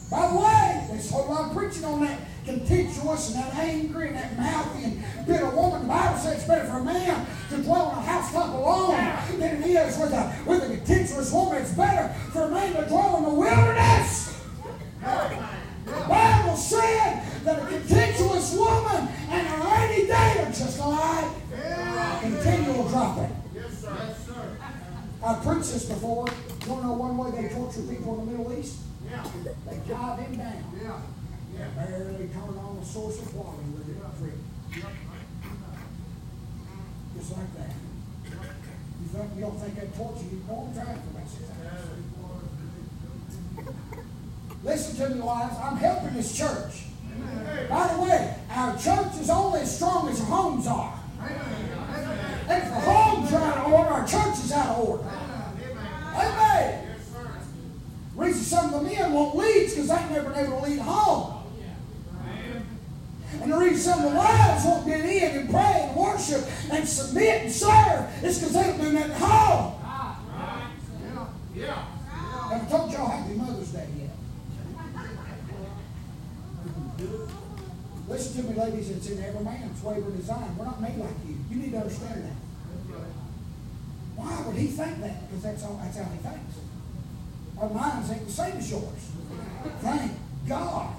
By 0.09 0.27
the 0.27 0.37
way, 0.37 0.87
there's 0.91 1.09
a 1.09 1.13
whole 1.13 1.33
lot 1.33 1.49
of 1.49 1.57
preaching 1.57 1.85
on 1.85 2.01
that 2.01 2.19
contemptuous 2.45 3.33
and 3.33 3.43
that 3.43 3.53
angry 3.55 4.07
and 4.09 4.15
that 4.17 4.37
mouthy 4.37 4.83
and 4.83 5.03
bitter 5.25 5.49
woman. 5.49 5.81
The 5.83 5.87
Bible 5.87 6.19
says 6.19 6.37
it's 6.37 6.47
better 6.47 6.65
for 6.65 6.77
a 6.77 6.83
man 6.83 7.25
to 7.49 7.57
dwell 7.63 7.91
in 7.91 7.97
a 7.97 8.01
housetop 8.01 8.53
alone 8.53 9.39
than 9.39 9.63
it 9.63 9.67
is 9.67 9.97
with 9.97 10.11
a 10.11 10.35
with 10.45 10.63
a 10.63 10.67
contemptuous 10.67 11.31
woman. 11.31 11.61
It's 11.61 11.71
better 11.71 12.13
for 12.31 12.43
a 12.43 12.49
man 12.49 12.73
to 12.75 12.87
dwell 12.87 13.17
in 13.17 13.23
the 13.23 13.29
wilderness. 13.33 14.41
The 15.85 16.05
Bible 16.07 16.55
said 16.57 17.23
that 17.43 17.63
a 17.63 17.65
contemptuous 17.65 18.53
woman 18.55 19.07
and 19.29 19.47
a 19.47 19.65
rainy 19.65 20.07
day 20.07 20.35
are 20.39 20.51
just 20.51 20.79
like 20.79 21.25
continual 22.21 22.87
dropping. 22.89 23.35
Yes, 23.53 23.81
sir. 23.81 23.95
Yes, 23.97 24.25
sir. 24.25 24.57
I've 25.25 25.41
preached 25.43 25.73
this 25.73 25.85
before. 25.85 26.27
You 26.27 26.71
want 26.71 26.81
to 26.81 26.87
know 26.87 26.93
one 26.93 27.17
way 27.17 27.31
they 27.41 27.53
torture 27.53 27.81
people 27.81 28.19
in 28.19 28.25
the 28.25 28.31
Middle 28.31 28.59
East? 28.59 28.75
Yeah. 29.13 29.23
They 29.69 29.77
drive 29.87 30.19
him 30.19 30.37
down. 30.37 30.63
Yeah. 30.81 31.01
Yeah. 31.53 31.67
Barely 31.75 32.27
turn 32.29 32.57
on 32.57 32.77
the 32.79 32.85
source 32.85 33.21
of 33.21 33.35
water 33.35 33.57
with 33.77 33.89
it 33.89 34.01
drip. 34.19 34.33
Just 37.15 37.31
like 37.37 37.57
that. 37.57 37.73
You, 38.25 39.07
think, 39.07 39.35
you 39.35 39.41
don't 39.41 39.59
think 39.59 39.75
that 39.75 39.95
torture 39.95 40.25
you 40.31 40.41
go 40.47 40.63
and 40.65 40.73
drive 40.73 40.97
for 40.97 41.19
hours. 41.19 41.93
Listen 44.63 45.09
to 45.09 45.15
me, 45.15 45.21
wives. 45.21 45.55
I'm 45.61 45.77
helping 45.77 46.13
this 46.15 46.35
church. 46.35 46.85
By 47.69 47.93
the 47.93 48.01
way, 48.01 48.35
our 48.49 48.77
church 48.77 49.19
is 49.19 49.29
only 49.29 49.61
as 49.61 49.75
strong 49.75 50.09
as 50.09 50.19
our 50.21 50.25
homes 50.25 50.67
are. 50.67 50.99
And 52.47 52.63
if 52.63 52.69
the 52.69 52.79
homes 52.79 53.31
are 53.33 53.43
out 53.43 53.57
of 53.57 53.73
order, 53.73 53.89
our 53.89 54.07
church 54.07 54.39
is 54.43 54.51
out 54.51 54.77
of 54.77 54.89
order. 54.89 55.03
Amen. 56.15 56.92
Reason 58.15 58.43
some 58.43 58.73
of 58.73 58.83
the 58.83 58.89
men 58.89 59.11
won't 59.11 59.35
lead 59.35 59.69
because 59.69 59.87
they 59.87 60.09
never 60.11 60.29
been 60.29 60.45
able 60.45 60.61
to 60.61 60.67
lead 60.67 60.79
home. 60.79 61.43
And 63.41 63.51
the 63.51 63.57
reason 63.57 63.77
some 63.77 64.05
of 64.05 64.11
the 64.11 64.17
wives 64.17 64.63
won't 64.65 64.85
get 64.85 64.99
in 65.01 65.39
and 65.39 65.49
pray 65.49 65.87
and 65.87 65.95
worship 65.95 66.45
and 66.71 66.87
submit 66.87 67.43
and 67.43 67.51
serve 67.51 68.23
is 68.23 68.37
because 68.39 68.53
they 68.53 68.63
don't 68.63 68.79
do 68.79 68.91
nothing 68.93 69.11
at 69.11 69.17
home. 69.17 69.73
Yeah. 69.83 71.27
Yeah. 71.55 71.85
I 72.51 72.65
told 72.69 72.91
y'all 72.91 73.09
Happy 73.09 73.33
Mother's 73.33 73.69
Day 73.69 73.87
yet? 73.97 74.09
Listen 78.07 78.43
to 78.43 78.49
me, 78.49 78.55
ladies, 78.55 78.89
it's 78.91 79.09
in 79.09 79.23
every 79.23 79.43
man's 79.43 79.83
wayward 79.83 80.15
design. 80.15 80.55
We're 80.55 80.65
not 80.65 80.79
made 80.79 80.97
like 80.97 81.15
you. 81.27 81.37
You 81.49 81.55
need 81.55 81.71
to 81.71 81.77
understand 81.77 82.25
that. 82.25 82.35
Why 84.15 84.43
would 84.45 84.55
he 84.55 84.67
think 84.67 85.01
that? 85.01 85.27
Because 85.27 85.43
that's, 85.43 85.63
all, 85.63 85.81
that's 85.83 85.97
how 85.97 86.03
he 86.03 86.17
thinks. 86.17 86.55
Our 87.59 87.69
minds 87.69 88.11
ain't 88.11 88.25
the 88.25 88.31
same 88.31 88.57
as 88.57 88.71
yours. 88.71 89.11
Thank 89.79 90.11
God. 90.47 90.95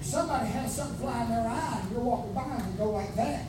If 0.00 0.06
somebody 0.06 0.46
has 0.46 0.74
something 0.74 0.98
fly 0.98 1.22
in 1.24 1.30
their 1.30 1.46
eye 1.46 1.80
and 1.82 1.92
you're 1.92 2.00
walking 2.00 2.32
by 2.32 2.42
and 2.42 2.78
go 2.78 2.90
like 2.90 3.14
that, 3.16 3.46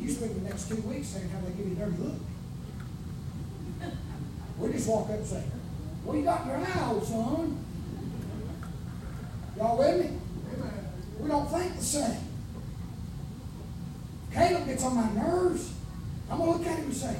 you 0.00 0.10
spend 0.10 0.34
the 0.36 0.48
next 0.48 0.68
two 0.68 0.76
weeks 0.76 1.08
saying 1.08 1.28
how 1.28 1.40
they 1.40 1.52
give 1.52 1.66
you 1.66 1.72
a 1.72 1.86
dirty 1.86 2.02
look. 2.02 2.20
We 4.58 4.72
just 4.72 4.88
walk 4.88 5.08
up 5.10 5.16
and 5.16 5.26
say, 5.26 5.42
What 6.04 6.16
you 6.16 6.24
got 6.24 6.42
in 6.42 6.48
your 6.48 6.56
eye, 6.58 6.88
old 6.90 7.04
son? 7.04 7.64
Y'all 9.56 9.78
with 9.78 10.00
me? 10.00 10.18
We 11.20 11.28
don't 11.28 11.48
think 11.50 11.76
the 11.76 11.84
same. 11.84 12.18
Caleb 14.32 14.66
gets 14.66 14.84
on 14.84 14.96
my 14.96 15.12
nerves. 15.12 15.72
I'm 16.30 16.38
going 16.38 16.52
to 16.52 16.58
look 16.58 16.66
at 16.66 16.78
him 16.78 16.86
and 16.86 16.94
say, 16.94 17.16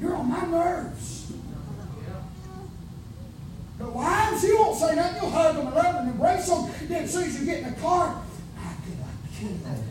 You're 0.00 0.16
on 0.16 0.28
my 0.28 0.46
nerves. 0.46 1.32
The 3.78 3.88
wives, 3.88 4.44
you 4.44 4.58
won't 4.58 4.78
say 4.78 4.94
nothing. 4.94 5.22
You'll 5.22 5.30
hug 5.30 5.56
them 5.56 5.66
and 5.66 5.74
love 5.76 5.94
them 5.94 5.96
and 6.06 6.10
embrace 6.12 6.48
them. 6.48 6.70
Then 6.88 7.04
as 7.04 7.12
soon 7.12 7.24
as 7.24 7.40
you 7.40 7.46
get 7.46 7.62
in 7.62 7.74
the 7.74 7.80
car, 7.80 8.22
I 8.58 8.74
could 8.84 8.98
like 9.00 9.18
kill 9.34 9.54
them. 9.56 9.84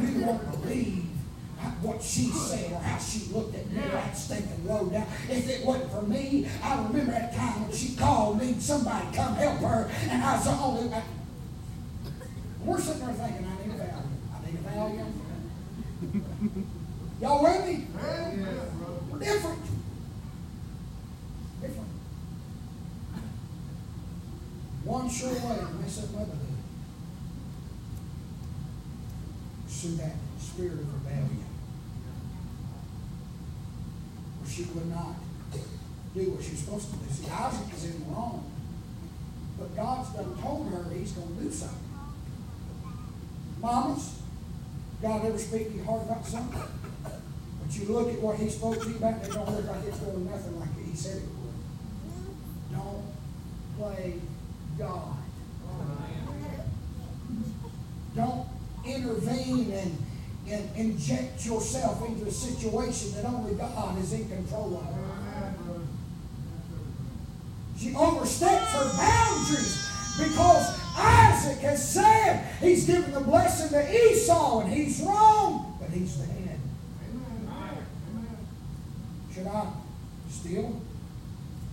You 0.00 0.26
won't 0.26 0.50
believe 0.52 1.02
what 1.82 2.02
she 2.02 2.26
said 2.26 2.72
or 2.72 2.78
how 2.80 2.98
she 2.98 3.32
looked 3.32 3.54
at 3.54 3.70
me 3.70 3.80
that 3.92 4.16
stinking 4.16 4.66
low 4.66 4.86
down. 4.86 5.06
If 5.28 5.48
it 5.48 5.66
wasn't 5.66 5.90
for 5.90 6.02
me, 6.02 6.48
I 6.62 6.76
remember 6.76 7.12
that 7.12 7.34
time 7.34 7.62
when 7.62 7.72
she 7.76 7.96
called 7.96 8.40
me, 8.40 8.54
somebody 8.58 9.06
come 9.14 9.34
help 9.34 9.58
her, 9.58 9.90
and 10.08 10.22
I 10.22 10.36
was 10.36 10.44
the 10.44 10.52
only. 10.52 10.94
I, 10.94 11.02
we're 12.64 12.80
sitting 12.80 13.04
there 13.04 13.14
thinking, 13.14 13.46
I 13.46 13.66
need 13.66 13.74
a 13.74 13.78
Valium. 13.78 14.06
I 14.32 14.38
need 14.46 14.58
a 14.58 14.62
Valium. 14.70 15.12
Y'all 17.22 17.40
with 17.40 17.66
me? 17.68 17.86
We're 17.94 19.18
different. 19.20 19.62
Different. 21.60 21.88
One 24.82 25.08
sure 25.08 25.28
way 25.28 25.56
to 25.56 25.72
mess 25.80 26.02
up 26.02 26.10
motherhood. 26.10 26.38
Sue 29.68 29.96
that 29.98 30.16
spirit 30.40 30.72
of 30.72 30.94
rebellion. 30.94 31.44
Where 34.40 34.50
she 34.50 34.64
would 34.64 34.90
not 34.90 35.14
do 36.16 36.30
what 36.32 36.42
she's 36.42 36.58
supposed 36.58 36.90
to 36.90 36.96
do. 36.96 37.08
See, 37.08 37.30
Isaac 37.30 37.72
is 37.72 37.84
in 37.84 38.00
the 38.00 38.06
wrong. 38.06 38.50
But 39.60 39.76
God's 39.76 40.08
done 40.08 40.36
told 40.42 40.72
her 40.72 40.92
he's 40.92 41.12
going 41.12 41.36
to 41.36 41.44
do 41.44 41.52
something. 41.52 41.78
Mamas, 43.60 44.18
God 45.00 45.24
ever 45.24 45.38
speak 45.38 45.68
to 45.68 45.76
your 45.76 45.84
heart 45.84 46.02
about 46.02 46.26
something? 46.26 46.81
But 47.72 47.80
you 47.80 47.94
look 47.94 48.12
at 48.12 48.20
what 48.20 48.36
he 48.36 48.50
spoke 48.50 48.82
to 48.82 48.88
you 48.88 48.96
about, 48.96 49.14
and 49.14 49.22
it 49.24 49.32
don't 49.32 49.48
look 49.48 49.66
like 49.66 49.84
it's 49.86 49.98
going 49.98 50.26
nothing 50.26 50.60
like 50.60 50.68
he 50.84 50.94
said 50.94 51.16
it 51.16 51.22
would. 51.22 52.76
Don't 52.76 53.04
play 53.78 54.14
God. 54.78 55.16
Don't 58.14 58.46
intervene 58.84 59.72
and, 59.72 59.98
and 60.50 60.76
inject 60.76 61.46
yourself 61.46 62.06
into 62.06 62.26
a 62.26 62.30
situation 62.30 63.14
that 63.14 63.24
only 63.24 63.54
God 63.54 63.98
is 64.02 64.12
in 64.12 64.28
control 64.28 64.76
of. 64.76 65.82
She 67.78 67.94
oversteps 67.94 68.72
her 68.72 68.96
boundaries 68.98 69.88
because 70.18 70.78
Isaac 70.94 71.58
has 71.60 71.90
said 71.90 72.46
he's 72.60 72.84
given 72.84 73.12
the 73.12 73.20
blessing 73.20 73.70
to 73.70 74.10
Esau 74.10 74.60
and 74.60 74.72
he's 74.74 75.00
wrong, 75.00 75.78
but 75.80 75.88
he's 75.88 76.18
the 76.18 76.26
head. 76.26 76.42
Should 79.42 79.50
I 79.50 79.72
still 80.30 80.80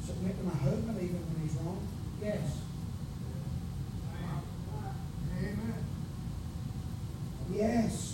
submit 0.03 0.35
to 0.39 0.43
my 0.43 0.55
husband 0.55 0.97
even 1.03 1.17
when 1.17 1.47
he's 1.47 1.55
wrong? 1.57 1.87
Yes. 2.19 2.61
Amen. 5.37 5.85
Yes. 7.53 8.08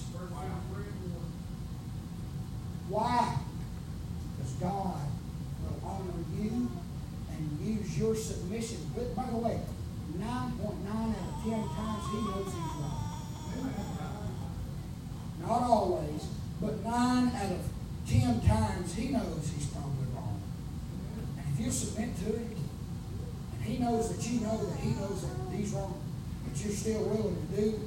He's 25.55 25.71
wrong, 25.71 25.99
but 26.47 26.63
you're 26.63 26.73
still 26.73 27.03
willing 27.03 27.35
to 27.35 27.61
do 27.61 27.69
it. 27.69 27.79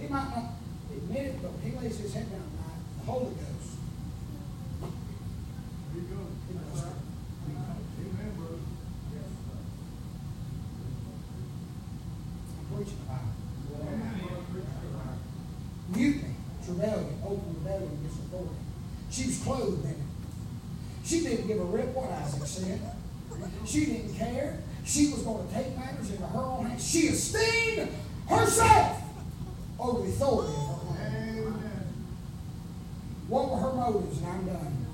he 0.00 0.08
might 0.08 0.28
not 0.30 0.44
admit 0.90 1.26
it, 1.26 1.42
but 1.42 1.52
when 1.52 1.72
he 1.72 1.78
lays 1.78 1.98
his 1.98 2.14
head 2.14 2.30
down 2.30 2.40
at 2.40 2.52
night, 2.58 2.80
the 2.98 3.04
Holy 3.10 3.34
Ghost. 3.34 3.78
You 5.94 6.00
go. 6.02 6.16
he 6.46 6.54
knows 6.54 6.84
it. 6.84 6.94
Amen, 7.98 8.30
brother. 8.36 8.62
I'm 12.58 12.66
preaching 12.76 12.98
the 12.98 13.06
Bible. 13.08 13.32
Mutiny, 15.96 16.34
rebellion, 16.68 17.18
open 17.24 17.54
rebellion 17.54 17.90
against 18.00 18.18
authority. 18.20 18.54
She 19.10 19.26
was 19.26 19.38
clothed 19.42 19.84
in 19.84 19.90
it. 19.90 19.96
She 21.04 21.20
didn't 21.20 21.46
give 21.46 21.58
a 21.58 21.64
rip 21.64 21.94
what 21.94 22.10
Isaac 22.10 22.46
said. 22.46 22.80
She 23.64 23.86
didn't 23.86 24.14
care. 24.14 24.58
She 24.84 25.12
was 25.12 25.22
going 25.22 25.46
to 25.46 25.54
take 25.54 25.76
matters 25.76 26.10
into 26.10 26.26
her 26.26 26.40
own 26.40 26.66
hands. 26.66 26.86
She 26.86 27.08
esteemed 27.08 27.90
herself 28.28 29.02
over 29.78 30.02
the 30.02 30.08
authority 30.08 30.52
of 30.52 30.96
her. 30.96 31.06
Amen. 31.06 31.94
What 33.28 33.50
were 33.50 33.56
her 33.58 33.72
motives? 33.72 34.18
And 34.18 34.28
I'm 34.28 34.46
done. 34.46 34.86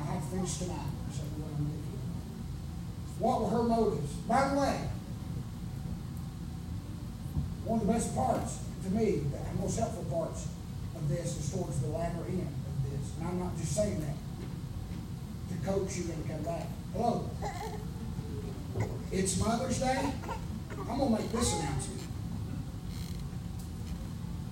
I 0.00 0.04
have 0.04 0.22
to 0.22 0.28
finish 0.36 0.58
tonight. 0.58 0.90
So 1.12 1.22
what 1.22 1.50
I'm 1.56 1.64
doing. 1.64 1.82
What 3.18 3.40
were 3.42 3.48
her 3.48 3.62
motives? 3.62 4.12
By 4.12 4.48
the 4.48 4.60
way, 4.60 4.80
one 7.64 7.80
of 7.80 7.86
the 7.86 7.92
best 7.92 8.14
parts 8.14 8.58
to 8.84 8.90
me, 8.90 9.22
the 9.32 9.60
most 9.60 9.78
helpful 9.78 10.04
parts 10.04 10.48
of 10.94 11.08
this 11.08 11.38
is 11.38 11.50
towards 11.52 11.80
the 11.80 11.88
latter 11.88 12.24
end 12.28 12.42
of 12.42 12.90
this. 12.90 13.12
And 13.18 13.28
I'm 13.28 13.38
not 13.38 13.56
just 13.56 13.74
saying 13.74 14.00
that 14.00 14.16
to 15.48 15.66
coach 15.66 15.96
you 15.96 16.12
and 16.12 16.28
come 16.28 16.42
back. 16.42 16.66
Hello. 16.92 17.30
It's 19.16 19.38
Mother's 19.38 19.78
Day. 19.78 20.12
I'm 20.76 20.98
gonna 20.98 21.10
make 21.10 21.30
this 21.30 21.54
announcement. 21.60 22.00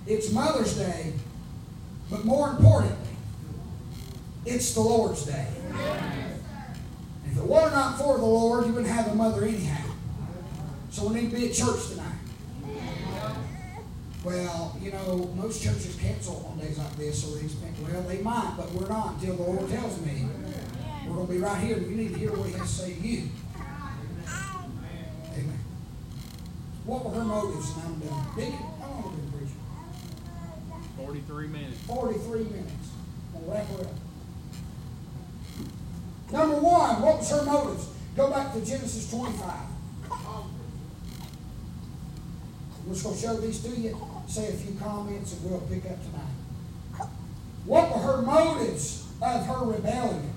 It's 0.07 0.31
Mother's 0.31 0.77
Day, 0.77 1.11
but 2.09 2.23
more 2.23 2.51
importantly, 2.51 3.09
it's 4.45 4.73
the 4.73 4.79
Lord's 4.79 5.25
Day. 5.25 5.47
If 7.25 7.37
it 7.37 7.43
were 7.43 7.69
not 7.71 7.97
for 7.97 8.17
the 8.17 8.25
Lord, 8.25 8.65
you 8.65 8.71
wouldn't 8.71 8.91
have 8.91 9.09
a 9.09 9.15
mother 9.15 9.43
anyhow. 9.43 9.91
So 10.91 11.09
we 11.09 11.15
need 11.15 11.31
to 11.31 11.35
be 11.35 11.49
at 11.49 11.53
church 11.53 11.89
tonight. 11.89 12.13
Well, 14.23 14.77
you 14.81 14.91
know, 14.91 15.29
most 15.35 15.61
churches 15.61 15.97
cancel 16.01 16.49
on 16.49 16.65
days 16.65 16.77
like 16.77 16.95
this, 16.95 17.27
or 17.27 17.37
they 17.37 17.49
well, 17.83 18.01
they 18.03 18.21
might, 18.21 18.53
but 18.55 18.71
we're 18.71 18.87
not 18.87 19.15
until 19.15 19.35
the 19.35 19.43
Lord 19.43 19.69
tells 19.69 19.99
me. 20.05 20.25
We're 21.05 21.15
going 21.15 21.27
to 21.27 21.33
be 21.33 21.39
right 21.39 21.61
here. 21.61 21.77
You 21.79 21.97
need 21.97 22.13
to 22.13 22.19
hear 22.19 22.31
what 22.31 22.47
He 22.47 22.53
has 22.53 22.61
to 22.61 22.67
say 22.67 22.93
to 22.93 23.01
you. 23.01 23.23
Amen. 25.33 25.59
What 26.85 27.05
were 27.05 27.11
her 27.11 27.23
motives? 27.23 27.71
And 27.75 27.83
I'm 27.85 27.99
done. 27.99 28.25
Deacon, 28.35 28.53
how 28.79 28.87
long 28.89 29.03
have 29.03 29.11
you 29.13 29.19
been 29.19 29.31
preaching? 29.31 29.61
43 30.97 31.47
minutes. 31.47 31.79
43 31.81 32.39
minutes. 32.43 32.89
We'll 33.33 33.53
wrap 33.53 33.67
her 33.67 33.81
up. 33.81 33.95
Number 36.31 36.55
one, 36.57 37.01
what 37.01 37.17
was 37.19 37.29
her 37.31 37.43
motives? 37.45 37.87
Go 38.15 38.29
back 38.29 38.53
to 38.53 38.65
Genesis 38.65 39.09
25. 39.09 39.49
I'm 42.85 42.89
just 42.89 43.03
going 43.03 43.15
to 43.15 43.21
show 43.21 43.37
these 43.37 43.59
to 43.63 43.69
you, 43.69 43.97
say 44.27 44.49
a 44.49 44.53
few 44.53 44.77
comments, 44.79 45.33
and 45.33 45.49
we'll 45.49 45.61
pick 45.61 45.85
up 45.85 45.97
tonight. 46.03 47.07
What 47.65 47.91
were 47.91 47.99
her 47.99 48.21
motives 48.21 49.07
of 49.21 49.45
her 49.45 49.65
rebellion? 49.65 50.33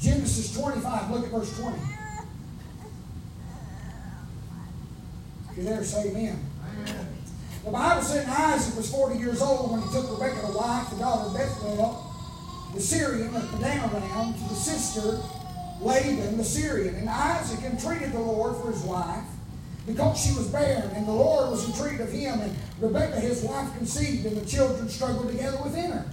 Genesis 0.00 0.52
25, 0.58 1.10
look 1.10 1.24
at 1.24 1.30
verse 1.30 1.58
20. 1.58 1.78
You're 5.58 5.74
there, 5.74 5.82
say 5.82 6.10
amen. 6.10 6.38
Amen. 6.62 7.08
The 7.64 7.70
Bible 7.72 8.02
said 8.02 8.28
Isaac 8.28 8.76
was 8.76 8.92
40 8.92 9.18
years 9.18 9.42
old 9.42 9.72
when 9.72 9.82
he 9.82 9.90
took 9.90 10.08
Rebekah 10.08 10.46
to 10.46 10.52
wife, 10.52 10.88
the 10.90 10.98
daughter 10.98 11.26
of 11.26 11.34
Bethuel, 11.34 12.14
the 12.76 12.80
Syrian 12.80 13.34
of 13.34 13.42
Padanaram, 13.42 14.34
to 14.34 14.48
the 14.48 14.54
sister 14.54 15.20
Laban 15.80 16.36
the 16.36 16.44
Syrian. 16.44 16.94
And 16.94 17.08
Isaac 17.08 17.64
entreated 17.64 18.12
the 18.12 18.20
Lord 18.20 18.56
for 18.56 18.70
his 18.70 18.82
wife. 18.82 19.24
because 19.84 20.20
she 20.22 20.32
was 20.36 20.46
barren, 20.46 20.90
and 20.94 21.08
the 21.08 21.12
Lord 21.12 21.50
was 21.50 21.66
entreated 21.66 22.02
of 22.02 22.12
him, 22.12 22.40
and 22.40 22.54
Rebekah 22.78 23.18
his 23.18 23.42
wife 23.42 23.74
conceived, 23.76 24.26
and 24.26 24.36
the 24.36 24.46
children 24.46 24.88
struggled 24.88 25.28
together 25.32 25.58
within 25.64 25.90
her. 25.90 26.04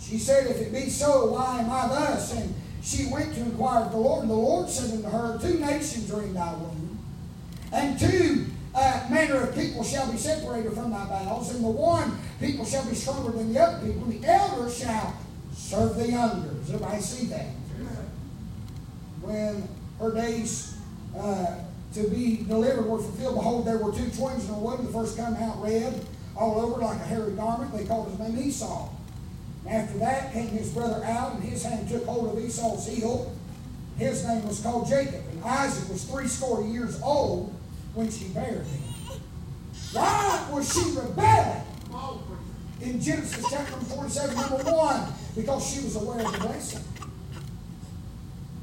She 0.00 0.18
said, 0.18 0.48
If 0.48 0.60
it 0.60 0.72
be 0.72 0.90
so, 0.90 1.26
why 1.26 1.60
am 1.60 1.70
I 1.70 1.86
thus? 1.86 2.34
And 2.34 2.52
she 2.82 3.06
went 3.12 3.32
to 3.34 3.42
inquire 3.42 3.84
of 3.84 3.92
the 3.92 3.98
Lord, 3.98 4.22
and 4.22 4.30
the 4.30 4.34
Lord 4.34 4.68
said 4.68 4.92
unto 4.92 5.08
her, 5.08 5.38
Two 5.40 5.60
nations 5.60 6.10
are 6.10 6.22
in 6.22 6.34
thy 6.34 6.52
womb, 6.54 6.98
and 7.70 7.98
two 8.00 8.46
uh, 8.76 9.06
manner 9.10 9.40
of 9.40 9.54
people 9.54 9.82
shall 9.82 10.10
be 10.12 10.18
separated 10.18 10.72
from 10.74 10.90
thy 10.90 11.06
bowels, 11.06 11.54
and 11.54 11.64
the 11.64 11.68
one 11.68 12.18
people 12.38 12.64
shall 12.64 12.86
be 12.86 12.94
stronger 12.94 13.32
than 13.32 13.52
the 13.52 13.58
other 13.58 13.86
people. 13.86 14.04
The 14.04 14.22
elder 14.26 14.70
shall 14.70 15.16
serve 15.52 15.96
the 15.96 16.10
younger. 16.10 16.48
Does 16.48 16.74
everybody 16.74 17.00
see 17.00 17.26
that? 17.28 17.46
When 19.22 19.66
her 19.98 20.14
days 20.14 20.76
uh, 21.18 21.56
to 21.94 22.08
be 22.08 22.44
delivered 22.46 22.86
were 22.86 22.98
fulfilled, 22.98 23.36
behold, 23.36 23.66
there 23.66 23.78
were 23.78 23.92
two 23.92 24.10
twins 24.10 24.46
in 24.46 24.54
her 24.54 24.60
womb. 24.60 24.84
The 24.84 24.92
first 24.92 25.16
come 25.16 25.34
out 25.36 25.62
red 25.62 26.04
all 26.36 26.60
over 26.60 26.80
like 26.80 27.00
a 27.00 27.04
hairy 27.04 27.32
garment. 27.32 27.72
They 27.72 27.86
called 27.86 28.10
his 28.10 28.18
name 28.18 28.38
Esau. 28.38 28.90
After 29.66 29.98
that 29.98 30.32
came 30.32 30.48
his 30.48 30.70
brother 30.70 31.02
out, 31.04 31.34
and 31.34 31.42
his 31.42 31.64
hand 31.64 31.88
took 31.88 32.04
hold 32.04 32.36
of 32.36 32.44
Esau's 32.44 32.86
heel. 32.86 33.34
His 33.98 34.24
name 34.26 34.46
was 34.46 34.60
called 34.60 34.86
Jacob. 34.86 35.22
And 35.32 35.42
Isaac 35.42 35.88
was 35.88 36.04
threescore 36.04 36.62
years 36.62 37.00
old 37.02 37.56
when 37.96 38.10
she 38.10 38.28
bare 38.28 38.62
him. 38.62 38.66
Why 39.92 40.46
was 40.52 40.70
she 40.70 40.98
rebelling? 40.98 41.62
In 42.82 43.00
Genesis 43.00 43.44
chapter 43.50 43.72
47, 43.72 44.36
number 44.36 44.70
1, 44.70 45.12
because 45.34 45.66
she 45.66 45.80
was 45.82 45.96
aware 45.96 46.20
of 46.20 46.30
the 46.30 46.38
blessing. 46.38 46.84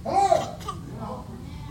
Hello? 0.03 0.55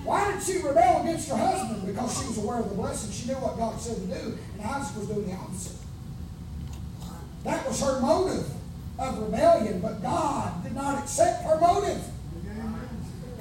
Why 0.02 0.32
did 0.32 0.42
she 0.42 0.58
rebel 0.58 1.02
against 1.02 1.28
her 1.28 1.36
husband? 1.36 1.86
Because 1.86 2.20
she 2.20 2.26
was 2.26 2.38
aware 2.38 2.58
of 2.58 2.68
the 2.68 2.74
blessing. 2.74 3.12
She 3.12 3.28
knew 3.28 3.38
what 3.38 3.56
God 3.56 3.80
said 3.80 3.94
to 3.96 4.06
do, 4.06 4.38
and 4.58 4.66
Isaac 4.66 4.96
was 4.96 5.06
doing 5.06 5.30
the 5.30 5.34
opposite. 5.34 5.76
That 7.44 7.64
was 7.68 7.80
her 7.80 8.00
motive 8.00 8.50
of 8.98 9.18
rebellion, 9.20 9.80
but 9.80 10.02
God 10.02 10.64
did 10.64 10.74
not 10.74 10.98
accept 10.98 11.44
her 11.44 11.60
motive. 11.60 12.02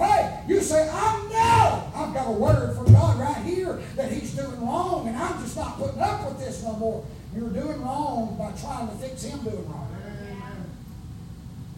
Hey, 0.02 0.44
you 0.48 0.62
say, 0.62 0.90
I 0.92 1.28
know 1.32 1.92
I've 1.96 2.12
got 2.12 2.28
a 2.28 2.32
word 2.32 2.76
from 2.76 2.92
God 2.92 3.20
right 3.20 3.46
here 3.46 3.80
that 3.96 4.12
He's 4.12 4.36
doing 4.36 4.60
wrong, 4.66 5.08
and 5.08 5.16
I'm 5.16 5.40
just 5.44 5.56
not 5.56 5.78
putting 5.78 6.02
up 6.02 6.28
with 6.28 6.40
this 6.40 6.64
no 6.64 6.76
more. 6.76 7.06
You're 7.36 7.50
doing 7.50 7.80
wrong 7.84 8.36
by 8.36 8.52
trying 8.60 8.88
to 8.88 8.96
fix 8.96 9.24
Him 9.24 9.44
doing 9.44 9.70
wrong. 9.70 9.96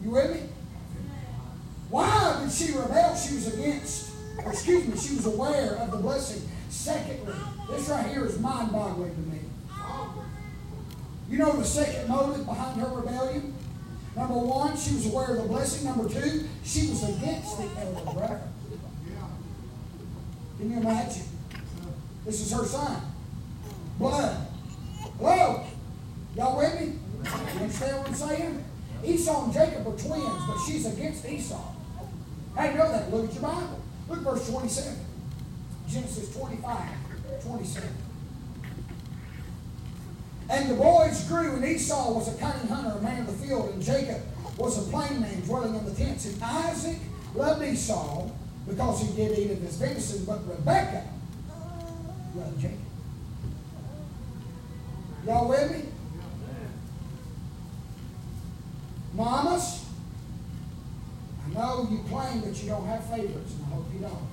You 0.02 0.12
with 0.12 0.32
me? 0.32 0.50
Why 1.90 2.40
did 2.42 2.54
she 2.54 2.72
rebel? 2.72 3.14
She 3.14 3.36
was 3.36 3.54
against, 3.54 4.12
excuse 4.40 4.88
me, 4.88 4.98
she 4.98 5.16
was 5.18 5.26
aware 5.26 5.76
of 5.76 5.92
the 5.92 5.98
blessing. 5.98 6.50
Secondly, 6.70 7.34
this 7.70 7.90
right 7.90 8.08
here 8.08 8.26
is 8.26 8.40
mind 8.40 8.72
boggling 8.72 9.14
to 9.14 9.22
me. 9.22 9.40
You 11.30 11.40
know 11.40 11.52
the 11.58 11.66
second 11.66 12.08
motive 12.08 12.46
behind 12.46 12.80
her 12.80 12.88
rebellion? 12.88 13.54
Number 14.16 14.36
one, 14.36 14.78
she 14.78 14.96
was 14.96 15.08
aware 15.08 15.36
of 15.36 15.44
the 15.44 15.48
blessing. 15.50 15.86
Number 15.88 16.08
two, 16.08 16.48
she 16.64 16.90
was 16.90 17.04
against 17.04 17.58
the 17.58 17.64
elder 17.80 18.12
brother. 18.12 18.42
Can 20.58 20.72
you 20.72 20.78
imagine? 20.78 21.24
This 22.26 22.42
is 22.42 22.52
her 22.54 22.64
son. 22.64 23.02
Blood. 23.98 24.48
Hello? 25.18 25.66
Y'all 26.36 26.58
with 26.58 26.80
me? 26.80 26.94
You 27.24 27.60
understand 27.60 27.98
what 27.98 28.08
I'm 28.08 28.14
saying? 28.14 28.64
Esau 29.04 29.46
and 29.46 29.54
Jacob 29.54 29.88
are 29.88 29.98
twins, 29.98 30.44
but 30.48 30.58
she's 30.66 30.86
against 30.86 31.26
Esau. 31.26 31.74
How 32.56 32.66
do 32.66 32.72
you 32.72 32.78
know 32.78 32.92
that? 32.92 33.12
Look 33.12 33.30
at 33.30 33.34
your 33.34 33.44
Bible. 33.44 33.80
Look 34.10 34.20
verse 34.20 34.50
27. 34.50 35.00
Genesis 35.90 36.36
25, 36.36 36.82
27. 37.46 37.90
And 40.50 40.70
the 40.70 40.76
boys 40.76 41.24
grew, 41.28 41.56
and 41.56 41.66
Esau 41.66 42.14
was 42.14 42.34
a 42.34 42.38
cunning 42.38 42.68
hunter, 42.68 42.98
a 42.98 43.02
man 43.02 43.22
of 43.22 43.28
the 43.28 43.48
field, 43.48 43.70
and 43.70 43.82
Jacob 43.82 44.22
was 44.58 44.78
a 44.78 44.92
plain 44.92 45.22
man 45.22 45.42
dwelling 45.42 45.76
in 45.76 45.86
the 45.86 45.94
tents. 45.94 46.26
And 46.26 46.42
Isaac 46.44 46.98
loved 47.34 47.64
Esau 47.64 48.30
because 48.68 49.02
he 49.02 49.16
did 49.16 49.38
eat 49.38 49.52
of 49.52 49.60
his 49.60 49.78
venison, 49.78 50.26
but 50.26 50.48
Rebekah 50.48 51.06
loved 52.36 52.60
Jacob. 52.60 52.78
Y'all 55.26 55.48
with 55.48 55.72
me? 55.72 55.90
Mamas, 59.14 59.86
I 61.46 61.54
know 61.54 61.88
you 61.90 62.00
claim 62.10 62.42
that 62.42 62.62
you 62.62 62.70
don't 62.70 62.86
have 62.88 63.06
favorites, 63.06 63.54
and 63.54 63.66
I 63.66 63.76
hope 63.76 63.86
you 63.94 64.00
don't. 64.00 64.28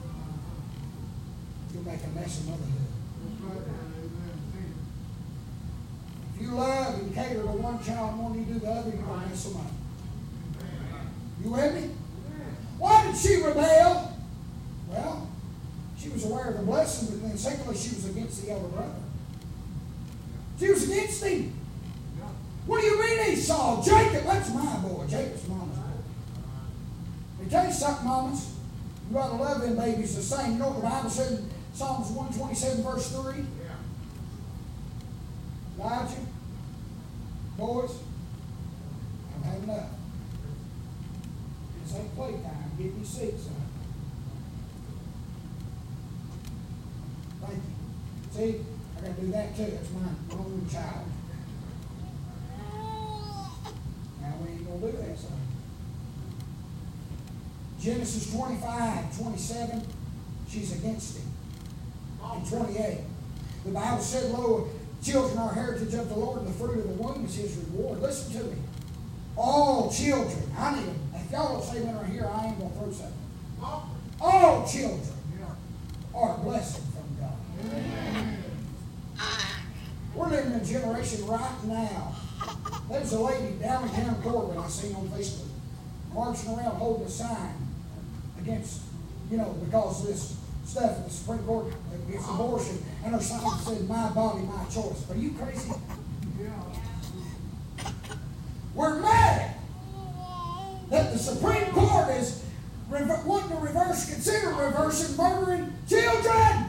You'll 1.72 1.84
make 1.84 2.02
a 2.02 2.08
mess 2.08 2.40
of 2.40 2.48
motherhood. 2.48 3.89
You 6.40 6.52
love 6.52 6.98
and 6.98 7.14
cater 7.14 7.42
to 7.42 7.48
one 7.48 7.82
child 7.84 8.16
more 8.16 8.30
than 8.30 8.46
you 8.46 8.54
do 8.54 8.60
the 8.60 8.70
other, 8.70 8.90
you're 8.90 9.02
going 9.02 9.30
to 9.30 9.48
up. 9.58 9.70
You 11.44 11.50
with 11.50 11.74
me? 11.74 11.90
Why 12.78 13.06
did 13.06 13.16
she 13.16 13.42
rebel? 13.42 14.16
Well, 14.88 15.28
she 15.98 16.08
was 16.08 16.24
aware 16.24 16.48
of 16.48 16.56
the 16.56 16.62
blessing, 16.62 17.08
but 17.10 17.28
then 17.28 17.36
secondly, 17.36 17.76
she 17.76 17.94
was 17.94 18.08
against 18.08 18.42
the 18.42 18.52
elder 18.52 18.68
brother. 18.68 18.94
She 20.58 20.68
was 20.70 20.90
against 20.90 21.24
him. 21.24 21.52
What 22.66 22.80
do 22.80 22.86
you 22.86 23.00
mean 23.00 23.32
Esau? 23.32 23.82
Jacob, 23.82 24.24
that's 24.24 24.52
my 24.54 24.76
boy. 24.76 25.06
Jacob's 25.08 25.46
mama's 25.48 25.76
boy. 25.76 27.42
Me 27.42 27.50
tell 27.50 27.66
you 27.66 27.72
something, 27.72 28.06
mamas. 28.06 28.54
You 29.10 29.18
ought 29.18 29.30
to 29.30 29.42
love 29.42 29.60
them 29.62 29.76
babies 29.76 30.14
the 30.16 30.22
same. 30.22 30.52
You 30.52 30.58
know 30.58 30.68
what 30.68 30.76
the 30.76 30.88
Bible 30.88 31.10
said 31.10 31.38
in 31.38 31.50
Psalms 31.74 32.08
127, 32.08 32.84
verse 32.84 33.10
3? 33.10 33.44
Elijah, 35.80 36.14
boys, 37.60 37.98
I've 39.36 39.44
had 39.44 39.62
enough. 39.62 39.90
This 41.82 41.94
ain't 41.94 42.16
playtime. 42.16 42.70
Get 42.78 42.96
me 42.96 43.04
seats, 43.04 43.44
son. 43.44 43.54
Thank 47.42 47.54
you. 47.54 47.62
See, 48.32 48.60
I 48.96 49.00
gotta 49.02 49.20
do 49.20 49.30
that 49.32 49.56
too. 49.56 49.66
That's 49.66 49.90
my 49.90 50.38
own 50.38 50.66
child. 50.72 51.04
Now 54.22 54.34
we 54.42 54.52
ain't 54.52 54.66
gonna 54.66 54.92
do 54.92 54.98
that, 54.98 55.18
son. 55.18 55.32
Genesis 57.78 58.32
25, 58.32 59.18
27, 59.18 59.86
she's 60.48 60.78
against 60.78 61.18
him. 61.18 61.30
And 62.22 62.46
28. 62.46 62.98
The 63.64 63.70
Bible 63.70 64.02
said, 64.02 64.30
Lo, 64.32 64.68
children 65.02 65.38
are 65.38 65.52
heritage 65.52 65.94
of 65.94 66.08
the 66.08 66.14
Lord, 66.14 66.40
and 66.40 66.48
the 66.48 66.52
fruit 66.52 66.78
of 66.78 66.88
the 66.88 67.02
womb 67.02 67.24
is 67.24 67.34
his 67.34 67.56
reward. 67.56 68.00
Listen 68.00 68.32
to 68.38 68.44
me. 68.46 68.56
All 69.36 69.90
children, 69.90 70.42
I 70.58 70.74
need 70.76 70.86
them. 70.86 70.96
If 71.14 71.30
y'all 71.32 71.58
don't 71.58 71.64
say 71.64 71.80
that 71.80 71.94
right 71.94 72.10
here, 72.10 72.28
I 72.30 72.46
ain't 72.46 72.58
gonna 72.58 72.74
throw 72.74 72.92
something. 72.92 73.14
All 74.20 74.66
children 74.66 75.00
are 76.14 76.34
a 76.34 76.38
blessing 76.40 76.84
from 76.92 77.16
God. 77.20 77.36
We're 80.14 80.28
living 80.28 80.52
in 80.52 80.60
a 80.60 80.64
generation 80.64 81.26
right 81.26 81.64
now. 81.64 82.14
There's 82.90 83.12
a 83.12 83.20
lady 83.20 83.54
downtown 83.60 84.20
Corbin 84.22 84.58
I 84.58 84.68
seen 84.68 84.94
on 84.96 85.08
Facebook 85.08 85.46
marching 86.12 86.50
around 86.50 86.76
holding 86.76 87.06
a 87.06 87.10
sign 87.10 87.54
against, 88.40 88.82
you 89.30 89.36
know, 89.36 89.56
because 89.64 90.04
this 90.06 90.36
stuff 90.70 90.98
in 90.98 91.02
the 91.04 91.10
Supreme 91.10 91.38
Court 91.40 91.66
against 92.08 92.28
abortion, 92.30 92.78
and 93.04 93.14
her 93.14 93.20
sign 93.20 93.58
said, 93.58 93.88
My 93.88 94.08
body, 94.10 94.42
my 94.42 94.64
choice. 94.66 95.04
Are 95.10 95.16
you 95.16 95.32
crazy? 95.32 95.72
Yeah. 96.40 97.84
We're 98.74 99.00
mad 99.00 99.56
that 100.90 101.12
the 101.12 101.18
Supreme 101.18 101.66
Court 101.72 102.10
is 102.10 102.44
rever- 102.88 103.22
wanting 103.26 103.50
to 103.50 103.56
reverse, 103.56 104.10
consider 104.12 104.50
reversing 104.50 105.16
murdering 105.16 105.72
children. 105.88 106.66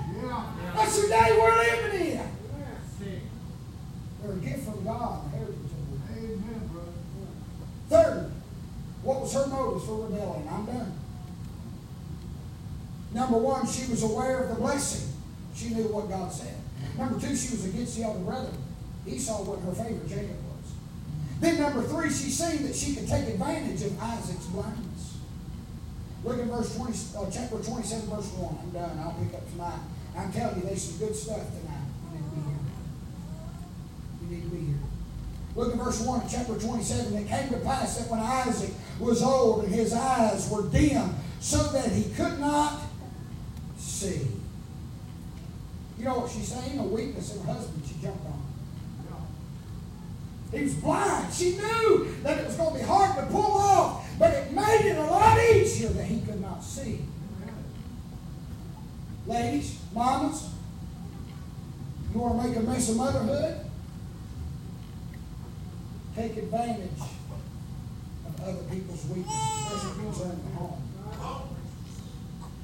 That's 0.75 1.01
the 1.01 1.07
day 1.07 1.37
we're 1.39 1.57
living 1.57 2.11
in. 2.13 2.21
They're 4.23 4.31
a 4.31 4.35
gift 4.37 4.65
from 4.65 4.83
God, 4.83 5.29
heritage 5.31 5.55
of 5.55 6.17
Amen, 6.17 6.69
brother. 6.71 6.91
Third, 7.89 8.31
what 9.03 9.21
was 9.21 9.33
her 9.33 9.47
motive 9.47 9.83
for 9.83 10.05
rebelling? 10.07 10.47
I'm 10.49 10.65
done. 10.65 11.00
Number 13.13 13.37
one, 13.37 13.67
she 13.67 13.89
was 13.89 14.03
aware 14.03 14.43
of 14.43 14.49
the 14.49 14.55
blessing. 14.55 15.11
She 15.55 15.69
knew 15.69 15.83
what 15.83 16.09
God 16.09 16.31
said. 16.31 16.55
Number 16.97 17.19
two, 17.19 17.35
she 17.35 17.55
was 17.55 17.65
against 17.65 17.97
the 17.97 18.03
elder 18.03 18.19
brother. 18.19 18.51
Esau 19.05 19.43
wasn't 19.43 19.65
her 19.65 19.83
favorite, 19.83 20.07
Jacob 20.07 20.37
was. 20.47 20.71
Then 21.39 21.59
number 21.59 21.81
three, 21.83 22.09
she 22.09 22.29
seen 22.29 22.63
that 22.67 22.75
she 22.75 22.95
could 22.95 23.07
take 23.07 23.27
advantage 23.27 23.81
of 23.83 23.99
Isaac's 24.01 24.45
blindness. 24.45 25.17
Look 26.23 26.39
at 26.39 26.45
verse 26.45 26.75
20, 26.75 26.93
uh, 27.17 27.31
chapter 27.31 27.57
27, 27.57 28.09
verse 28.09 28.31
1. 28.33 28.57
I'm 28.61 28.69
done. 28.69 28.99
I'll 28.99 29.13
pick 29.13 29.33
up 29.33 29.49
tonight. 29.49 29.79
I'm 30.15 30.31
telling 30.31 30.57
you, 30.57 30.63
there's 30.63 30.83
some 30.83 30.99
good 30.99 31.15
stuff 31.15 31.41
tonight. 31.49 31.81
You 32.13 32.19
need 32.19 32.23
to 32.29 32.35
be 32.35 32.41
here. 32.47 32.59
You 34.21 34.35
need 34.35 34.43
to 34.43 34.49
be 34.49 34.65
here. 34.67 34.81
Look 35.55 35.73
at 35.73 35.83
verse 35.83 35.99
1 36.01 36.21
of 36.21 36.31
chapter 36.31 36.55
27. 36.55 37.13
It 37.15 37.27
came 37.27 37.49
to 37.49 37.57
pass 37.57 37.97
that 37.97 38.09
when 38.09 38.19
Isaac 38.19 38.71
was 38.99 39.23
old 39.23 39.65
and 39.65 39.73
his 39.73 39.93
eyes 39.93 40.49
were 40.49 40.69
dim, 40.69 41.15
so 41.39 41.57
that 41.73 41.91
he 41.91 42.03
could 42.13 42.39
not 42.39 42.81
see. 44.01 44.27
You 45.99 46.05
know 46.05 46.19
what 46.19 46.31
she's 46.31 46.47
saying? 46.47 46.79
A 46.79 46.83
weakness 46.83 47.35
in 47.35 47.43
her 47.43 47.53
husband 47.53 47.83
she 47.85 48.01
jumped 48.01 48.25
on. 48.25 48.41
He 50.51 50.63
was 50.63 50.73
blind. 50.75 51.33
She 51.33 51.51
knew 51.51 52.15
that 52.23 52.39
it 52.39 52.47
was 52.47 52.55
going 52.55 52.73
to 52.73 52.79
be 52.79 52.85
hard 52.85 53.15
to 53.17 53.25
pull 53.31 53.57
off, 53.57 54.05
but 54.19 54.33
it 54.33 54.51
made 54.51 54.81
it 54.85 54.97
a 54.97 55.03
lot 55.03 55.37
easier 55.39 55.89
that 55.89 56.03
he 56.03 56.19
could 56.21 56.41
not 56.41 56.63
see. 56.63 57.01
Ladies, 59.27 59.79
mamas, 59.93 60.49
you 62.11 62.19
want 62.19 62.41
to 62.41 62.47
make 62.47 62.57
a 62.57 62.61
mess 62.61 62.89
of 62.89 62.97
motherhood? 62.97 63.65
Take 66.15 66.35
advantage 66.35 66.99
of 68.25 68.41
other 68.43 68.63
people's 68.63 69.05
weaknesses, 69.05 69.83
you're 69.97 70.25
in 70.25 70.43
the 70.43 70.57
home. 70.57 71.55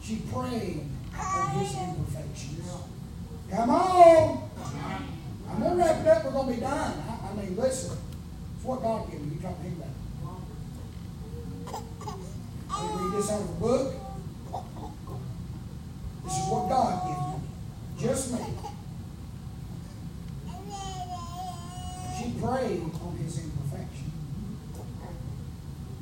She 0.01 0.17
prayed 0.31 0.89
his 1.17 1.75
imperfections. 1.75 2.71
Come 3.49 3.69
on! 3.69 4.49
I'm 5.49 5.59
going 5.59 5.77
to 5.77 5.83
wrap 5.83 6.01
it 6.01 6.07
up. 6.07 6.25
We're 6.25 6.31
going 6.31 6.47
to 6.47 6.53
be 6.55 6.61
done. 6.61 7.03
I, 7.09 7.29
I 7.29 7.33
mean, 7.35 7.55
listen. 7.57 7.97
It's 8.55 8.65
what 8.65 8.81
God 8.81 9.09
gave 9.11 9.21
me. 9.21 9.35
You 9.35 9.41
talk 9.41 9.57
to 9.57 9.63
him 9.63 9.75
about. 9.77 9.95
I 12.69 12.81
read 12.95 13.11
this 13.13 13.31
out 13.31 13.41
of 13.41 13.49
a 13.49 13.53
book. 13.53 13.93
This 16.23 16.33
is 16.33 16.47
what 16.49 16.69
God 16.69 17.07
gave 17.07 17.21
me. 17.41 18.07
Just 18.07 18.33
me. 18.33 18.39
She 22.17 22.25
prayed 22.41 22.81
on 22.81 23.17
his 23.23 23.39
imperfection. 23.39 24.11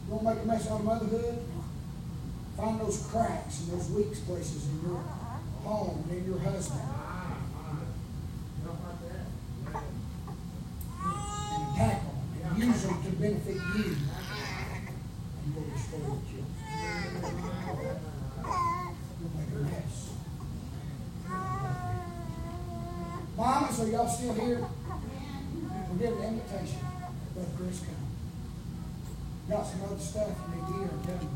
You 0.07 0.13
want 0.13 0.23
to 0.23 0.33
make 0.33 0.43
a 0.43 0.47
mess 0.47 0.67
out 0.69 0.79
of 0.79 0.85
motherhood? 0.85 1.37
Find 2.57 2.79
those 2.79 2.97
cracks 3.11 3.13
and 3.13 3.13
those 3.15 3.23
weak 3.23 3.34
places 4.25 4.67
in 4.69 4.81
your 4.89 5.03
home 5.63 6.03
in 6.09 6.25
your 6.25 6.39
husband. 6.39 6.81
Ah, 6.83 7.37
ah. 7.57 7.77
And 11.53 11.75
attack 11.75 12.01
them 12.01 12.15
use 12.57 12.83
them 12.83 13.03
to 13.03 13.09
benefit 13.11 13.55
you. 13.55 13.95
And 15.43 15.53
you'll 15.53 15.69
destroy 15.73 15.99
your 15.99 16.21
children. 16.25 16.45
You'll 19.19 19.33
make 19.35 19.51
a 19.51 19.59
mess. 19.63 20.09
Mamas, 23.37 23.79
are 23.79 23.87
y'all 23.87 24.07
still 24.07 24.33
here? 24.33 24.65
We'll 25.89 25.97
give 25.99 26.17
an 26.17 26.23
invitation. 26.23 26.79
Let 27.35 27.57
Chris 27.57 27.79
come. 27.79 27.95
Got 29.49 29.67
some 29.67 29.83
other 29.83 29.99
stuff 29.99 30.29
you 30.49 30.55
need 30.55 30.67
to 30.67 30.73
hear. 30.73 31.29